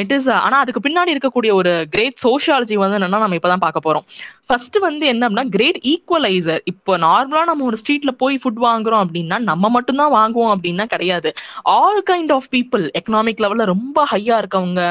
இட் 0.00 0.12
இஸ் 0.16 0.28
ஆனா 0.44 0.56
அதுக்கு 0.64 0.80
பின்னாடி 0.86 1.10
இருக்கக்கூடிய 1.14 1.52
ஒரு 1.60 1.70
கிரேட் 1.94 2.18
சோஷியாலஜி 2.24 2.76
வந்து 2.82 2.98
என்னன்னா 2.98 3.22
நம்ம 3.24 3.38
இப்பதான் 3.38 3.64
பார்க்க 3.64 3.86
போறோம். 3.86 4.04
ஃபர்ஸ்ட் 4.48 4.76
வந்து 4.86 5.04
என்ன 5.12 5.22
அப்படின்னா 5.28 5.52
கிரேட் 5.56 5.78
ஈக்குவலைசர் 5.92 6.62
இப்போ 6.72 6.92
நார்மலா 7.06 7.42
நம்ம 7.50 7.64
ஒரு 7.70 7.76
ஸ்ட்ரீட்ல 7.82 8.12
போய் 8.22 8.36
ஃபுட் 8.42 8.60
வாங்குறோம் 8.66 9.02
அப்படின்னா 9.04 9.36
நம்ம 9.50 9.70
மட்டும்தான் 9.76 10.12
வாங்குவோம் 10.16 10.52
அப்படின்னா 10.54 10.84
கிடையாது. 10.94 11.30
All 11.78 12.02
kind 12.10 12.32
of 12.36 12.48
people 12.54 12.84
economic 13.00 13.42
லெவல்ல 13.44 13.66
ரொம்ப 13.74 14.06
ஹையா 14.12 14.36
இருக்கவங்க 14.42 14.82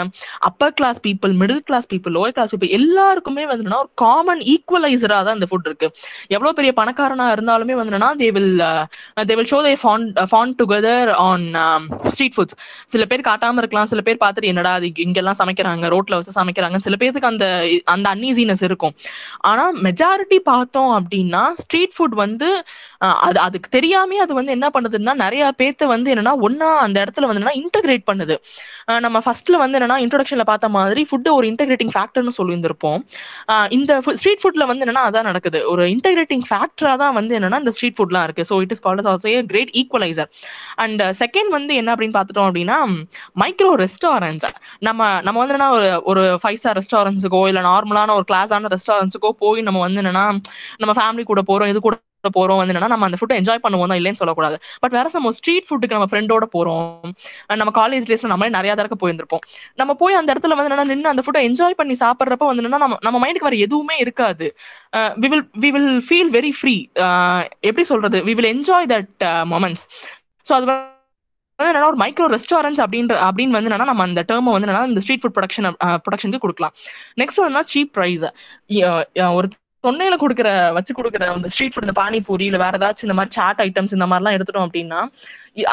upper 0.50 0.76
class 0.80 1.02
people 1.08 1.34
middle 1.42 1.64
class 1.70 1.90
people 1.94 2.16
lower 2.18 2.36
class 2.38 2.54
people 2.56 2.76
எல்லாருக்குமே 2.80 3.46
வந்து 3.52 3.78
ஒரு 3.82 3.92
காமன் 4.04 4.44
ஈக்குவலைசரா 4.56 5.20
தான் 5.28 5.38
இந்த 5.40 5.50
ஃபுட் 5.52 5.70
இருக்கு. 5.70 5.90
எவ்வளவு 6.36 6.58
பெரிய 6.60 6.74
பணக்காரனா 6.82 7.28
இருந்தாலுமே 7.36 7.76
வந்து 7.82 8.02
they 8.22 8.30
will 8.38 8.64
they 9.30 9.36
will 9.38 9.50
show 9.54 9.60
they 9.68 9.74
fond 9.84 10.20
fond 10.32 10.56
together 10.62 11.10
on 11.28 11.46
street 12.14 12.36
foods 12.36 12.56
சில 12.94 13.04
பேர் 13.12 13.28
காட்டாம 13.30 13.62
இருக்கலாம். 13.62 13.90
சில 13.92 14.02
பேர் 14.08 14.22
பார்த்துட்டு 14.24 14.52
என்னடா 14.54 14.74
அது 14.80 14.88
இங்கெல்லாம் 15.06 15.40
சமைக்கிறாங்க 15.42 15.92
ரோட்ல 15.96 16.18
வச்சு 16.20 16.38
சமைக்கிறாங்க. 16.40 16.78
சில 16.86 16.96
பேருக்கு 17.02 17.32
அந்த 17.34 17.48
அந்த 17.96 18.08
அன்ஈசினஸ் 18.16 18.64
இருக்கும். 18.70 18.94
ஆனா 19.52 19.66
மெஜாரிட்டி 19.88 20.40
பார்த்தோம் 20.52 20.92
அப்படின்னா 21.00 21.44
ஸ்ட்ரீட் 21.62 21.96
ஃபுட் 21.98 22.18
வந்து 22.24 22.50
அது 23.28 23.40
அதுக்கு 23.46 23.70
தெரியாமே 23.78 24.18
அது 24.26 24.34
வந்து 24.40 24.56
என்ன 24.58 24.68
பண்ணுதுன்னா 24.76 25.14
நிறைய 25.24 25.44
பேர்த்த 25.62 25.88
வந்து 25.94 26.12
என்னன்னா 26.14 26.34
ஒன்னா 26.48 26.70
அந்த 26.86 26.98
இடத்துல 27.06 27.28
வந்து 27.30 27.42
என்னன்னா 27.42 27.58
இன்டகிரேட் 27.64 28.06
பண்ணுது. 28.10 28.36
நம்ம 29.06 29.18
ஃபர்ஸ்ட்ல 29.26 29.58
வந்து 29.64 29.78
என்னன்னா 29.80 29.98
இன்ட்ரோடக்ஷன்ல 30.06 30.46
பார்த்த 30.52 30.70
மாதிரி 30.78 31.04
ஃபுட் 31.10 31.30
ஒரு 31.38 31.48
இன்டகிரேட்டிங் 31.52 31.94
ஃபேக்டர்னு 31.96 32.36
சொல்லியிருந்திருப்போம். 32.40 33.02
இந்த 33.78 33.92
ஸ்ட்ரீட் 34.20 34.42
ஃபுட்ல 34.44 34.66
வந்து 34.72 34.86
என்னன்னா 34.86 35.04
அதான் 35.10 35.28
நடக்குது. 35.30 35.60
ஒரு 35.72 35.83
இன்டகிரேட்டிங் 35.94 36.46
ஃபேக்டரா 36.50 36.94
தான் 36.96 37.14
வந்து 37.14 37.34
என்னன்னா 37.38 37.60
இந்த 37.64 37.74
ஸ்ட்ரீட் 37.76 37.98
ஃபுட்லாம் 37.98 38.26
இருக்கு. 38.28 38.44
So 38.50 38.56
it 38.64 38.74
is 38.76 38.84
called 38.86 39.10
also 39.12 39.30
a 39.30 39.42
great 39.52 39.72
equaliser 39.82 40.30
and 40.76 41.04
second 41.22 41.52
வந்து 41.52 41.74
என்ன 41.76 41.92
அப்படின்னு 41.96 42.18
பார்த்துட்டோம் 42.18 42.48
அப்படின்னா 42.50 42.78
மைக்ரோ 43.42 43.72
ரெஸ்டாரண்ட்ஸ் 43.76 44.48
நம்ம 44.80 45.10
நம்ம 45.22 45.38
வந்து 45.40 45.54
என்ன 45.54 45.70
ஒரு 45.72 45.90
ஒரு 46.06 46.24
ஃபைவ் 46.44 46.60
ஸ்டார் 46.62 46.78
ரெஸ்டாரண்ட்ஸுக்கோ 46.78 47.42
இல்லை 47.48 47.64
நார்மலான 47.64 48.16
ஒரு 48.16 48.28
கிளாஸான 48.32 48.72
ரெஸ்டாரண்ட்ஸுக்கோ 48.76 49.32
போய் 49.44 49.62
நம்ம 49.62 49.80
வந்து 49.80 50.02
என்னன்னா 50.04 50.26
நம்ம 50.80 50.96
ஃபேமிலி 51.02 51.26
கூட 51.26 51.44
போறோம் 51.52 51.72
இது 51.74 51.82
கூட 51.82 51.96
போறோம் 52.38 52.60
வந்து 52.60 52.74
என்னன்னா 52.74 52.90
நம்ம 52.94 53.08
அந்த 53.10 53.18
ஃபுட்டை 53.20 53.38
என்ஜாய் 53.42 53.62
பண்ணுவோம் 53.66 53.90
தான் 53.92 54.00
இல்லைன்னு 54.00 54.20
சொல்லக்கூடாது. 54.22 54.56
பட் 54.84 54.94
வேற 54.98 55.10
நம்ம 55.18 55.32
ஸ்ட்ரீட் 55.38 55.66
ஃபுட்டுக்கு 55.68 55.98
நம்ம 55.98 56.08
ஃப்ரெண்டோட 56.12 56.46
போறோம். 56.56 56.86
நம்ம 57.62 57.74
காலேஜ் 57.80 58.08
டேஸ்ல 58.12 58.32
நம்மளே 58.34 58.54
நிறைய 58.58 58.74
தடவை 58.80 58.98
போயிருந்திருப்போம். 59.04 59.44
நம்ம 59.82 59.92
போய் 60.02 60.20
அந்த 60.20 60.30
இடத்துல 60.36 60.56
வந்து 60.58 60.70
என்னன்னா 60.70 60.88
நின்று 60.94 61.14
அந்த 61.14 61.26
ஃபுட்டை 61.26 61.44
என்ஜாய் 61.50 61.78
பண்ணி 61.82 61.98
சாப்பிட்றப்ப 62.04 62.48
வந்து 62.52 62.64
என்னன்னா 62.64 62.82
நம்ம 62.86 62.98
நம்ம 63.08 63.20
மைண்டுக்கு 63.26 63.50
வேற 63.50 63.60
எதுவுமே 63.68 63.98
இருக்காது. 64.06 64.48
We 65.24 65.30
will 65.34 65.46
we 65.66 65.72
will 65.76 65.92
feel 66.10 66.32
very 66.38 66.54
free 66.60 66.76
எப்படி 67.70 67.86
சொல்றது? 67.92 68.20
We 68.30 68.36
will 68.40 68.52
enjoy 68.56 68.90
that 68.96 69.24
moments 69.54 69.86
so 70.50 70.54
அது 70.58 70.66
வந்து 70.70 70.92
என்னன்னா 71.72 71.90
ஒரு 71.92 72.00
மைக்ரோ 72.02 72.28
ரெஸ்டாரண்ட்ஸ் 72.36 72.82
அப்படின்ற 72.84 73.16
அப்படின்னு 73.26 73.56
வந்து 73.58 73.70
என்னன்னா 73.70 73.90
நம்ம 73.90 74.04
அந்த 74.08 74.22
டேர்ம் 74.30 74.48
வந்து 74.54 74.68
என்னன்னா 74.68 74.86
இந்த 74.92 75.02
ஸ்ட்ரீட் 75.04 75.22
ஃபுட் 75.24 75.36
ப்ரொடக்ஷன் 75.36 75.68
ப்ரொடக்ஷனுக்கு 76.06 76.44
கொடுக்கலாம். 76.46 76.74
நெக்ஸ்ட் 77.22 77.42
வந்து 77.44 77.62
சீப் 77.74 77.92
ப்ரைஸ் 77.98 78.26
ஒரு 79.38 79.50
தொன்னையில 79.86 80.16
கொடுக்குற 80.24 80.50
வச்சு 80.76 80.92
கொடுக்குற 80.98 81.24
அந்த 81.36 81.50
ஸ்ட்ரீட் 81.54 81.74
ஃபுட் 81.74 81.86
இந்த 81.88 81.96
பானிபூரி 82.02 82.46
இல்ல 82.50 82.58
வேற 82.64 82.76
ஏதாச்சும் 82.80 83.08
இந்த 83.08 83.16
மாதிரி 83.20 83.34
சாட் 83.38 83.62
ஐட்டம்ஸ் 83.66 83.96
இந்த 83.98 84.06
மாதிரிலாம் 84.12 84.36
எடுத்துட்டோம் 84.38 84.66
அப்படின்னா 84.68 85.00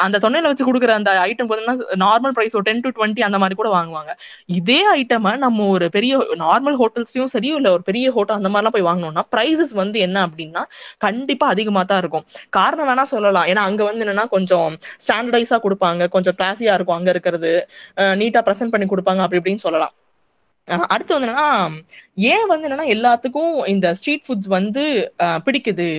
அந்த 0.03 0.17
தொன்னையில 0.23 0.49
வச்சு 0.51 0.65
கொடுக்குற 0.69 0.91
அந்த 0.99 1.11
ஐட்டம் 1.27 1.47
பார்த்தீங்கன்னா 1.49 1.99
நார்மல் 2.03 2.33
ப்ரைஸ் 2.37 2.55
ஒரு 2.57 2.65
டென் 2.69 2.81
டு 2.85 2.89
டுவெண்ட்டி 2.97 3.21
அந்த 3.27 3.37
மாதிரி 3.43 3.55
கூட 3.59 3.69
வாங்குவாங்க. 3.75 4.11
இதே 4.59 4.79
ஐட்டமை 4.97 5.31
நம்ம 5.45 5.67
ஒரு 5.75 5.87
பெரிய 5.95 6.17
நார்மல் 6.43 6.77
ஹோட்டல்ஸ்லயும் 6.81 7.31
சரி 7.35 7.51
இல்ல 7.59 7.71
ஒரு 7.77 7.83
பெரிய 7.89 8.11
ஹோட்டல் 8.17 8.39
அந்த 8.41 8.51
மாதிரிலாம் 8.53 8.75
போய் 8.77 8.87
வாங்கினோம்னா 8.89 9.23
ப்ரைஸஸ் 9.35 9.73
வந்து 9.81 9.99
என்ன 10.07 10.17
அப்படின்னா 10.27 10.63
கண்டிப்பா 11.07 11.47
அதிகமா 11.55 11.83
தான் 11.93 12.01
இருக்கும். 12.03 12.25
காரணம் 12.59 12.89
வேணா 12.91 13.05
சொல்லலாம். 13.13 13.47
ஏன்னா 13.53 13.63
அங்க 13.71 13.81
வந்து 13.89 14.05
என்னன்னா 14.07 14.27
கொஞ்சம் 14.35 14.69
ஸ்டாண்டர்டைஸா 15.07 15.59
கொடுப்பாங்க. 15.65 16.09
கொஞ்சம் 16.17 16.37
கிளாஸியா 16.41 16.75
இருக்கும். 16.79 16.97
அங்க 16.99 17.11
இருக்கிறது 17.15 17.53
நீட்டா 18.21 18.43
ப்ரெசென்ட் 18.49 18.75
பண்ணி 18.75 18.87
கொடுப்பாங்க 18.93 19.23
அப்படி 19.25 19.41
இப்படின்னு 19.41 19.65
சொல்லலாம். 19.67 19.95
அடுத்து 20.93 21.15
வந்து 21.15 21.27
என்னன்னா 21.27 21.47
ஏன் 22.33 22.45
வந்து 22.51 22.67
என்னன்னா 22.67 22.85
எல்லாத்துக்கும் 22.95 23.55
இந்த 23.73 23.87
ஸ்ட்ரீட் 23.97 24.23
ஃபுட்ஸ் 24.25 24.49
வந்து 24.57 24.83
பிடிக்குது? 25.47 25.89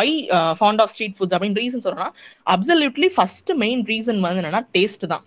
Why 0.00 0.14
fond 0.60 0.82
of 0.84 0.92
street 0.94 1.16
foods 1.18 1.34
அப்படின்னு 1.36 1.60
ரீசன் 1.62 1.84
சொல்றோம்னா 1.86 2.08
அப்சல்யூட்லி 2.54 3.10
ஃபர்ஸ்ட் 3.16 3.52
மெயின் 3.64 3.82
ரீசன் 3.92 4.24
வந்து 4.26 4.42
என்னன்னா 4.42 4.62
டேஸ்ட் 4.76 5.06
தான். 5.12 5.24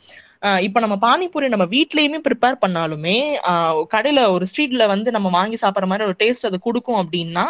இப்போ 0.65 0.79
நம்ம 0.83 0.95
பானிபூரி 1.05 1.47
நம்ம 1.53 1.65
வீட்லயுமே 1.75 2.19
ப்ரிப்பேர் 2.27 2.61
பண்ணாலுமே 2.63 3.15
கடையில 3.93 4.19
ஒரு 4.35 4.45
ஸ்ட்ரீட்ல 4.49 4.83
வந்து 4.93 5.09
நம்ம 5.15 5.29
வாங்கி 5.37 5.57
சாப்பிட்ற 5.63 5.87
மாதிரி 5.91 6.07
ஒரு 6.09 6.15
டேஸ்ட் 6.21 6.47
அது 6.49 6.59
கொடுக்கும் 6.67 6.99
அப்படின்னா 7.01 7.45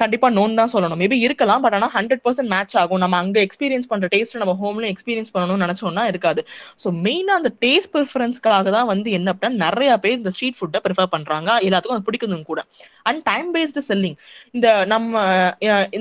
கண்டிப்பா 0.00 0.28
நோன் 0.38 0.58
தான் 0.60 0.70
சொல்லணும். 0.72 1.00
மேபி 1.02 1.16
இருக்கலாம் 1.26 1.62
பட் 1.64 1.74
ஆனா 1.78 1.88
ஹண்ட்ரட் 1.96 2.22
பர்சன்ட் 2.24 2.50
மேட்ச் 2.54 2.74
ஆகும். 2.82 3.00
நம்ம 3.04 3.16
அங்க 3.22 3.38
எக்ஸ்பீரியன்ஸ் 3.46 3.88
பண்ற 3.92 4.06
டேஸ்ட் 4.14 4.38
நம்ம 4.42 4.54
ஹோம்ல 4.62 4.86
எக்ஸ்பீரியன்ஸ் 4.94 5.32
பண்ணணும்னு 5.34 5.64
நினைச்சோம்னா 5.66 6.04
இருக்காது. 6.12 6.40
ஸோ 6.82 6.90
மெயினா 7.06 7.34
அந்த 7.40 7.52
டேஸ்ட் 7.64 7.92
ப்ரிஃபரன்ஸ்க்காக 7.96 8.72
தான் 8.76 8.88
வந்து 8.92 9.08
என்ன 9.18 9.34
அப்படின்னா 9.34 9.60
நிறைய 9.66 9.92
பேர் 10.04 10.18
இந்த 10.20 10.32
ஸ்ட்ரீட் 10.36 10.58
ஃபுட்டை 10.60 10.80
ப்ரிஃபர் 10.86 11.10
பண்றாங்க. 11.14 11.50
எல்லாத்துக்கும் 11.68 11.98
அது 11.98 12.06
பிடிக்குதுங்க 12.08 12.48
கூட. 12.52 12.62
அண்ட் 13.08 13.22
டைம் 13.30 13.48
பேஸ்டு 13.56 13.82
செல்லிங் 13.90 14.16
இந்த 14.56 14.68
நம்ம 14.92 15.22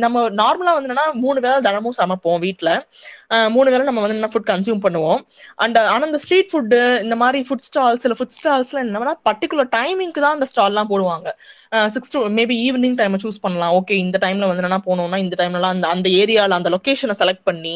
நம்ம 0.06 0.26
நார்மலா 0.41 0.74
வந்து 0.78 0.96
மூணு 1.24 1.39
வேளை 1.46 1.58
தினமும் 1.67 1.98
சமைப்போம் 2.00 2.39
வீட்டில் 2.46 2.74
மூணு 3.56 3.67
வேளை 3.74 3.84
நம்ம 3.88 4.02
வந்து 4.04 4.17
என்ன 4.17 4.30
ஃபுட் 4.34 4.50
கன்சியூம் 4.52 4.82
பண்ணுவோம். 4.84 5.22
அண்ட் 5.63 5.78
ஆனால் 5.93 6.08
இந்த 6.10 6.20
ஸ்ட்ரீட் 6.24 6.50
ஃபுட்டு 6.52 6.80
இந்த 7.06 7.15
மாதிரி 7.22 7.39
ஃபுட் 7.48 7.65
ஸ்டால்ஸ் 7.70 8.04
இல்லை 8.08 8.17
ஃபுட் 8.20 8.36
ஸ்டால்ஸ்ல 8.38 8.82
என்னன்னா 8.86 9.13
பர்டிகுலர் 9.30 9.70
டைமிங்க்கு 9.78 10.24
தான் 10.26 10.36
அந்த 10.38 10.48
ஸ்டால்லாம் 10.52 10.89
போடுவாங்க. 10.91 11.28
Six 11.96 12.13
to 12.13 12.20
maybe 12.38 12.56
evening 12.67 12.96
time 13.00 13.15
choose 13.24 13.39
பண்ணலாம். 13.46 13.74
ஓகே 13.80 13.96
இந்த 14.04 14.17
டைம்ல 14.26 14.48
வந்து 14.50 14.63
என்ன 14.67 14.80
போனோம்னா 14.88 15.17
இந்த 15.24 15.36
டைம்லலாம் 15.41 15.74
அந்த 15.76 15.88
அந்த 15.96 16.08
ஏரியால 16.22 16.58
அந்த 16.60 16.70
லொக்கேஷனை 16.76 17.15
செலக்ட் 17.22 17.43
பண்ணி 17.50 17.76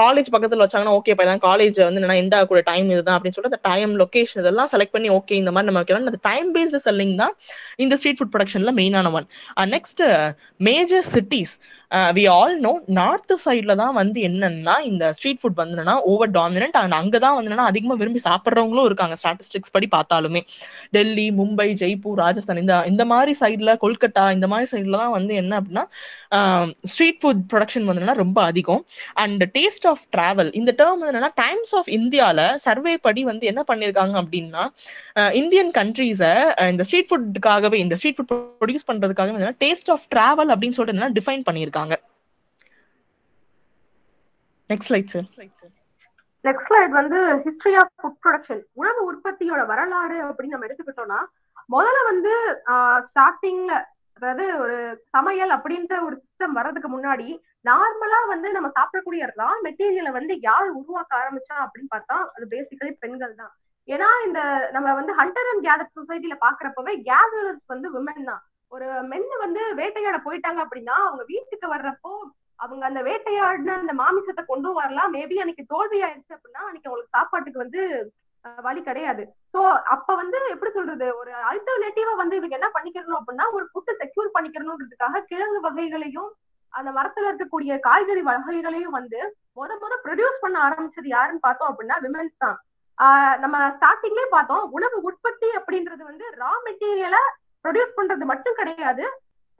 காலேஜ் 0.00 0.30
பக்கத்தில் 0.34 0.62
வச்சாங்கன்னா 0.64 0.94
ஓகே 0.98 1.12
இப்போ 1.14 1.36
காலேஜ் 1.48 1.78
வந்து 1.86 2.00
என்னன்னா 2.00 2.18
எண்ட் 2.22 2.36
ஆகக்கூடிய 2.38 2.64
டைம் 2.70 2.86
இதுதான் 2.94 3.16
அப்படின்னு 3.16 3.36
சொல்லிட்டு 3.38 3.58
அந்த 3.60 3.68
டைம் 3.70 3.94
லொகேஷன் 4.02 4.40
இதெல்லாம் 4.44 4.70
செலக்ட் 4.74 4.94
பண்ணி 4.96 5.10
ஓகே 5.18 5.34
இந்த 5.42 5.52
மாதிரி 5.54 5.68
நம்ம 5.70 5.82
வைக்கலாம். 5.82 6.06
அந்த 6.12 6.22
டைம் 6.30 6.48
பேஸ்டு 6.56 6.82
செல்லிங் 6.86 7.16
தான் 7.22 7.34
இந்த 7.84 7.96
ஸ்ட்ரீட் 8.00 8.20
ஃபுட் 8.24 8.34
ப்ரொடக்ஷனில் 8.34 8.76
மெயினான 8.80 9.12
one 9.12 9.26
next 9.68 10.02
major 10.60 11.04
cities 11.12 11.54
we 12.16 12.24
all 12.28 12.54
know 12.60 12.72
north 12.98 13.34
சைடில் 13.44 13.74
தான் 13.82 13.94
வந்து 13.98 14.18
என்னன்னா 14.28 14.74
இந்த 14.90 15.04
ஸ்ட்ரீட் 15.18 15.40
ஃபுட் 15.42 15.58
வந்து 15.62 15.96
ஓவர் 16.12 16.32
டாமினன்ட் 16.38 16.78
அண்ட் 16.80 16.96
அங்கதான் 17.00 17.36
வந்து 17.36 17.50
என்னன்னா 17.50 17.68
அதிகமாக 17.72 17.98
விரும்பி 18.00 18.20
சாப்பிட்றவங்களும் 18.28 18.88
இருக்காங்க 18.90 19.16
ஸ்டாட்டிஸ்டிக்ஸ் 19.22 19.74
படி 19.76 19.88
பார்த்தாலுமே. 19.96 20.42
டெல்லி 20.96 21.26
மும்பை 21.40 21.68
ஜெய்ப்பூர் 21.82 22.18
ராஜஸ்தான் 22.24 22.62
இந்த 22.64 22.76
இந்த 22.92 23.04
மாதிரி 23.04 23.34
சைடில் 23.42 23.72
கொல்கட்டா 23.84 24.24
இந்த 24.36 24.46
மாதிரி 24.46 24.68
சைடில் 24.72 24.98
தான் 25.02 25.14
வந்து 25.18 25.34
என்ன 25.42 25.60
அப்படின்னா 25.60 25.84
ஸ்ட்ரீட் 26.92 27.20
ஃபுட் 27.22 27.42
ப்ரொடக்ஷன் 27.52 27.86
வந்து 27.90 28.18
ரொம்ப 28.24 28.38
அதிகம். 28.42 28.82
அண்ட் 29.16 29.44
டேஸ்ட் 29.58 29.88
ஆஃப் 29.92 30.04
ட்ராவல் 30.16 30.50
இந்த 30.60 30.70
டேர்ம் 30.78 30.98
வந்து 30.98 31.12
என்னன்னா 31.12 31.32
டைம்ஸ் 31.44 31.72
ஆஃப் 31.74 31.90
இந்தியாவில் 31.98 32.44
சர்வே 32.66 32.94
படி 33.06 33.24
வந்து 33.24 33.44
என்ன 33.52 33.62
பண்ணியிருக்காங்க 33.70 34.14
அப்படின்னா 34.22 34.62
uh, 35.20 35.30
இந்தியன் 35.40 35.70
கண்ட்ரீஸை 35.78 36.32
uh, 36.60 36.68
இந்த 36.72 36.82
ஸ்ட்ரீட் 36.88 37.08
ஃபுட்டுக்காகவே 37.10 37.78
இந்த 37.84 37.94
ஸ்ட்ரீட் 37.96 38.18
ஃபுட் 38.18 38.32
ப்ரொடியூஸ் 38.60 38.86
பண்ணுறதுக்காகவே 38.90 39.52
டேஸ்ட் 39.64 39.90
ஆஃப் 39.90 40.04
ட்ராவல் 40.14 40.52
அப்படின்னு 40.54 40.76
சொல்லிட்டு 40.76 40.96
என்னன்னா 40.96 41.16
டிஃபைன் 41.18 41.44
பண்ணியிருக்காங்க 41.46 41.83
next 44.70 44.88
slide 44.88 45.10
sir 45.14 45.26
next 46.44 46.68
slide 46.68 46.94
வந்து 47.00 47.18
ஹிஸ்டரி 47.44 47.74
ஆஃப் 47.80 47.92
ஃபுட் 48.00 48.20
ப்ரொடக்ஷன் 48.24 48.62
உணவு 48.74 49.00
உற்பத்தியோட 49.10 49.62
வரலாறு 49.72 50.18
அப்படின்னு 50.28 50.54
நம்ம 50.54 50.68
எடுத்துக்கிட்டோம்னா 50.68 51.20
முதல்ல 51.68 51.98
வந்து 52.10 52.32
ஸ்டார்டிங்ல 53.08 53.74
அதாவது 54.16 54.44
ஒரு 54.62 54.76
சமையல் 55.16 55.52
அப்படின்ற 55.56 55.94
ஒரு 56.06 56.16
சிஸ்டம் 56.16 56.56
வர்றதுக்கு 56.58 56.88
முன்னாடி 56.88 57.28
நார்மலா 57.64 58.20
வந்து 58.32 58.48
நம்ம 58.52 58.68
சாப்பிடக்கூடிய 58.76 59.24
ரா 59.40 59.48
மெட்டீரியலை 59.66 60.12
வந்து 60.18 60.34
யார் 60.48 60.68
உருவாக்க 60.80 61.12
ஆரம்பிச்சா 61.20 61.56
அப்படின்னு 61.64 61.92
பார்த்தா 61.94 62.16
அது 62.34 62.46
பேசிக்கலி 62.54 62.92
பெண்கள் 63.04 63.38
தான். 63.40 63.52
ஏன்னா 63.88 64.08
இந்த 64.26 64.40
நம்ம 64.72 64.94
வந்து 64.94 65.12
ஹண்டர் 65.20 65.50
அண்ட் 65.52 65.64
கேதர் 65.66 65.94
சொசைட்டில 65.98 66.36
பாக்குறப்பவே 66.44 66.92
கேதரர்ஸ் 67.08 67.64
வந்து 67.66 67.88
விமன் 67.96 68.28
தான். 68.30 68.42
ஒரு 68.74 68.86
மென்னு 69.10 69.36
வந்து 69.44 69.62
வேட்டையாட 69.80 70.18
போயிட்டாங்க 70.24 70.60
அப்படின்னா 70.64 70.96
அவங்க 71.06 71.22
வீட்டுக்கு 71.32 71.66
வர்றப்போ 71.74 72.12
அவங்க 72.60 72.82
அந்த 72.88 73.00
வேட்டையாடின 73.02 73.74
அந்த 73.80 73.92
மாமிசத்தை 74.00 74.42
கொண்டு 74.46 74.68
வரலாம். 74.72 75.12
மேபி 75.14 75.36
அன்னைக்கு 75.42 75.64
தோல்வி 75.72 75.98
ஆயிடுச்சு 76.02 76.36
அப்படின்னா 76.36 76.62
அன்னைக்கு 76.66 76.88
அவங்களுக்கு 76.88 77.16
சாப்பாட்டுக்கு 77.16 77.64
வந்து 77.64 77.80
வழி 78.66 78.80
கிடையாது. 78.82 79.22
சோ 79.54 79.60
அப்ப 79.94 80.14
வந்து 80.14 80.38
எப்படி 80.54 80.70
சொல்றது? 80.72 81.06
ஒரு 81.20 81.32
அல்டர்னேட்டிவா 81.50 82.14
வந்து 82.22 82.34
இவங்க 82.36 82.54
என்ன 82.58 82.68
பண்ணிக்கிறணும் 82.74 83.18
அப்படின்னா 83.20 83.46
ஒரு 83.56 83.64
ஃபுட்டை 83.70 83.92
செக்யூர் 84.02 84.34
பண்ணிக்கிறணுன்றதுக்காக 84.34 85.22
கிழங்கு 85.30 85.60
வகைகளையும் 85.60 86.30
அந்த 86.72 86.90
மரத்துல 86.92 87.30
இருக்கக்கூடிய 87.30 87.72
காய்கறி 87.78 88.22
வகைகளையும் 88.28 88.96
வந்து 88.98 89.18
முத 89.56 89.72
முத 89.82 89.94
ப்ரொடியூஸ் 90.04 90.40
பண்ண 90.40 90.56
ஆரம்பிச்சது 90.68 91.08
யாருன்னு 91.16 91.44
பார்த்தோம் 91.46 91.70
அப்படின்னா 91.70 91.96
விமென்ஸ் 92.04 92.36
தான். 92.38 92.56
ஆஹ் 92.98 93.36
நம்ம 93.38 93.56
ஸ்டார்டிங்லயே 93.76 94.28
பார்த்தோம் 94.30 94.64
உணவு 94.70 94.96
உற்பத்தி 95.02 95.48
அப்படின்றது 95.60 96.02
வந்து 96.10 96.26
ரா 96.42 96.52
மெட்டீரியலை 96.66 97.22
ப்ரொடியூஸ் 97.64 97.96
பண்றது 97.98 98.24
மட்டும் 98.32 98.58
கிடையாது 98.60 99.04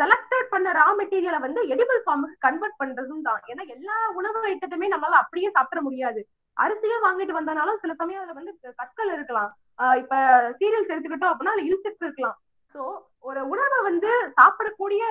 செலக்டட் 0.01 0.49
பண்ண 0.53 0.69
ரா 0.73 0.87
மெட்டீரியலை 1.01 1.39
வந்து 1.45 1.61
எடிபிள் 1.75 2.01
ஃபார்முக்கு 2.05 2.37
கன்வெர்ட் 2.39 2.81
பண்றதும் 2.81 3.27
தான். 3.29 3.43
ஏன்னா 3.51 3.63
எல்லா 3.75 3.97
உணவு 4.19 4.41
ஐட்டத்தையுமே 4.53 4.89
நம்மளால 4.93 5.21
அப்படியே 5.23 5.49
சாப்பிட 5.51 5.81
முடியாது. 5.81 6.21
அரிசியே 6.57 6.97
வாங்கிட்டு 7.05 7.37
வந்தனாலும் 7.37 7.81
சில 7.83 7.93
சமயம் 8.01 8.23
அதுல 8.23 8.39
வந்து 8.41 8.53
கற்கள் 8.81 9.13
இருக்கலாம். 9.13 9.51
ஆஹ் 9.79 9.97
இப்ப 10.03 10.15
சீரியல்ஸ் 10.61 10.93
எடுத்துக்கிட்டோம் 10.95 11.33
அப்படின்னா 11.33 11.55
அதுல 11.55 11.67
இன்செக்ட்ஸ் 11.69 12.07
இருக்கலாம். 12.07 12.37
சோ 12.75 12.83
ஒரு 13.21 13.41
உணவை 13.53 13.79
வந்து 13.83 14.11
சாப்பிடக்கூடிய 14.39 15.03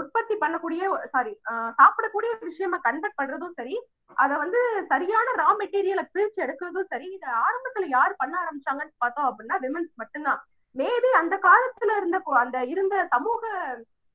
உற்பத்தி 0.00 0.34
பண்ணக்கூடிய 0.34 0.82
சாரி 1.14 1.32
சாப்பிடக்கூடிய 1.80 2.30
விஷயமா 2.42 2.78
கன்வெர்ட் 2.86 3.18
பண்றதும் 3.20 3.56
சரி 3.58 3.74
அதை 4.16 4.34
வந்து 4.36 4.60
சரியான 4.92 5.34
ரா 5.40 5.48
மெட்டீரியலை 5.60 6.04
பிரிச்சு 6.14 6.40
எடுக்கிறதும் 6.44 6.90
சரி 6.92 7.08
இதை 7.16 7.28
ஆரம்பத்துல 7.46 7.88
யார் 7.88 8.14
பண்ண 8.16 8.34
ஆரம்பிச்சாங்கன்னு 8.42 8.94
பார்த்தோம் 8.98 9.28
அப்படின்னா 9.28 9.58
விமன்ஸ் 9.64 9.92
மட்டும்தான். 9.94 10.40
மேபி 10.76 11.10
அந்த 11.20 11.34
காலத்துல 11.46 11.96
இருந்த 11.96 12.18
அந்த 12.42 12.58
இருந்த 12.74 12.94
சமூக 13.14 13.42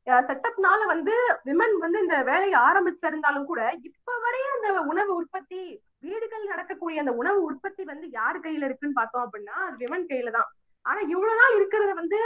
செட்டப்னால 0.07 0.81
வந்து 0.91 1.13
விமன் 1.47 1.75
வந்து 1.83 1.97
இந்த 2.03 2.17
வேலையை 2.29 2.57
ஆரம்பிச்சிருந்தாலும் 2.67 3.47
கூட 3.49 3.61
இப்ப 3.87 4.13
வரையும் 4.25 4.55
அந்த 4.57 4.69
உணவு 4.91 5.11
உற்பத்தி 5.21 5.61
வீடுகள் 6.05 6.51
நடக்கக்கூடிய 6.51 7.01
அந்த 7.03 7.13
உணவு 7.21 7.39
உற்பத்தி 7.49 7.83
வந்து 7.83 8.07
யார் 8.19 8.37
கையில 8.45 8.67
இருக்குன்னு 8.67 8.99
பார்த்தோம் 8.99 9.25
அப்படின்னா 9.25 9.55
அது 9.67 9.77
விமன் 9.83 10.09
கையில 10.11 10.31
தான். 10.37 10.49
ஆனா 10.85 10.99
இவ்வளவு 11.13 11.39
நாள் 11.41 11.57
இருக்கிறத 11.57 11.93
வந்து 12.01 12.19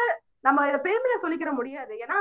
நம்ம 0.47 0.67
இதை 0.69 0.79
பெருமையா 0.87 1.17
சொல்லிக்கிற 1.23 1.51
முடியாது. 1.59 1.93
ஏன்னா 2.03 2.19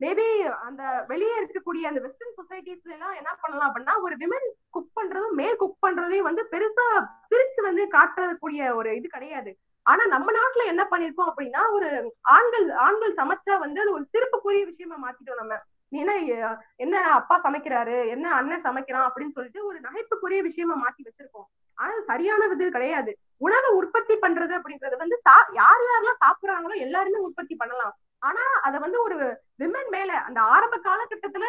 மேபி 0.00 0.26
அந்த 0.66 0.82
வெளியே 1.08 1.34
இருக்கக்கூடிய 1.40 1.84
அந்த 1.90 2.00
வெஸ்டர்ன் 2.04 2.36
சொசைட்டிஸ்ல 2.38 2.94
எல்லாம் 2.96 3.16
என்ன 3.20 3.30
பண்ணலாம் 3.40 3.68
அப்படின்னா 3.70 3.94
ஒரு 4.06 4.14
விமன் 4.22 4.46
குக் 4.76 4.94
பண்றதும் 4.98 5.36
மேல் 5.40 5.60
குக் 5.62 5.82
பண்றதையும் 5.86 6.28
வந்து 6.28 6.44
பெருசா 6.52 6.86
பிரிச்சு 7.32 7.62
வந்து 7.68 7.84
காட்டக்கூடிய 7.96 8.70
ஒரு 8.74 8.92
இது 8.98 9.08
கிடையாது. 9.16 9.52
ஆனா 9.82 10.06
நம்ம 10.06 10.32
நாட்டுல 10.32 10.64
என்ன 10.64 10.88
பண்ணிருக்கோம் 10.90 11.32
அப்படின்னா 11.36 11.70
ஒரு 11.70 12.16
ஆண்கள் 12.20 12.70
ஆண்கள் 12.70 13.14
சமைச்சா 13.14 13.58
வந்து 13.58 13.80
அது 13.80 13.92
ஒரு 13.92 14.06
சிறப்புக்குரிய 14.12 14.64
விஷயமா 14.64 15.08
மாத்திட்டோம் 15.08 15.34
நம்ம. 15.34 15.58
ஏன்னா 15.92 16.56
என்ன 16.76 17.12
அப்பா 17.12 17.40
சமைக்கிறாரு 17.42 18.08
என்ன 18.08 18.32
அண்ணன் 18.34 18.62
சமைக்கிறான் 18.62 19.08
அப்படின்னு 19.08 19.30
சொல்லிட்டு 19.30 19.66
ஒரு 19.66 19.80
நகைப்புக்குரிய 19.80 20.40
விஷயமா 20.40 20.74
மாத்தி 20.74 21.06
வச்சிருக்கோம். 21.06 21.48
ஆனா 21.74 21.92
சரியான 22.06 22.44
இது 22.44 22.70
கிடையாது. 22.70 23.16
உணவு 23.36 23.76
உற்பத்தி 23.76 24.14
பண்றது 24.14 24.60
அப்படின்றது 24.60 24.96
வந்து 24.96 25.22
சா- 25.30 25.52
யார் 25.52 25.80
யாரெல்லாம் 25.80 26.24
சாப்பிடுறாங்களோ 26.24 26.76
எல்லாருமே 26.76 27.18
உற்பத்தி 27.18 27.54
பண்ணலாம். 27.54 27.96
ஆனா 28.18 28.40
அத 28.62 28.78
வந்து 28.78 29.02
ஒரு 29.02 29.40
விமன் 29.58 29.88
மேல 29.88 30.20
அந்த 30.20 30.40
ஆரம்ப 30.40 30.76
காலகட்டத்துல 30.76 31.44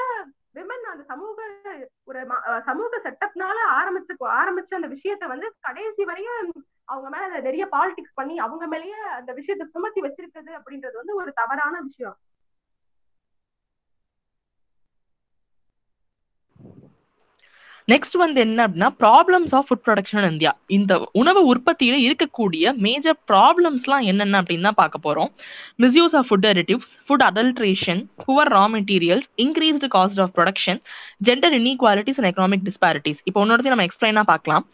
விமன் 0.55 0.81
அந்த 0.81 1.03
சமூக 1.03 1.43
ஒரு 2.03 2.27
சமூக 2.65 2.97
செட்டப்னால 2.97 3.57
ஆரம்பிச்ச 3.71 4.13
ஆரம்பிச்ச 4.19 4.75
அந்த 4.75 4.87
விஷயத்த 4.87 5.27
வந்து 5.27 5.53
கடைசி 5.59 6.03
வரையும் 6.03 6.65
அவங்க 6.85 7.09
மேல 7.09 7.39
நிறைய 7.39 7.63
பாலிடிக்ஸ் 7.71 8.13
பண்ணி 8.13 8.35
அவங்க 8.37 8.65
மேலயே 8.67 8.99
அந்த 9.11 9.33
விஷயத்த 9.33 9.65
சுமத்தி 9.65 10.01
வச்சிருக்குது 10.01 10.51
அப்படின்றது 10.59 10.93
வந்து 10.93 11.15
ஒரு 11.15 11.31
தவறான 11.33 11.81
விஷயம். 11.81 12.17
நெக்ஸ்ட் 17.91 18.15
வந்து 18.21 18.39
என்ன 18.45 18.59
அப்படின்னா 18.65 18.89
problems 19.03 19.53
of 19.57 19.65
food 19.67 19.83
production 19.85 20.25
India 20.31 20.51
இந்த 20.77 20.93
உணவு 21.21 21.41
உற்பத்தியில 21.53 21.95
இருக்கக்கூடிய 22.07 22.73
மேஜர் 22.85 23.17
ப்ராப்ளம்ஸ்லாம் 23.31 24.03
என்னென்ன 24.11 24.41
அப்படின்னு 24.41 24.67
தான் 24.69 24.77
பார்க்க 24.81 25.05
போறோம். 25.05 25.29
Misuse 25.83 26.15
of 26.19 26.27
food 26.29 26.47
additives 26.51 26.91
food 27.07 27.25
adulteration 27.29 28.01
poor 28.25 28.51
raw 28.57 28.63
materials 28.75 29.27
increased 29.45 29.89
cost 29.97 30.21
of 30.25 30.33
production 30.37 30.79
gender 31.29 31.57
inequalities 31.59 32.19
and 32.21 32.29
economic 32.31 32.65
disparities 32.69 33.21
இப்போ 33.29 33.41
ஒன்னொருத்தையும் 33.45 33.75
நம்ம 33.75 33.87
எக்ஸ்பிளைனா 33.89 34.25
பார்க்கலாம். 34.33 34.65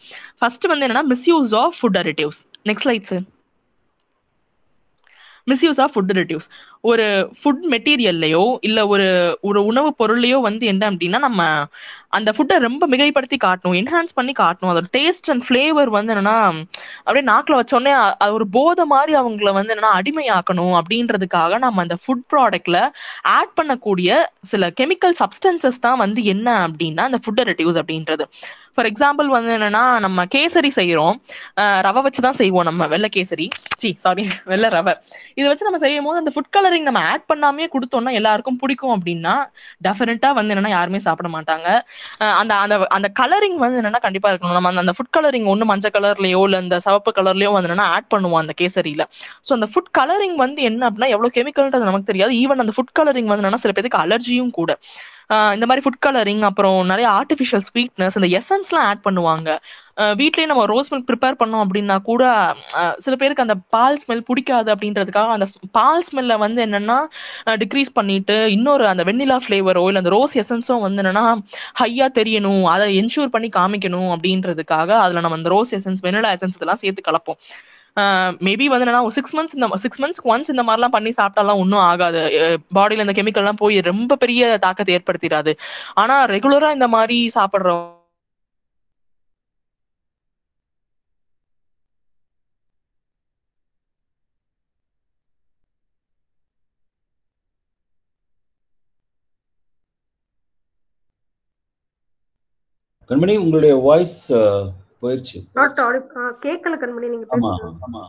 ஃபர்ஸ்ட் 0.41 0.67
வந்து 0.73 0.87
என்னன்னா 0.89 1.05
misuse 1.15 1.55
of 1.63 1.75
food 1.79 1.99
additives 2.03 2.41
next 2.71 2.89
light 2.91 3.09
sir 3.11 3.25
misuse 5.51 5.77
of 5.83 5.91
food 5.93 6.09
additives 6.13 6.47
ஒரு 6.83 7.05
ஃபுட் 7.39 7.63
மெட்டீரியல்லையோ 7.73 8.43
இல்ல 8.61 8.79
ஒரு 8.87 9.07
ஒரு 9.41 9.59
உணவு 9.65 9.89
பொருள்லையோ 10.01 10.39
வந்து 10.41 10.65
என்ன 10.65 10.83
அப்படின்னா 10.91 11.19
நம்ம 11.19 11.41
அந்த 12.17 12.29
ஃபுட்டை 12.35 12.57
ரொம்ப 12.65 12.83
மிகைப்படுத்தி 12.87 13.37
காட்டணும் 13.45 13.77
என்ஹான்ஸ் 13.79 14.13
பண்ணி 14.13 14.33
காட்டணும். 14.39 14.71
அதோட 14.73 14.87
டேஸ்ட் 14.97 15.29
அண்ட் 15.31 15.43
ஃப்ளேவர் 15.47 15.89
வந்து 15.95 16.13
என்னன்னா 16.13 16.35
அப்படியே 17.05 17.25
நாக்கில் 17.31 17.59
வச்சோடனே 17.59 17.93
அது 18.23 18.33
ஒரு 18.33 18.47
போதை 18.57 18.85
மாதிரி 18.85 19.13
அவங்கள 19.21 19.51
வந்து 19.59 19.73
என்னன்னா 19.75 19.91
அடிமையாக்கணும் 19.99 20.75
அப்படின்றதுக்காக 20.81 21.57
நம்ம 21.65 21.81
அந்த 21.85 21.97
ஃபுட் 22.03 22.25
ப்ராடக்ட்ல 22.33 22.79
ஆட் 23.37 23.53
பண்ணக்கூடிய 23.59 24.11
சில 24.51 24.69
கெமிக்கல் 24.79 25.15
சப்ஸ்டன்சஸ் 25.21 25.83
தான் 25.87 25.99
வந்து 26.03 26.23
என்ன 26.35 26.47
அப்படின்னா 26.67 27.05
அந்த 27.09 27.19
ஃபுட் 27.25 27.43
ரெடியூஸ் 27.51 27.79
அப்படின்றது. 27.83 28.25
ஃபார் 28.75 28.87
எக்ஸாம்பிள் 28.89 29.27
வந்து 29.35 29.51
என்னன்னா 29.57 29.83
நம்ம 30.05 30.25
கேசரி 30.35 30.69
செய்கிறோம் 30.79 31.15
ரவை 31.87 32.01
வச்சு 32.07 32.21
தான் 32.25 32.37
செய்வோம் 32.41 32.67
நம்ம 32.69 32.87
வெள்ளை 32.87 33.09
கேசரி. 33.15 33.47
சி 33.81 33.89
சாரி 34.05 34.23
வெள்ளை 34.51 34.69
ரவை. 34.75 34.93
இதை 35.39 35.47
வச்சு 35.49 35.67
நம்ம 35.69 35.79
செய்யும் 35.85 36.07
போது 36.07 36.21
அந்த 36.23 36.31
ஃபுட் 36.35 36.51
கலரிங் 36.67 36.81
நம்ம 36.81 36.99
ஆட் 36.99 37.23
பண்ணாமே 37.33 37.67
கொடுத்தோம்னா 37.71 38.11
எல்லாருக்கும் 38.11 38.55
பிடிக்கும் 38.55 39.01
அப்படின்னா 39.01 39.49
டெஃபினட்டா 39.87 40.33
வந்து 40.33 40.55
என்னன்னா 40.55 40.69
யாருமே 40.69 40.99
சாப்பிட 40.99 41.39
மாட்டாங்க. 41.39 41.81
அந்த 42.17 42.55
அந்த 42.55 42.85
அந்த 42.87 43.11
கலரிங் 43.19 43.55
வந்து 43.55 43.81
என்னன்னா 43.81 43.99
கண்டிப்பா 43.99 44.31
இருக்கணும். 44.31 44.51
நம்ம 44.51 44.69
அந்த- 44.69 44.79
அந்த 44.79 44.91
ஃபுட் 44.91 45.17
கலரிங் 45.17 45.45
ஒன்று 45.45 45.65
மஞ்சள் 45.65 45.91
கலர்லயோ 45.91 46.43
இல்லை 46.43 46.61
இந்த 46.61 46.79
சிவப்பு 46.79 47.13
கலர்லயோ 47.15 47.51
வந்து 47.51 47.73
என்னன்னா 47.73 47.79
ஆட் 47.79 48.13
பண்ணுவோம் 48.15 48.37
அந்த 48.37 48.53
கேசரியில. 48.61 49.03
ஸோ 49.49 49.53
அந்த 49.53 49.65
ஃபுட் 49.65 49.99
கலரிங் 49.99 50.35
வந்து 50.35 50.61
என்ன 50.61 50.85
அப்படின்னா 50.87 51.07
எவ்வளவு 51.07 51.31
கெமிக்கல்ன்றது 51.33 51.83
நமக்கு 51.83 52.03
தெரியாது. 52.03 52.33
ஈவன் 52.33 52.59
அந்த 52.59 52.73
ஃபுட் 52.75 52.99
கலரிங் 52.99 53.23
வந்து 53.23 53.49
என்னன்னா 53.49 53.55
சில 53.55 53.73
பேருக்கு 53.73 53.97
அலர்ஜியும் 53.97 54.51
கூட. 54.51 54.77
இந்த 55.55 55.65
மாதிரி 55.69 55.81
ஃபுட் 55.85 56.03
கலரிங் 56.05 56.43
அப்புறம் 56.49 56.77
நிறைய 56.91 57.07
ஆர்டிஃபிஷியல் 57.19 57.63
ஸ்வீட்னஸ் 57.67 58.17
இந்த 58.19 58.29
எசன்ஸ்லாம் 58.39 58.85
ஆட் 58.89 59.03
பண்ணுவாங்க. 59.07 59.49
வீட்லயே 60.19 60.47
நம்ம 60.49 60.63
ரோஸ் 60.71 60.89
மில்க் 60.93 61.07
ப்ரிப்பேர் 61.09 61.37
பண்ணோம் 61.39 61.63
அப்படின்னா 61.63 61.95
கூட 62.09 62.23
சில 63.05 63.13
பேருக்கு 63.21 63.45
அந்த 63.45 63.55
பால் 63.75 63.99
ஸ்மெல் 64.03 64.23
பிடிக்காது 64.29 64.69
அப்படின்றதுக்காக 64.73 65.35
அந்த 65.37 65.47
பால் 65.77 66.05
ஸ்மெல்ல 66.09 66.37
வந்து 66.45 66.61
என்னன்னா 66.67 66.97
டிக்ரீஸ் 67.63 67.91
பண்ணிட்டு 67.99 68.37
இன்னொரு 68.55 68.85
அந்த 68.93 69.05
வெண்ணிலா 69.09 69.37
ஃப்ளேவரோ 69.45 69.85
இல்லை 69.89 70.01
அந்த 70.03 70.13
ரோஸ் 70.17 70.35
எசன்ஸும் 70.43 70.85
வந்து 70.87 71.01
என்னன்னா 71.03 71.25
ஹையா 71.81 72.09
தெரியணும். 72.19 72.65
அதை 72.73 72.85
என்ஷூர் 73.01 73.33
பண்ணி 73.37 73.49
காமிக்கணும் 73.59 74.11
அப்படின்றதுக்காக 74.15 74.89
அதுல 75.05 75.23
நம்ம 75.25 75.39
அந்த 75.41 75.51
ரோஸ் 75.55 75.73
எசன்ஸ் 75.79 76.03
வெண்ணிலா 76.07 76.31
எசன்ஸ் 76.37 76.59
இதெல்லாம் 76.59 76.83
சேர்த்து 76.83 77.09
கலப்போம். 77.09 77.39
மேபி 78.47 78.65
வந்து 78.71 78.85
என்னன்னா 78.85 79.01
சிக்ஸ் 79.17 79.35
மந்த்ஸ் 79.37 79.55
இந்த 79.57 79.67
சிக்ஸ் 79.83 80.01
மந்த்ஸ்க்கு 80.03 80.31
ஒன்ஸ் 80.33 80.53
இந்த 80.53 80.63
மாதிரிலாம் 80.67 80.95
பண்ணி 80.97 81.11
சாப்பிட்டாலாம் 81.19 81.61
ஒன்றும் 81.63 81.85
ஆகாது. 81.89 82.21
பாடியில் 82.77 83.05
இந்த 83.05 83.15
கெமிக்கல்லாம் 83.19 83.61
போய் 83.63 83.77
ரொம்ப 83.91 84.17
பெரிய 84.23 84.57
தாக்கத்தை 84.65 84.95
ஏற்படுத்திடாது. 84.97 85.53
ஆனா 86.03 86.17
ரெகுலரா 86.35 86.71
இந்த 86.79 86.89
மாதிரி 86.97 87.19
சாப்பிட்றோம் 87.37 87.85
கண்மணி 103.09 103.33
உங்களுடைய 103.41 103.73
வாய்ஸ் 103.87 104.19
ஆடி 105.83 105.99
கேட்கல 106.43 106.75
கண்மணி 106.81 107.07
நீங்க 107.09 107.27
ஆமா 107.35 107.51
ஆமா. 107.87 108.03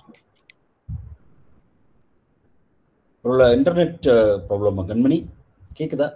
ஒரு 3.25 3.47
இன்டர்நெட் 3.57 4.07
ப்ராப்ளமா 4.47 4.83
கண்மணி 4.91 5.19
கேக்குதா? 5.71 6.09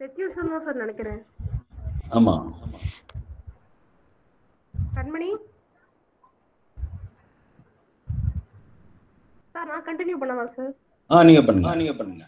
செட்யூஷன் 0.00 0.50
தான் 0.52 0.64
சார் 0.64 0.82
நினைக்கிறேன். 0.82 1.20
ஆமா. 2.12 2.34
கண்மணி? 4.96 5.28
சார் 9.54 9.70
நான் 9.70 9.86
கண்டினியூ 9.88 10.18
பண்ணவா 10.20 10.46
சார் 10.56 10.72
ஆ 11.10 11.22
நீங்க 11.28 11.40
பண்ணுங்க. 11.42 11.72
நீங்க 11.80 11.94
பண்ணுங்க. 11.94 12.24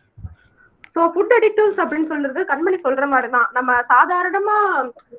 சோ 0.97 1.03
ஃபுட் 1.13 1.35
அடிக்டிவ்ஸ் 1.37 1.81
அப்படின்னு 1.83 2.11
சொல்றது 2.13 2.41
கண்மணி 2.51 2.79
சொல்ற 2.85 3.05
மாதிரி 3.13 3.29
தான் 3.35 3.49
நம்ம 3.57 3.71
சாதாரணமா 3.93 4.57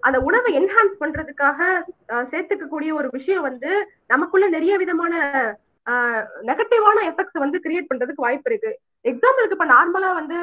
அந்த 0.07 0.17
உணவை 0.27 0.51
என்ஹான்ஸ் 0.59 0.95
பண்றதுக்காக 1.01 1.59
சேர்த்துக்கக்கூடிய 2.31 2.91
ஒரு 2.99 3.07
விஷயம் 3.17 3.47
வந்து 3.49 3.71
நமக்குள்ள 4.13 4.47
நிறைய 4.55 4.75
விதமான 4.83 5.13
நெகட்டிவான 6.49 6.99
எஃபெக்ட்ஸ் 7.09 7.43
வந்து 7.43 7.57
கிரியேட் 7.65 7.89
பண்றதுக்கு 7.89 8.25
வாய்ப்பு 8.25 8.49
இருக்கு. 8.51 8.71
எக்ஸாம்பிளுக்கு 9.05 9.55
இப்ப 9.57 9.67
நார்மலா 9.73 10.09
வந்து 10.19 10.37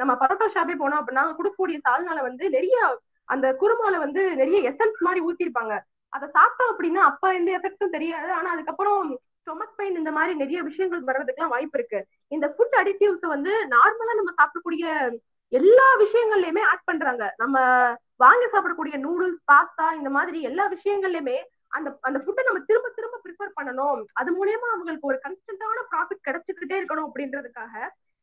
நம்ம 0.00 0.12
பரோட்டா 0.22 0.46
ஷாப்பே 0.54 0.76
போனோம் 0.82 1.00
அப்படின்னா 1.00 1.24
கொடுக்கக்கூடிய 1.38 1.78
சால்னால 1.86 2.22
வந்து 2.28 2.44
நிறைய 2.56 2.76
அந்த 3.28 3.46
குருமால 3.60 3.94
வந்து 4.04 4.22
நிறைய 4.40 4.58
எசன்ஸ் 4.70 5.00
மாதிரி 5.06 5.20
ஊத்திருப்பாங்க. 5.28 5.74
அதை 6.12 6.26
சாப்பிட்டோம் 6.36 6.72
அப்படின்னா 6.72 7.02
அப்ப 7.10 7.32
எந்த 7.38 7.50
எஃபெக்ட்ஸும் 7.58 7.94
தெரியாது. 7.96 8.28
ஆனா 8.38 8.48
அதுக்கப்புறம் 8.54 9.02
ஸ்டொமக் 9.46 9.76
பெயின் 9.78 9.98
இந்த 10.00 10.12
மாதிரி 10.14 10.32
நிறைய 10.42 10.60
விஷயங்கள் 10.68 11.02
வர்றதுக்குலாம் 11.08 11.52
வாய்ப்பு 11.54 11.78
இருக்கு. 11.78 11.98
இந்த 12.34 12.46
ஃபுட் 12.54 12.76
அடிக்டிவ்ஸ் 12.80 13.26
வந்து 13.34 13.52
நார்மலா 13.74 14.14
நம்ம 14.20 14.32
சாப்பிடக்கூடிய 14.38 14.86
எல்லா 15.52 15.88
விஷயங்கள்லயுமே 16.04 16.62
ஆட் 16.70 16.88
பண்றாங்க. 16.88 17.24
நம்ம 17.42 17.56
வாங்கி 18.22 18.46
சாப்பிடக்கூடிய 18.54 18.96
நூடுல்ஸ் 19.04 19.42
பாஸ்தா 19.50 19.86
இந்த 19.98 20.10
மாதிரி 20.16 20.38
எல்லா 20.48 20.64
விஷயங்கள்லயுமே 20.74 21.36
அந்த 21.76 21.88
அந்த 22.08 22.18
ஃபுட்டை 22.22 22.42
நம்ம 22.48 22.60
திரும்ப 22.68 22.88
திரும்ப 22.96 23.16
ப்ரிஃபர் 23.24 23.54
பண்ணணும். 23.58 24.00
அது 24.20 24.30
மூலியமா 24.38 24.68
அவங்களுக்கு 24.74 25.10
ஒரு 25.10 25.18
கன்ஸ்டன்டான 25.24 25.84
ப்ராஃபிட் 25.92 26.26
கிடைச்சிக்கிட்டே 26.28 26.76
இருக்கணும் 26.80 27.08
அப்படின்றதுக்காக 27.08 27.74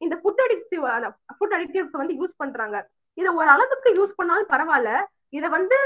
இந்த 0.01 0.15
ஃபுட் 0.21 0.43
அடிக்டிவ் 0.45 0.85
ஃபுட் 1.37 1.55
அடிக்டிவ்ஸ் 1.57 1.99
வந்து 2.01 2.15
யூஸ் 2.21 2.39
பண்றாங்க. 2.43 2.77
இதை 3.19 3.29
ஒரு 3.39 3.49
அளவுக்கு 3.55 3.89
யூஸ் 3.99 4.17
பண்ணாலும் 4.19 4.51
பரவாயில்ல. 4.53 4.91
இதை 5.37 5.47
வந்து 5.57 5.77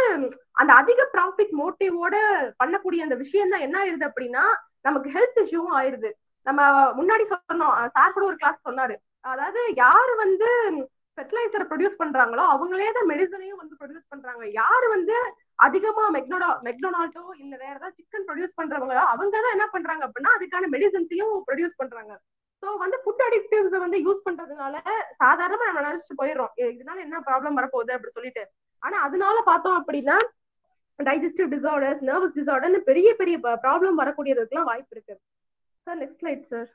அந்த 0.61 0.71
அதிக 0.81 1.01
ப்ராஃபிட் 1.15 1.53
மோட்டிவோட 1.59 2.15
பண்ணக்கூடிய 2.61 3.05
அந்த 3.05 3.15
விஷயம் 3.23 3.53
தான் 3.53 3.65
என்ன 3.67 3.75
ஆயிருது 3.81 4.05
அப்படின்னா 4.09 4.43
நமக்கு 4.87 5.09
ஹெல்த் 5.15 5.41
இஷ்யூவும் 5.43 5.75
ஆயிருது. 5.79 6.09
நம்ம 6.47 6.61
முன்னாடி 6.99 7.23
சொன்னோம் 7.31 7.75
சார் 7.95 8.15
கூட 8.15 8.25
ஒரு 8.31 8.37
கிளாஸ் 8.41 8.67
சொன்னாரு. 8.69 8.95
அதாவது 9.33 9.61
யாரு 9.83 10.13
வந்து 10.23 10.49
ஃபெர்டிலைசர் 11.17 11.67
ப்ரொடியூஸ் 11.69 11.99
பண்றாங்களோ 12.01 12.43
அவங்களே 12.53 12.89
தான் 12.97 13.09
மெடிசனையும் 13.11 13.59
வந்து 13.61 13.77
ப்ரொடியூஸ் 13.79 14.11
பண்றாங்க. 14.13 14.43
யாரு 14.61 14.87
வந்து 14.95 15.15
அதிகமா 15.65 16.03
மெக்னோடா 16.15 16.49
மெக்டொனால்டோ 16.67 17.23
இல்ல 17.43 17.53
வேற 17.63 17.73
ஏதாவது 17.77 17.95
சிக்கன் 17.99 18.25
ப்ரொடியூஸ் 18.27 18.57
பண்றவங்களோ 18.59 19.03
அவங்க 19.13 19.39
தான் 19.45 19.55
என்ன 19.55 19.67
பண்றாங்க 19.75 20.03
அப்படின்னா 20.07 20.33
அதுக்கான 20.37 20.69
மெடிசன்ஸையும் 20.75 21.33
ப்ரொடியூஸ் 21.47 21.79
பண்றாங்க. 21.81 22.13
ஸோ 22.63 22.67
வந்து 22.83 22.97
ஃபுட் 23.03 23.23
அடிக்டிவ்ஸ் 23.27 23.83
வந்து 23.85 23.97
யூஸ் 24.05 24.25
பண்றதுனால 24.27 24.75
சாதாரணமா 25.23 25.67
நம்ம 25.69 25.83
நினைச்சிட்டு 25.87 26.19
போயிடுறோம். 26.21 26.53
இதனால 26.75 26.97
என்ன 27.07 27.21
ப்ராப்ளம் 27.27 27.57
வரப்போகுது 27.59 27.93
அப்படின்னு 27.95 28.19
சொல்லிட்டு. 28.19 28.43
ஆனா 28.83 28.97
அதனால 29.07 29.37
பார்த்தோம் 29.49 29.77
அப்படின்னா 29.81 30.17
டைஜஸ்டிவ் 30.99 31.49
டிசார்டர்ஸ் 31.55 32.01
நர்வஸ் 32.09 32.37
டிசார்டர்னு 32.39 32.79
பெரிய 32.89 33.09
பெரிய 33.21 33.37
ப்ராப்ளம் 33.65 33.99
வரக்கூடியதுக்கெல்லாம் 34.01 34.69
வாய்ப்பு 34.71 34.95
இருக்கு. 34.95 35.15
Sir 35.87 35.99
next 36.03 36.21
slide 36.21 36.45
sir 36.53 36.69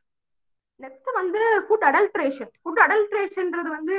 next 0.81 1.11
வந்து 1.21 1.41
ஃபுட் 1.67 1.87
அடல்ட்ரேஷன் 1.89 2.53
ஃபுட் 2.63 2.83
அடல்ட்ரேஷன்ன்றது 2.85 3.71
வந்து 3.79 3.97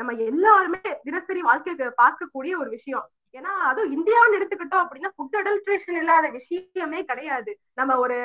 நம்ம 0.00 0.12
எல்லாருமே 0.30 0.90
தினசரி 1.06 1.40
வாழ்க்கைக்கு 1.48 1.86
பார்க்கக்கூடிய 2.02 2.52
ஒரு 2.62 2.70
விஷயம். 2.76 3.06
ஏன்னா 3.38 3.52
அதுவும் 3.70 3.92
இந்தியான்னு 3.96 4.36
எடுத்துக்கிட்டோம் 4.38 4.84
அப்படின்னா 4.84 5.10
ஃபுட் 5.16 5.36
அடல்ட்ரேஷன் 5.40 5.98
இல்லாத 6.00 6.26
விஷயமே 6.38 7.00
கிடையாது. 7.10 7.52
நம்ம 7.78 7.96
ஒரு 8.04 8.16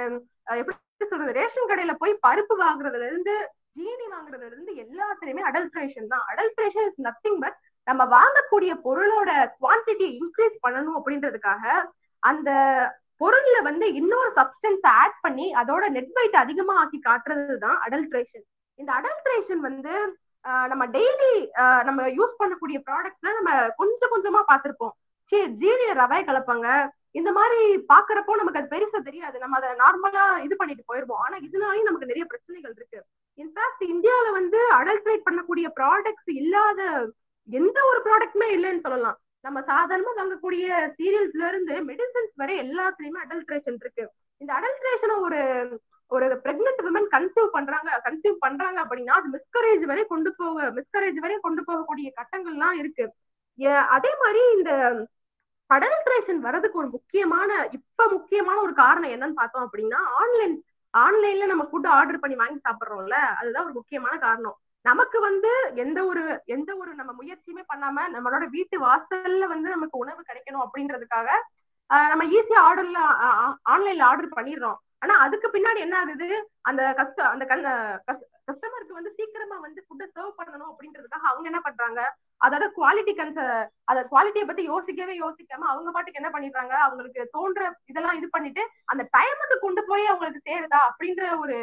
எப்படி 0.61 1.07
சொல்றது 1.11 1.37
ரேஷன் 1.39 1.69
கடையில 1.69 1.93
போய் 2.01 2.13
பருப்பு 2.27 2.55
வாங்குறதுல 2.63 3.07
இருந்து 3.11 3.35
ஜீனி 3.79 4.05
வாங்குறதுல 4.13 4.49
இருந்து 4.51 4.71
எல்லாத்துலயுமே 4.83 5.43
அடல்ட்ரேஷன் 5.49 6.11
தான். 6.13 6.25
அடல்ட்ரேஷன் 6.31 6.87
இஸ் 6.91 7.01
நத்திங் 7.07 7.39
பட் 7.43 7.57
நம்ம 7.87 8.03
வாங்கக்கூடிய 8.17 8.71
பொருளோட 8.85 9.31
குவான்டிட்டி 9.61 10.07
இன்க்ரீஸ் 10.19 10.57
பண்ணணும் 10.65 10.97
அப்படின்றதுக்காக 10.99 11.63
அந்த 12.23 12.49
பொருள்ல 13.21 13.57
வந்து 13.67 13.85
இன்னொரு 13.99 14.31
சப்ஸ்டன்ஸ் 14.39 14.85
ஆட் 14.99 15.17
பண்ணி 15.25 15.45
அதோட 15.61 15.83
நெட் 15.95 16.13
வெயிட் 16.17 16.37
அதிகமா 16.43 16.73
ஆக்கி 16.81 16.99
காட்டுறது 17.07 17.55
தான் 17.65 17.77
அடல்ட்ரேஷன் 17.85 18.45
இந்த 18.79 18.91
அடல்ட்ரேஷன் 18.99 19.61
வந்து 19.69 19.93
நம்ம 20.71 20.83
டெய்லி 20.95 21.31
நம்ம 21.87 22.01
யூஸ் 22.17 22.39
பண்ணக்கூடிய 22.41 22.77
ப்ராடக்ட்ல 22.87 23.29
நம்ம 23.37 23.51
கொஞ்சம் 23.79 24.11
கொஞ்சமா 24.13 24.41
பார்த்திருப்போம். 24.51 24.93
சரி 25.31 25.47
ஜீனிய 25.61 25.91
ரவை 26.01 26.19
கலப்பாங்க. 26.27 26.67
இந்த 27.19 27.29
மாதிரி 27.37 27.61
பாக்குறப்போ 27.91 28.33
நமக்கு 28.39 28.59
அது 28.61 28.71
பெருசா 28.73 28.99
தெரியாது. 29.07 29.37
நம்ம 29.43 29.57
அதை 29.59 29.69
நார்மலா 29.81 30.25
இது 30.45 30.55
பண்ணிட்டு 30.59 30.83
போயிருவோம். 30.89 31.21
ஆனா 31.25 31.35
இதனாலயும் 31.47 31.87
நமக்கு 31.89 32.11
நிறைய 32.11 32.25
பிரச்சனைகள் 32.31 32.75
இருக்கு. 32.77 32.99
இன்ஃபேக்ட் 33.41 33.83
இந்தியாவில 33.93 34.31
வந்து 34.39 34.59
அடல்ட்ரேட் 34.79 35.25
பண்ணக்கூடிய 35.27 35.69
ப்ராடக்ட்ஸ் 35.79 36.31
இல்லாத 36.41 36.81
எந்த 37.49 37.85
ஒரு 37.85 38.01
ப்ராடக்ட்டுமே 38.03 38.43
இல்லைன்னு 38.43 38.79
சொல்லலாம். 38.79 39.19
நம்ம 39.41 39.59
சாதாரணமா 39.59 40.09
வாங்கக்கூடிய 40.17 40.93
சீரியல்ஸ்ல 40.97 41.47
இருந்து 41.47 41.85
மெடிசன்ஸ் 41.85 42.31
வரை 42.35 42.59
எல்லாத்துலயுமே 42.59 43.19
அடல்ட்ரேஷன் 43.29 43.73
இருக்கு. 43.73 44.11
இந்த 44.37 44.53
அடல்ட்ரேஷனை 44.53 45.19
ஒரு 45.19 45.37
ஒரு 46.07 46.35
பிரெக்னென்ட் 46.35 46.81
விமன் 46.81 47.07
கன்சீவ் 47.11 47.45
பண்றாங்க 47.45 48.01
கன்சீவ் 48.03 48.35
பண்றாங்க 48.39 48.81
அப்படின்னா 48.81 49.09
அது 49.09 49.27
மிஸ்கரேஜ் 49.29 49.79
வரை 49.79 50.05
கொண்டு 50.05 50.33
போக 50.37 50.63
மிஸ்கரேஜ் 50.63 51.13
வரை 51.13 51.37
கொண்டு 51.41 51.63
போகக்கூடிய 51.67 52.11
கட்டங்கள்லாம் 52.15 52.71
இருக்கு. 52.71 53.13
ஏ- 53.59 53.73
அதே 53.73 54.09
மாதிரி 54.19 54.51
இந்த 54.57 54.93
அடல்ட்ரேஷன் 55.73 56.35
வர்றதுக்கு 56.35 56.77
ஒரு 56.77 56.87
முக்கியமான 56.87 57.67
இப்ப 57.71 58.09
முக்கியமான 58.09 58.61
ஒரு 58.61 58.73
காரணம் 58.73 59.09
என்னன்னு 59.09 59.33
பார்த்தோம் 59.33 59.69
அப்படின்னா 59.73 59.95
ஆன்லைன் 59.95 60.63
ஆன்லைன்ல 60.97 61.45
நம்ம 61.45 61.69
ஃபுட் 61.71 61.87
ஆர்டர் 61.87 62.19
பண்ணி 62.19 62.35
வாங்கி 62.35 62.59
சாப்பிடுறோம்ல 62.69 63.13
அதுதான் 63.13 63.63
ஒரு 63.63 63.73
முக்கியமான 63.73 64.17
காரணம். 64.17 64.57
நமக்கு 64.87 65.17
வந்து 65.19 65.51
எந்த 65.83 65.99
ஒரு 66.05 66.23
எந்த 66.55 66.71
ஒரு 66.77 66.91
நம்ம 66.93 67.11
முயற்சியுமே 67.19 67.63
பண்ணாம 67.71 68.07
நம்மளோட 68.15 68.45
வீட்டு 68.55 68.77
வாசல்ல 68.85 69.47
வந்து 69.53 69.69
நமக்கு 69.69 69.97
உணவு 69.97 70.21
கிடைக்கணும் 70.23 70.65
அப்படின்றதுக்காக 70.65 71.29
ஆஹ் 71.89 72.09
நம்ம 72.11 72.23
ஈஸியா 72.31 72.59
ஆர்டர்ல 72.67 72.99
ஆன்லைன்ல 73.73 74.07
ஆர்டர் 74.09 74.37
பண்ணிடுறோம். 74.37 74.77
ஆனா 75.01 75.13
அதுக்கு 75.25 75.47
பின்னாடி 75.47 75.79
என்ன 75.79 75.95
ஆகுது? 75.97 76.27
அந்த 76.61 76.81
கஸ்ட 76.99 77.19
அந்த 77.33 77.43
கஸ்டமருக்கு 78.47 78.97
வந்து 78.97 79.11
சீக்கிரமா 79.17 79.57
வந்து 79.57 79.79
ஃபுட்டை 79.85 80.05
சர்வ் 80.15 80.37
பண்ணணும் 80.39 80.69
அப்படின்றதுக்காக 80.71 81.25
அவங்க 81.29 81.47
என்ன 81.51 81.59
பண்றாங்க? 81.59 81.99
அதோட 82.41 82.65
குவாலிட்டி 82.77 83.13
கன்ச 83.13 83.39
அத 83.91 83.99
குவாலிட்டியை 84.11 84.45
பத்தி 84.47 84.63
யோசிக்கவே 84.63 85.13
யோசிக்காம 85.21 85.67
அவங்க 85.71 85.91
பாட்டுக்கு 85.91 86.21
என்ன 86.21 86.31
பண்ணிடுறாங்க? 86.35 86.73
அவங்களுக்கு 86.85 87.21
தோன்ற 87.35 87.61
இதெல்லாம் 87.91 88.17
இது 88.19 88.29
பண்ணிட்டு 88.29 88.63
அந்த 88.85 89.05
டைமுக்கு 89.17 89.57
கொண்டு 89.59 89.83
போய் 89.85 90.05
அவங்களுக்கு 90.05 90.41
சேருதா 90.49 90.81
அப்படின்ற 90.89 91.23
ஒரு 91.43 91.57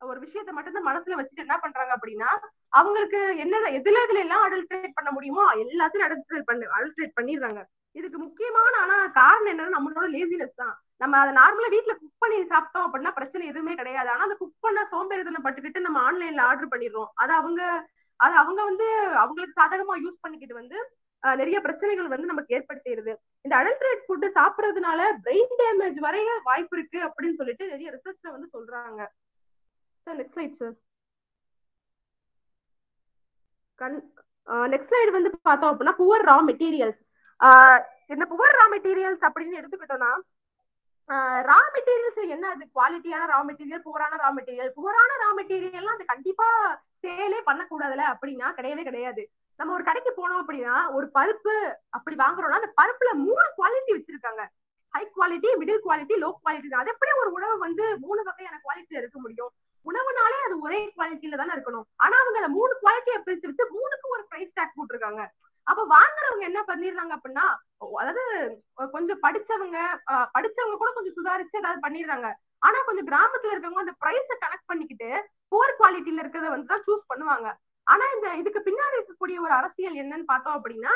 ஒரு 0.00 0.18
விஷயத்த 0.24 0.50
மட்டும்தான் 0.52 0.88
மனசுல 0.88 1.18
வச்சுட்டு 1.18 1.44
என்ன 1.46 1.56
பண்றாங்க 1.58 1.92
அப்படின்னா 1.96 2.30
அவங்களுக்கு 2.72 3.20
என்னென்ன 3.42 3.70
எதுல 3.78 4.02
எதுல 4.06 4.22
எல்லாம் 4.24 4.44
அடல்ட்ரேட் 4.46 4.96
பண்ண 4.98 5.10
முடியுமோ 5.16 5.44
எல்லாத்தையும் 5.64 6.06
அடல்ட்ரேட் 6.06 6.48
பண்ணு 6.50 6.66
அடல்ட்ரேட் 6.76 7.16
பண்ணிடுறாங்க. 7.18 7.60
இதுக்கு 7.98 8.18
முக்கியமான 8.24 8.72
ஆனா 8.84 8.96
காரணம் 9.20 9.50
என்னன்னா 9.52 9.76
நம்மளோட 9.76 10.06
லேசினஸ் 10.14 10.60
தான். 10.62 10.74
நம்ம 11.02 11.18
அதை 11.22 11.32
நார்மலா 11.40 11.68
வீட்ல 11.74 11.94
குக் 12.00 12.22
பண்ணி 12.22 12.38
சாப்பிட்டோம் 12.52 12.86
அப்படின்னா 12.86 13.12
பிரச்சனை 13.18 13.44
எதுவுமே 13.52 13.74
கிடையாது. 13.80 14.08
ஆனா 14.14 14.26
அந்த 14.26 14.36
குக் 14.42 14.64
பண்ண 14.66 14.80
சோம்பேறித்தனம் 14.92 15.46
பட்டுக்கிட்டு 15.46 15.86
நம்ம 15.86 16.00
ஆன்லைன்ல 16.08 16.44
ஆர்டர் 16.50 16.72
பண்ணிடுறோம். 16.72 17.10
அது 17.22 17.34
அவங்க 17.40 17.62
அது 18.20 18.34
அவங்க 18.42 18.60
வந்து 18.70 18.86
அவங்களுக்கு 19.22 19.58
சாதகமா 19.60 19.94
யூஸ் 20.04 20.22
பண்ணிக்கிட்டு 20.22 20.60
வந்து 20.60 20.78
நிறைய 21.40 21.58
பிரச்சனைகள் 21.66 22.10
வந்து 22.12 22.30
நமக்கு 22.30 22.54
ஏற்படுத்திடுது. 22.56 23.12
இந்த 23.44 23.54
அடல்ட்ரேட் 23.60 24.02
ஃபுட் 24.06 24.26
சாப்பிடுறதுனால 24.38 25.00
பிரெயின் 25.24 25.54
டேமேஜ் 25.60 25.98
வரைய 26.06 26.30
வாய்ப்பு 26.48 26.76
இருக்கு 26.78 26.98
அப்படின்னு 27.06 27.38
சொல்லிட்டு 27.40 27.64
நிறைய 27.72 27.88
ரிசர்ச்ல 27.96 28.34
வந்து 28.34 28.48
சொல்றாங்க. 28.56 29.00
Sir 30.06 30.18
next 30.20 30.36
slide 30.36 30.60
sir 30.62 30.76
next 34.72 34.90
slide 34.90 35.12
வந்து 35.16 35.30
பார்த்தோம் 35.48 35.70
அப்படின்னா 35.72 35.94
புவர் 36.00 36.26
ரா 36.30 36.36
மெட்டீரியல்ஸ் 36.48 37.00
இந்த 38.14 38.24
புவர் 38.32 38.58
ரா 38.60 38.66
மெட்டீரியல்ஸ் 38.74 39.24
அப்படின்னு 39.28 39.58
எடுத்துக்கிட்டோம்னா 39.60 40.12
ரா 41.48 41.58
மெட்டீரியல்ஸ் 41.74 42.22
என்ன 42.34 42.46
அது 42.54 42.64
குவாலிட்டியான 42.76 43.28
ரா 43.32 43.38
மெட்டீரியல் 43.48 43.84
புவரான 43.86 44.16
ரா 44.22 44.30
மெட்டீரியல் 44.38 44.72
புவரான 44.78 45.10
ரா 45.22 45.28
மெட்டீரியல்லாம் 45.38 45.96
அது 45.98 46.06
கண்டிப்பா 46.12 46.48
சேலே 47.04 47.38
பண்ணக்கூடாதுல 47.48 48.04
அப்படின்னா 48.12 48.46
கிடையவே 48.58 48.82
கிடையாது. 48.88 49.22
நம்ம 49.60 49.72
ஒரு 49.76 49.84
கடைக்கு 49.88 50.10
போனோம் 50.18 50.40
அப்படின்னா 50.42 50.74
ஒரு 50.96 51.06
பருப்பு 51.16 51.54
அப்படி 51.96 52.16
வாங்குறோம்னா 52.24 52.60
அந்த 52.60 52.70
பருப்புல 52.80 53.10
மூணு 53.24 53.44
குவாலிட்டி 53.58 53.92
வச்சிருக்காங்க. 53.96 54.42
High 54.94 55.02
quality 55.16 55.48
middle 55.60 55.84
quality 55.86 56.14
low 56.24 56.28
quality 56.42 56.76
அது 56.82 56.92
எப்படி 56.94 57.12
ஒரு 57.22 57.30
உணவு 57.38 57.56
வந்து 57.66 57.84
மூணு 58.04 58.20
வகையான 58.28 58.56
குவாலிட்டியில 58.64 59.00
இருக்க 59.02 59.18
முடியும்? 59.24 59.52
உணவுனாலே 59.90 60.38
அது 60.46 60.54
ஒரே 60.66 60.78
குவாலிட்டியில 60.96 61.38
தானே 61.40 61.52
இருக்கணும். 61.56 61.86
ஆனா 62.04 62.16
அவங்க 62.22 62.40
அந்த 62.40 62.50
மூணு 62.56 62.72
குவாலிட்டியை 62.82 63.18
பிரித்து 63.26 63.48
விட்டு 63.50 63.64
மூணுக்கும் 63.76 64.14
ஒரு 64.16 64.24
பிரைஸ் 64.30 64.56
டேக் 64.58 64.76
போட்டிருக்காங்க. 64.78 65.22
அப்ப 65.70 65.80
வாங்குறவங்க 65.94 66.44
என்ன 66.50 66.60
பண்ணிடுறாங்க 66.68 67.12
அப்படின்னா 67.16 67.46
அதாவது 68.00 68.24
கொஞ்சம் 68.94 69.22
படிச்சவங்க 69.24 69.78
படிச்சவங்க 70.36 70.76
கூட 70.82 70.90
கொஞ்சம் 70.96 71.16
சுதாரிச்சு 71.18 71.60
ஏதாவது 71.60 71.80
பண்ணிடுறாங்க. 71.86 72.28
ஆனா 72.66 72.78
கொஞ்சம் 72.88 73.08
கிராமத்துல 73.10 73.52
இருக்கவங்க 73.54 73.84
அந்த 73.84 73.94
பிரைஸ 74.02 74.28
கனெக்ட் 74.44 74.70
பண்ணிக்கிட்டு 74.70 75.10
புவர் 75.52 75.78
குவாலிட்டியில 75.80 76.22
இருக்கிறத 76.22 76.48
வந்து 76.54 76.70
தான் 76.72 76.86
சூஸ் 76.86 77.10
பண்ணுவாங்க. 77.10 77.48
ஆனா 77.86 78.04
இந்த 78.14 78.28
இதுக்கு 78.40 78.60
பின்னாடி 78.68 78.96
இருக்கக்கூடிய 78.98 79.36
ஒரு 79.44 79.54
அரசியல் 79.58 80.00
என்னன்னு 80.04 80.30
பார்த்தோம் 80.32 80.56
அப்படின்னா 80.58 80.94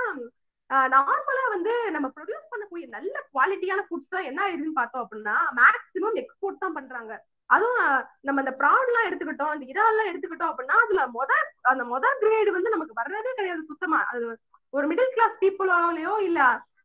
நார்மலா 0.94 1.44
வந்து 1.54 1.72
நம்ம 1.94 2.06
ப்ரொடியூஸ் 2.16 2.50
பண்ணக்கூடிய 2.52 2.86
நல்ல 2.96 3.14
குவாலிட்டியான 3.32 3.80
ஃபுட்ஸ் 3.86 4.14
தான் 4.14 4.28
என்ன 4.28 4.40
ஆயிருதுன்னு 4.44 4.78
பார்த்தோம் 4.80 5.02
அப்படின்னா 5.04 5.36
மேக்ஸிமம் 5.58 6.18
எக்ஸ்போர்ட் 6.22 6.62
தான் 6.64 6.76
பண்றாங்க. 6.78 7.12
அதுவும் 7.54 7.86
நம்ம 8.26 8.42
இந்த 8.44 8.52
ப்ராட் 8.60 8.88
எல்லாம் 8.90 9.06
எடுத்துக்கிட்டோம் 9.08 9.54
இந்த 9.56 9.66
இறால்லாம் 9.72 10.10
எடுத்துக்கிட்டோம் 10.10 10.50
அப்படின்னா 10.52 10.76
அதுல 10.84 11.02
மொத 11.16 11.32
அந்த 11.72 11.84
முத 11.84 12.04
கிரேடு 12.22 12.50
வந்து 12.56 12.74
நமக்கு 12.74 12.98
வர்றதே 13.00 13.32
கிடையாது 13.38 13.62
சுத்தமா. 13.70 14.00
அது 14.10 14.22
ஒரு 14.74 14.86
மிடில் 14.90 15.14
கிளாஸ் 15.16 15.40
பீப்புளாலேயோ 15.42 16.14
இல்ல 16.28 16.40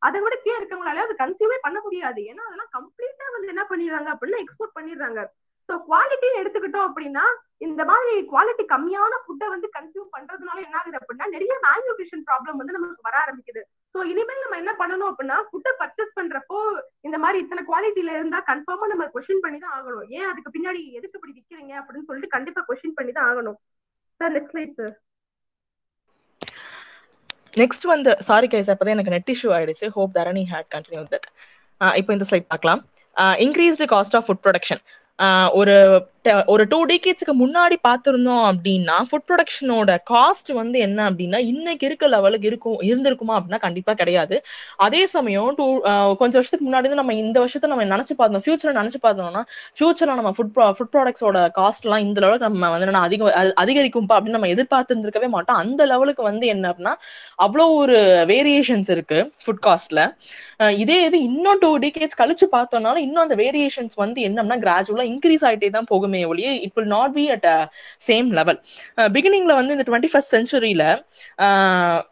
அதை 0.07 0.18
விட 0.24 0.36
கீழே 0.43 0.57
இருக்கவங்களாலயோ 0.59 1.05
அது 1.07 1.22
கன்சியூமே 1.24 1.57
பண்ண 1.65 1.78
முடியாது. 1.86 2.22
ஏன்னா 2.32 2.43
அதெல்லாம் 2.47 2.74
கம்ப்ளீட்டா 2.78 3.28
வந்து 3.36 3.51
என்ன 3.53 3.63
பண்ணிடுறாங்க 3.72 4.09
அப்படின்னா 4.13 4.41
எக்ஸ்போர்ட் 4.43 4.78
பண்ணிடுறாங்க. 4.78 5.22
ஸோ 5.70 5.74
குவாலிட்டின்னு 5.88 6.39
எடுத்துக்கிட்டோம் 6.41 6.88
அப்படின்னா 6.89 7.24
இந்த 7.65 7.82
மாதிரி 7.89 8.11
குவாலிட்டி 8.32 8.63
கம்மியான 8.74 9.13
ஃபுட்டை 9.24 9.47
வந்து 9.53 9.68
கன்சியூம் 9.78 10.11
பண்றதுனால 10.15 10.57
என்ன 10.65 10.76
ஆகுது 10.80 10.99
அப்படின்னா 10.99 11.26
நிறைய 11.36 11.53
மேல்நியூட்ரிஷன் 11.65 12.24
ப்ராப்ளம் 12.28 12.59
வந்து 12.61 12.76
நமக்கு 12.76 13.07
வர 13.07 13.15
ஆரம்பிக்குது. 13.24 13.61
ஸோ 13.95 13.97
இனிமேல் 14.11 14.43
நம்ம 14.43 14.57
என்ன 14.61 14.74
பண்ணணும் 14.82 15.09
அப்படின்னா 15.11 15.38
ஃபுட்டை 15.47 15.72
பர்ச்சேஸ் 15.80 16.13
பண்றப்போ 16.20 16.59
இந்த 17.07 17.18
மாதிரி 17.24 17.38
இத்தனை 17.43 17.63
குவாலிட்டியில 17.70 18.13
இருந்தா 18.18 18.39
கன்ஃபார்மா 18.51 18.88
நம்ம 18.91 19.07
கொஸ்டின் 19.15 19.43
பண்ணி 19.45 19.59
தான் 19.63 19.76
ஆகணும். 19.78 20.05
ஏன் 20.18 20.30
அதுக்கு 20.32 20.53
பின்னாடி 20.55 20.82
எதுக்கு 20.99 21.18
இப்படி 21.20 21.36
விற்கிறீங்க 21.38 21.74
அப்படின்னு 21.82 22.07
சொல்லிட்டு 22.09 22.36
கண்டிப்பா 22.36 22.63
கொஸ்டின் 22.70 22.97
பண்ணி 22.99 23.13
தான் 23.18 23.30
ஆகணும். 23.32 23.57
Sir 24.22 24.34
next 24.38 24.53
slide 24.55 24.78
sir 24.82 24.95
next 27.61 27.86
வந்து 27.93 28.11
சாரி 28.30 28.47
கைஸ் 28.53 28.72
அப்பதான் 28.72 28.95
எனக்கு 28.97 29.15
நெட் 29.15 29.32
இஷ்யூ 29.34 29.51
ஆயிடுச்சு. 29.57 29.86
Hope 29.97 30.15
Dharani 30.20 30.43
had 30.53 30.70
continue 30.76 31.03
that 31.13 31.28
இப்போ 32.01 32.11
இந்த 32.18 32.26
ஸ்லைட் 32.30 32.49
பார்க்கலாம். 32.53 32.82
Increased 33.45 33.88
cost 33.95 34.15
of 34.18 34.26
food 34.28 34.43
production 34.45 34.82
ஒரு 35.59 35.76
ஒரு 36.51 36.63
டூ 36.72 36.80
டிகேட்ஸ்க்கு 36.89 37.34
முன்னாடி 37.41 37.76
பார்த்துருந்தோம் 37.88 38.45
அப்படின்னா 38.49 38.95
ஃபுட் 39.09 39.26
ப்ரொடக்ஷனோட 39.30 39.91
காஸ்ட் 40.11 40.49
வந்து 40.59 40.78
என்ன 40.88 40.99
அப்படின்னா 41.09 41.39
இன்னைக்கு 41.51 41.86
இருக்க 41.89 42.07
லெவலுக்கு 42.13 42.47
இருக்கும் 42.49 42.80
இருந்திருக்குமா 42.88 43.36
அப்படின்னா 43.38 43.59
கண்டிப்பா 43.65 43.93
கிடையாது. 44.01 44.36
அதே 44.86 45.01
சமயம் 45.13 45.49
டூ 45.59 45.65
கொஞ்சம் 46.22 46.39
வருஷத்துக்கு 46.39 46.68
முன்னாடி 46.68 46.91
நம்ம 47.01 47.15
இந்த 47.24 47.38
வருஷத்தை 47.43 47.70
நம்ம 47.74 47.86
நினைச்சு 47.93 48.15
பார்த்தோம். 48.20 48.43
ஃபியூச்சரை 48.45 48.74
நினைச்சு 48.80 49.01
பார்த்தோம்னா 49.05 49.43
ஃபியூச்சர்ல 49.80 50.18
நம்ம 50.20 50.34
ஃபுட் 50.38 50.51
ஃபுட் 50.78 50.91
ப்ராடக்ட்ஸோட 50.95 51.45
காஸ்ட் 51.59 51.88
எல்லாம் 51.88 52.03
இந்த 52.07 52.18
லெவலுக்கு 52.26 52.47
நம்ம 52.49 52.72
வந்து 52.74 52.88
என்ன 52.89 53.03
அதிக 53.09 53.32
அதிகரிக்கும்பா 53.63 54.18
அப்படின்னு 54.18 54.39
நம்ம 54.39 54.51
எதிர்பார்த்துருக்கவே 54.55 55.30
மாட்டோம். 55.38 55.61
அந்த 55.63 55.82
லெவலுக்கு 55.93 56.24
வந்து 56.30 56.47
என்ன 56.55 56.65
அப்படின்னா 56.74 56.95
அவ்வளோ 57.47 57.68
ஒரு 57.82 57.97
வேரியேஷன்ஸ் 58.34 58.91
இருக்கு 58.97 59.20
ஃபுட் 59.45 59.63
காஸ்ட்ல 59.68 60.03
இதே 60.84 60.99
இது 61.07 61.18
இன்னும் 61.30 61.59
டூ 61.65 61.72
டிகேட்ஸ் 61.86 62.20
கழிச்சு 62.24 62.45
பார்த்தோம்னாலும் 62.57 63.03
இன்னும் 63.07 63.26
அந்த 63.26 63.36
வேரியேஷன்ஸ் 63.43 63.97
வந்து 64.03 64.20
என்னன்னா 64.30 64.57
கிராஜுவலா 64.65 65.07
இன்க்ரீஸ் 65.08 65.45
ஆகிட்டே 65.45 65.70
தான் 65.70 65.89
போகுமே 65.91 66.22
ஒழிய 66.26 66.49
it 66.66 66.76
will 66.76 66.91
not 66.93 67.14
be 67.14 67.26
at 67.30 67.47
a 67.47 67.58
same 68.08 68.30
level 68.32 68.60
பிகினிங்ல 69.10 69.55
வந்து 69.55 69.76
இந்த 69.78 69.86
டுவெண்ட்டி 69.89 70.12
ஃபஸ்ட் 70.14 70.34
சென்ச்சுரியில 70.36 70.86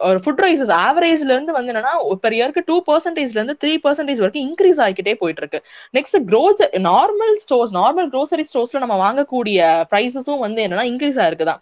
ஒரு 0.08 0.20
ஃபுட் 0.24 0.44
ரைசஸ் 0.46 0.74
ஆவரேஜ்ல 0.82 1.32
இருந்து 1.32 1.56
வந்து 1.58 1.72
என்னன்னா 1.74 1.96
பெர் 2.26 2.38
இயருக்கு 2.40 2.66
டூ 2.68 2.78
பர்சன்டேஜ்ல 2.90 3.40
இருந்து 3.40 3.58
த்ரீ 3.64 3.74
பர்சன்டேஜ் 3.84 4.22
வரைக்கும் 4.24 4.46
இன்க்ரீஸ் 4.48 4.82
ஆகிக்கிட்டே 4.82 5.16
போயிட்டு 5.16 5.44
இருக்கு 5.44 5.62
next 5.94 6.20
cross 6.26 6.64
normal 6.86 7.36
stores 7.46 7.76
normal 7.76 8.10
grocery 8.10 8.46
ஸ்டோர்ஸ்ல 8.50 8.84
நம்ம 8.86 8.98
வாங்கக்கூடிய 9.02 9.60
ப்ரைஸஸும் 9.92 10.46
வந்து 10.46 10.62
என்னன்னா 10.66 10.88
இன்க்ரீஸ் 10.92 11.20
ஆயிருக்குதான் 11.20 11.62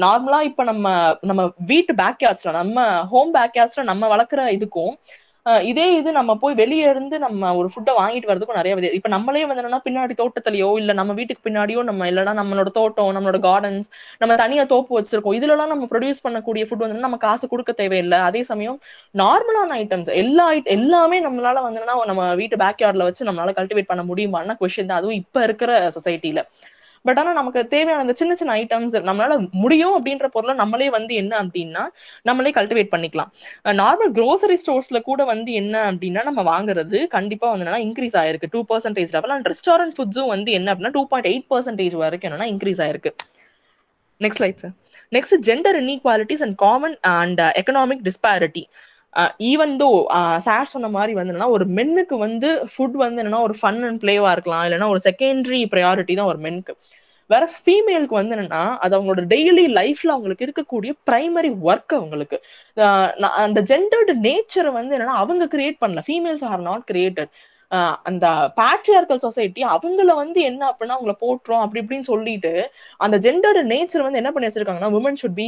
நார்மலா 0.00 0.38
இப்ப 0.40 0.62
நம்ம 0.64 0.86
நம்ம 1.20 1.42
வீட்டு 1.66 1.92
பேக் 1.94 2.22
யார்ட்ஸ்ல 2.22 2.50
நம்ம 2.52 2.80
ஹோம் 3.04 3.30
பேக் 3.30 3.56
யார்ட்ஸ்ல 3.56 3.82
நம்ம 3.82 4.08
வளர்க்குற 4.08 4.40
இதுக்கும் 4.56 4.94
இதே 5.46 5.84
இது 5.98 6.10
நம்ம 6.12 6.34
போய் 6.34 6.54
வெளியே 6.54 6.86
இருந்து 6.90 7.16
நம்ம 7.18 7.52
ஒரு 7.56 7.68
ஃபுட்டை 7.72 7.92
வாங்கிட்டு 7.98 8.28
வரதுக்கும் 8.30 8.58
நிறைய 8.60 8.74
வித 8.76 9.08
நம்மளே 9.14 9.44
வந்து 9.46 9.62
என்னன்னா 9.62 9.80
பின்னாடி 9.86 10.14
தோட்டத்துலையோ 10.20 10.68
இல்லை 10.80 10.94
நம்ம 11.00 11.12
வீட்டுக்கு 11.18 11.44
பின்னாடியோ 11.48 11.82
நம்ம 11.90 12.08
இல்லைன்னா 12.10 12.34
நம்மளோட 12.40 12.70
தோட்டம் 12.78 13.12
நம்மளோட 13.16 13.38
கார்டன்ஸ் 13.48 13.88
நம்ம 14.20 14.36
தனியாக 14.42 14.68
தோப்பு 14.74 14.92
வச்சிருக்கோம். 14.98 15.36
இதுலலாம் 15.38 15.72
நம்ம 15.74 15.86
ப்ரொடியூஸ் 15.92 16.24
பண்ணக்கூடிய 16.26 16.64
ஃபுட் 16.68 16.84
வந்து 16.84 17.06
நம்ம 17.06 17.18
காசு 17.26 17.46
கொடுக்க 17.52 17.72
தேவையில்லை. 17.82 18.18
அதே 18.28 18.42
சமயம் 18.50 18.78
நார்மலான 19.22 19.78
ஐட்டம்ஸ் 19.82 20.10
எல்லா 20.22 20.46
ஐட் 20.56 20.68
எல்லாமே 20.76 21.20
நம்மளால 21.28 21.62
வந்து 21.68 21.86
நம்ம 22.12 22.34
வீட்டு 22.42 22.56
பேக்யார்டில் 22.64 23.06
வச்சு 23.08 23.28
நம்மளால 23.30 23.54
கல்டிவேட் 23.60 23.90
பண்ண 23.92 24.04
முடியுமான்னா 24.10 24.56
கொஷின் 24.62 24.90
தான். 24.90 25.00
அதுவும் 25.00 25.18
இப்போ 25.22 25.40
இருக்கிற 25.48 25.72
சொசைட்டில 25.96 26.42
பட் 27.02 27.18
ஆனா 27.18 27.30
நமக்கு 27.32 27.60
தேவையான 27.74 28.02
அந்த 28.04 28.14
சின்ன 28.20 28.34
சின்ன 28.40 28.54
ஐட்டம்ஸ் 28.54 28.96
நம்மளால 29.08 29.34
முடியும் 29.62 29.94
அப்படின்ற 29.98 30.26
பொருளை 30.26 30.54
நம்மளே 30.56 30.88
வந்து 30.90 31.14
என்ன 31.14 31.34
அப்படின்னா 31.42 31.84
நம்மளே 32.22 32.50
கல்டிவேட் 32.50 32.92
பண்ணிக்கலாம். 32.94 33.30
நார்மல் 33.82 34.12
க்ரோசரி 34.18 34.56
ஸ்டோர்ஸ்ல 34.62 35.00
கூட 35.00 35.24
வந்து 35.24 35.52
என்ன 35.52 35.92
அப்படின்னா 35.92 36.22
நம்ம 36.22 36.44
வாங்குறது 36.50 37.00
கண்டிப்பா 37.16 37.50
வந்து 37.50 37.66
என்னன்னா 37.66 37.82
இன்க்ரீஸ் 37.88 38.18
ஆயிருக்கு. 38.22 38.50
Two 38.50 38.62
percentage 38.72 39.12
level 39.12 39.34
and 39.36 39.48
restaurant 39.52 39.96
ஃபுட்ஸும் 39.98 40.32
வந்து 40.34 40.52
என்ன 40.52 40.74
அப்படின்னா 40.74 40.94
டூ 40.98 41.04
பாயிண்ட் 41.08 41.30
எயிட் 41.32 41.48
பர்சன்டேஜ் 41.54 41.96
வரைக்கும் 42.04 42.30
என்னன்னா 42.30 42.50
இன்க்ரீஸ் 42.54 42.82
ஆயிருக்கு. 42.86 43.12
Next 44.20 44.42
slide 44.44 44.62
sir 44.62 44.74
next 45.16 45.36
gender 45.46 45.76
inequalities 45.82 46.42
and 46.46 46.56
common 46.56 46.96
and 47.00 47.40
economic 47.60 48.02
disparity 48.08 48.64
even 49.50 49.72
though 49.82 49.88
sir 50.46 50.72
சொன்ன 50.72 50.88
மாதிரி 50.96 51.12
வந்து 51.18 51.32
என்னன்னா 51.32 51.50
ஒரு 51.56 51.64
மென்னுக்கு 51.78 52.16
வந்து 52.26 52.48
ஃபுட் 52.72 52.96
வந்து 53.04 53.20
என்னன்னா 53.22 53.42
ஒரு 53.48 53.54
ஃபன் 53.60 53.80
அண்ட் 53.88 54.00
பிளேவா 54.04 54.30
இருக்கலாம். 54.36 54.64
இல்லைன்னா 54.66 54.88
ஒரு 54.94 55.00
செகண்டரி 55.08 55.60
ப்ரையாரிட்டி 55.74 56.14
தான் 56.20 56.30
ஒரு 56.32 56.40
மென்க்கு 56.46 56.74
வேற 57.30 57.44
ஃபீமேலுக்கு 57.64 58.14
வந்து 58.18 58.34
என்னன்னா 58.36 58.62
அது 58.84 58.94
அவங்களோட 58.96 59.22
டெய்லி 59.32 59.64
லைஃப்ல 59.78 60.14
அவங்களுக்கு 60.14 60.46
இருக்கக்கூடிய 60.46 60.92
பிரைமரி 61.08 61.50
ஒர்க் 61.68 61.92
அவங்களுக்கு. 61.98 62.36
அந்த 63.46 63.60
ஜெண்டர்டு 63.70 64.14
நேச்சரை 64.26 64.72
வந்து 64.78 64.94
என்னன்னா 64.96 65.16
அவங்க 65.24 65.46
கிரியேட் 65.54 65.78
பண்ணல. 65.84 66.02
ஃபீமேல்ஸ் 66.08 66.44
ஆர் 66.50 66.64
நாட் 66.70 66.84
கிரியேட்டட் 66.92 67.32
அந்த 68.08 68.26
பேட்ரியார்கல் 68.58 69.22
சொசைட்டி 69.24 69.62
அவங்கள 69.74 70.14
வந்து 70.22 70.40
என்ன 70.50 70.62
அப்படின்னா 70.70 70.96
அவங்கள 70.96 71.14
போட்டுரும் 71.24 71.62
அப்படி 71.64 71.80
இப்படின்னு 71.82 72.08
சொல்லிட்டு 72.12 72.52
அந்த 73.04 73.16
ஜெண்டர்டு 73.26 73.62
நேச்சர் 73.72 74.04
வந்து 74.06 74.20
என்ன 74.22 74.30
பண்ணி 74.32 74.48
வச்சிருக்காங்கன்னா 74.48 74.90
woman 74.98 75.18
should 75.20 75.36
be 75.40 75.46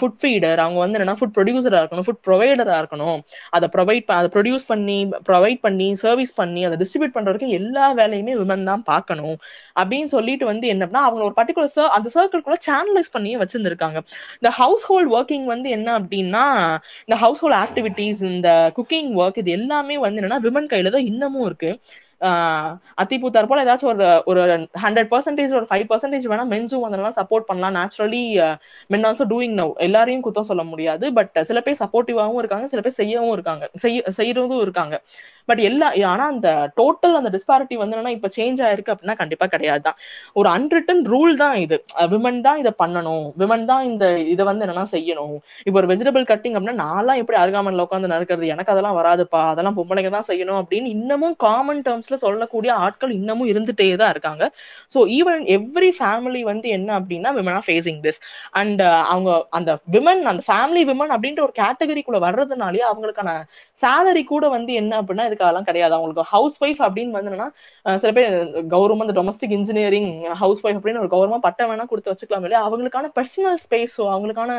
food 0.00 0.18
feeder 0.22 0.62
அவங்க 0.64 0.78
வந்து 0.84 0.98
என்னன்னா 0.98 1.16
ஃபுட் 1.20 1.34
ப்ரொடியூசரா 1.38 1.80
இருக்கணும் 1.82 2.06
ஃபுட் 2.08 2.22
ப்ரொவைடரா 2.28 2.76
இருக்கணும். 2.82 3.18
அதை 3.56 3.68
ப்ரொவைட் 3.76 4.12
அதை 4.18 4.28
ப்ரொடியூஸ் 4.36 4.66
பண்ணி 4.72 4.98
ப்ரொவைட் 5.28 5.60
பண்ணி 5.66 5.88
சர்வீஸ் 6.04 6.34
பண்ணி 6.40 6.62
அதை 6.68 6.78
டிஸ்ட்ரிபியூட் 6.82 7.14
பண்ற 7.16 7.28
வரைக்கும் 7.30 7.54
எல்லா 7.60 7.86
வேலையுமே 8.00 8.34
விமன் 8.42 8.68
தான் 8.70 8.84
பார்க்கணும். 8.92 9.36
அப்படின்னு 9.80 10.10
சொல்லிட்டு 10.16 10.44
வந்து 10.52 10.66
என்ன 10.72 10.82
அப்படின்னா 10.86 11.04
அவங்க 11.08 11.22
ஒரு 11.28 11.36
பர்டிகுலர் 11.40 11.72
சர் 11.76 11.90
அந்த 11.96 12.08
சர்க்கிள்குள்ள 12.16 12.58
சேனலைஸ் 12.68 13.12
பண்ணியே 13.16 13.36
வச்சிருந்திருக்காங்க. 13.42 13.98
இந்த 14.40 14.50
ஹவுஸ் 14.60 14.86
ஹோல்ட் 14.90 15.10
ஒர்க்கிங் 15.16 15.46
வந்து 15.54 15.68
என்ன 15.78 15.88
அப்படின்னா 16.00 16.44
இந்த 17.06 17.18
ஹவுஸ் 17.24 17.42
ஹோல்ட் 17.44 17.58
ஆக்டிவிட்டீஸ் 17.64 18.22
இந்த 18.32 18.48
குக்கிங் 18.78 19.10
ஒர்க் 19.22 19.40
இது 19.42 19.52
எல்லாமே 19.58 19.96
வந்து 20.06 20.20
என்னன்னா 20.22 20.40
விமன் 20.48 20.70
கையில 20.72 20.92
தான் 20.96 21.06
இன்னமும் 21.24 21.46
இருக்கு. 21.46 21.80
அத்திப்பூத்தார் 23.02 23.48
போல 23.50 23.64
ஏதாச்சும் 23.64 23.90
ஒரு 23.92 24.06
ஒரு 24.30 24.40
ஹண்ட்ரட் 24.84 25.10
பர்சன்டேஜ் 25.12 25.52
ஒரு 25.58 25.66
ஃபைவ் 25.70 25.86
பர்சன்டேஜ் 25.90 26.26
வேணா 26.32 26.44
மென்ஸும் 26.52 26.84
வந்தெல்லாம் 26.84 27.16
சப்போர்ட் 27.20 27.46
பண்ணலாம். 27.50 27.74
Naturally 27.78 28.22
men 28.94 29.06
also 29.08 29.26
doing 29.32 29.56
now 29.60 29.72
எல்லாரையும் 29.86 30.24
குத்தம் 30.26 30.48
சொல்ல 30.50 30.64
முடியாது. 30.72 31.04
பட் 31.18 31.32
சில 31.50 31.60
பேர் 31.66 31.80
சப்போர்ட்டிவாகவும் 31.82 32.40
இருக்காங்க 32.42 32.68
சில 32.72 32.82
பேர் 32.86 32.98
செய்யவும் 33.00 33.34
இருக்காங்க. 33.36 33.64
செய்ய 33.84 34.02
செய்யறதும் 34.18 34.62
இருக்காங்க. 34.66 34.94
பட் 35.50 35.62
எல்லா 35.70 35.88
ஆனா 36.12 36.24
அந்த 36.34 36.48
டோட்டல் 36.80 37.16
அந்த 37.20 37.30
டிஸ்பாரிட்டி 37.36 37.76
வந்து 37.82 37.94
என்னன்னா 37.96 38.14
இப்ப 38.18 38.30
சேஞ்ச் 38.38 38.60
ஆயிருக்கு 38.66 38.92
அப்படின்னா 38.94 39.16
கண்டிப்பா 39.22 39.46
கிடையாது 39.54 39.82
தான். 39.88 39.98
ஒரு 40.40 40.48
அன்ரிட்டன் 40.56 41.02
ரூல் 41.12 41.34
தான் 41.42 41.56
இது. 41.64 41.78
விமன் 42.14 42.40
தான் 42.46 42.58
இதை 42.62 42.72
பண்ணணும். 42.82 43.26
விமன் 43.42 43.66
தான் 43.70 43.84
இந்த 43.90 44.04
இதை 44.34 44.44
வந்து 44.50 44.64
என்னன்னா 44.66 44.86
செய்யணும். 44.94 45.34
இப்போ 45.66 45.76
ஒரு 45.82 45.90
வெஜிடபிள் 45.92 46.24
கட்டிங் 46.32 46.56
அப்படின்னா 46.56 46.78
நான்லாம் 46.86 47.20
எப்படி 47.22 47.38
அருகாமன்ல 47.42 47.86
உட்காந்து 47.86 48.12
நறுக்கிறது? 48.14 48.46
எனக்கு 48.54 48.72
அதெல்லாம் 48.74 48.98
வராதுப்பா. 49.00 49.42
அதெல்லாம் 49.52 49.76
பொம்பளைங்க 49.80 50.12
தான் 50.16 50.28
செய்யணும் 50.30 50.60
அப்படின்னு 50.62 50.90
இன்னமும் 50.96 51.36
காமன் 51.46 51.82
டேர்ம்ஸ்ல 51.88 52.13
சொல்லக்கூடிய 52.24 52.72
ஆட்கள் 52.86 53.12
இன்னமும் 53.18 53.50
இருந்துட்டே 53.52 53.88
தான் 54.02 54.12
இருக்காங்க. 54.14 54.44
ஸோ 54.94 55.00
ஈவன் 55.18 55.42
எவ்ரி 55.56 55.90
ஃபேமிலி 55.98 56.42
வந்து 56.50 56.68
என்ன 56.78 56.90
அப்படின்னா 57.00 57.32
women 57.38 57.56
are 57.58 57.66
facing 57.68 58.00
this 58.06 58.20
and 58.62 58.82
அவங்க 59.14 59.30
அந்த 59.60 59.70
விமன் 59.96 60.22
அந்த 60.32 60.44
ஃபேமிலி 60.50 60.84
விமன் 60.92 61.14
அப்படின்ற 61.16 61.42
ஒரு 61.48 61.56
கேட்டகரிக்குள்ள 61.62 62.20
வர்றதுனாலே 62.28 62.84
அவங்களுக்கான 62.92 63.30
சேலரி 63.84 64.24
கூட 64.34 64.44
வந்து 64.56 64.72
என்ன 64.82 64.92
அப்படின்னா 65.02 65.28
இதுக்காகலாம் 65.30 65.52
அதெல்லாம் 65.54 65.68
கிடையாது. 65.70 65.94
அவங்களுக்கு 65.96 66.30
ஹவுஸ் 66.34 66.56
ஒய்ஃப் 66.64 66.82
அப்படின்னு 66.86 67.16
வந்து 67.18 67.32
சில 68.02 68.10
பேர் 68.18 68.34
கௌரவம் 68.74 69.02
அந்த 69.04 69.14
டொமஸ்டிக் 69.18 69.54
இன்ஜினியரிங் 69.58 70.10
ஹவுஸ் 70.42 70.62
ஒய்ஃப் 70.64 70.78
அப்படின்னு 70.78 71.02
ஒரு 71.04 71.10
கௌரவமா 71.14 71.38
பட்டம் 71.46 71.70
வேணா 71.70 71.86
கொடுத்து 71.92 72.12
வச்சுக்கலாம் 72.12 72.44
இல்லையா? 72.46 72.62
அவங்களுக்கான 72.68 73.10
பர்சனல் 73.18 73.58
ஸ்பேஸோ 73.64 74.04
அவங்களுக்கான 74.14 74.52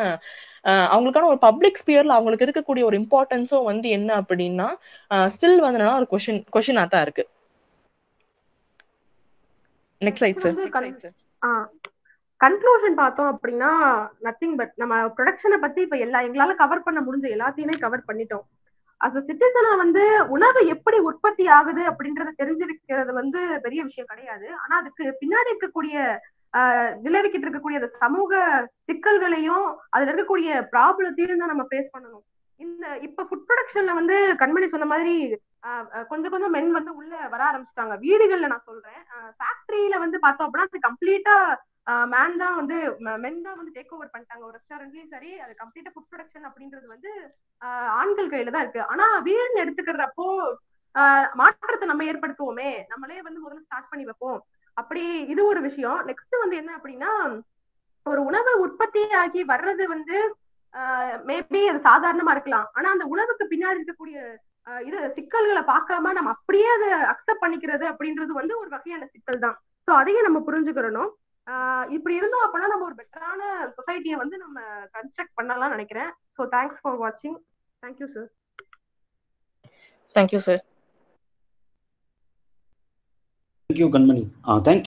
அவங்களுக்கான 0.94 1.28
ஒரு 1.34 1.40
பப்ளிக் 1.48 1.80
ஸ்பியர்ல 1.82 2.16
அவங்களுக்கு 2.18 2.46
இருக்கக்கூடிய 2.48 2.84
ஒரு 2.90 2.98
இம்பார்ட்டன்ஸும் 3.02 3.68
வந்து 3.72 3.88
என்ன 3.98 4.10
அப்படின்னா 4.22 4.68
ஸ்டில் 5.36 5.64
வந்து 5.68 5.82
ஒரு 6.02 6.10
கொஷின் 6.14 6.42
கொஷினா 6.56 6.86
தான் 6.94 7.06
இருக்கு. 7.08 7.26
நெக்ஸ்ட் 10.02 10.26
கன்க்ளூஷன் 12.42 12.98
பார்த்தோம் 13.00 13.30
அப்படின்னா 13.34 13.70
நத்திங் 14.26 14.56
பட் 14.56 14.74
நம்ம 14.82 14.96
ப்ரொடக்ஷனை 15.18 15.58
பத்தி 15.58 15.80
இப்ப 15.82 15.98
எல்லா 16.06 16.20
எங்களால 16.28 16.56
கவர் 16.62 16.84
பண்ண 16.84 17.00
முடிஞ்ச 17.02 17.26
எல்லாத்தையுமே 17.36 17.76
கவர் 17.84 18.08
பண்ணிட்டோம். 18.08 18.46
அஸ் 19.02 19.16
சிட்டிசனா 19.28 19.72
வந்து 19.84 20.04
உணவு 20.36 20.60
எப்படி 20.74 20.98
உற்பத்தி 21.00 21.46
ஆகுது 21.58 21.82
அப்படின்றத 21.92 22.34
தெரிஞ்சு 22.42 22.66
வைக்கிறது 22.70 23.14
வந்து 23.14 23.40
பெரிய 23.66 23.84
விஷயம் 23.84 24.10
கிடையாது. 24.12 24.48
ஆனா 24.64 24.74
அதுக்கு 24.82 25.06
பின்னாடி 25.22 25.52
இருக்கக்கூடிய 25.54 25.96
விளைவிக்கிட்டு 27.06 27.46
இருக்கக்கூடிய 27.46 27.80
அந்த 27.80 27.92
சமூக 28.04 28.34
சிக்கல்களையும் 28.90 29.66
அதுல 29.96 30.12
இருக்கக்கூடிய 30.12 30.50
ப்ராப்ளத்தையும் 30.74 31.42
தான் 31.44 31.54
நம்ம 31.54 31.66
ஃபேஸ் 31.72 31.94
பண்ணணும். 31.96 32.26
இந்த 32.60 32.86
இப்ப 33.08 33.24
ஃபுட் 33.30 33.48
ப்ரொடக்ஷன்ல 33.48 33.94
வந்து 33.94 34.18
கண்மணி 34.42 34.68
சொன்ன 34.74 34.86
மாதிரி 34.94 35.16
கொஞ்சம் 36.10 36.34
கொஞ்சம் 36.34 36.54
மென் 36.56 36.72
வந்து 36.78 36.92
உள்ள 37.00 37.14
வர 37.34 37.42
ஆரம்பிச்சிட்டாங்க. 37.50 37.96
வீடுகள்ல 38.06 38.50
நான் 38.52 38.68
சொல்றேன். 38.70 39.00
ஃபேக்டரியில 39.40 39.96
வந்து 40.04 40.18
பார்த்தோம் 40.26 40.48
அப்படின்னா 40.48 40.68
அது 40.70 40.88
கம்ப்ளீட்டா 40.90 41.36
மேன் 42.14 42.38
தான் 42.42 42.56
வந்து 42.60 42.78
மென் 43.24 43.42
தான் 43.48 43.58
வந்து 43.60 43.74
டேக் 43.78 43.94
ஓவர் 43.96 44.12
பண்ணிட்டாங்க. 44.14 44.44
ஒரு 44.48 44.56
ரெஸ்டாரண்ட்லயும் 44.58 45.12
சரி 45.16 45.32
அது 45.46 45.54
கம்ப்ளீட்டா 45.62 45.92
ஃபுட் 45.94 46.10
ப்ரொடக்ஷன் 46.12 46.48
அப்படின்றது 46.50 46.88
வந்து 46.94 47.12
ஆண்கள் 48.00 48.32
கையில 48.34 48.54
தான் 48.56 48.66
இருக்கு. 48.66 48.82
ஆனா 48.94 49.08
வீடுன்னு 49.28 49.64
எடுத்துக்கிறப்போ 49.64 50.28
மாற்றத்தை 51.42 51.86
நம்ம 51.90 52.06
ஏற்படுத்துவோமே. 52.12 52.72
நம்மளே 52.94 53.20
வந்து 53.28 53.44
முதல்ல 53.44 53.66
ஸ்டார்ட் 53.68 53.92
பண்ணி 53.92 54.06
வைப்போம். 54.10 54.40
அப்படி 54.78 55.04
இது 55.34 55.42
ஒரு 55.52 55.60
விஷயம். 55.68 56.00
நெக்ஸ்ட் 56.10 56.44
வந்து 56.44 56.60
என்ன 56.62 56.72
அப்படின்னா 56.78 57.12
ஒரு 58.06 58.22
உணவு 58.30 58.52
உற்பத்தி 58.66 59.04
ஆகி 59.22 59.42
வர்றது 59.54 59.84
வந்து 59.94 60.18
மேபி 61.30 61.62
அது 61.72 61.80
சாதாரணமா 61.90 62.34
இருக்கலாம். 62.36 62.68
ஆனா 62.78 62.88
அந்த 62.96 63.06
உணவுக்கு 63.14 63.46
பின்னாடி 63.54 63.80
இருக்கக்கூடிய 63.80 64.18
இது 64.88 65.00
சிக்கல்களை 65.18 65.62
பார்க்காம 65.74 66.12
நம்ம 66.18 66.30
அப்படியே 66.36 66.68
அதை 66.76 66.88
அக்செப்ட் 67.12 67.44
பண்ணிக்கிறது 67.44 67.86
அப்படின்றது 67.92 68.32
வந்து 68.40 68.54
ஒரு 68.62 68.70
வகையான 68.76 69.04
சிக்கல் 69.14 69.44
தான் 69.46 69.58
ஸோ 69.88 69.92
அதையும் 70.00 70.28
நம்ம 70.28 70.40
புரிஞ்சுக்கிறணும். 70.48 71.12
இப்படி 71.96 72.14
இருந்தோம் 72.20 72.44
அப்படின்னா 72.46 72.70
நம்ம 72.72 72.86
ஒரு 72.90 72.96
பெட்டரான 73.00 73.42
சொசைட்டியை 73.76 74.16
வந்து 74.22 74.36
நம்ம 74.44 74.58
கன்ஸ்ட்ரக்ட் 74.96 75.38
பண்ணலாம் 75.40 75.76
நினைக்கிறேன். 75.76 76.10
ஸோ 76.38 76.48
தேங்க்ஸ் 76.56 76.80
ஃபார் 76.82 76.98
வாட்சிங் 77.04 77.38
thank you 77.84 78.08
sir 78.16 78.30
thank you 80.16 80.40
sir 80.48 80.62
thank you 83.70 83.88
Kanmani. 83.96 84.24
Ah 84.50 84.58
thank 84.68 84.84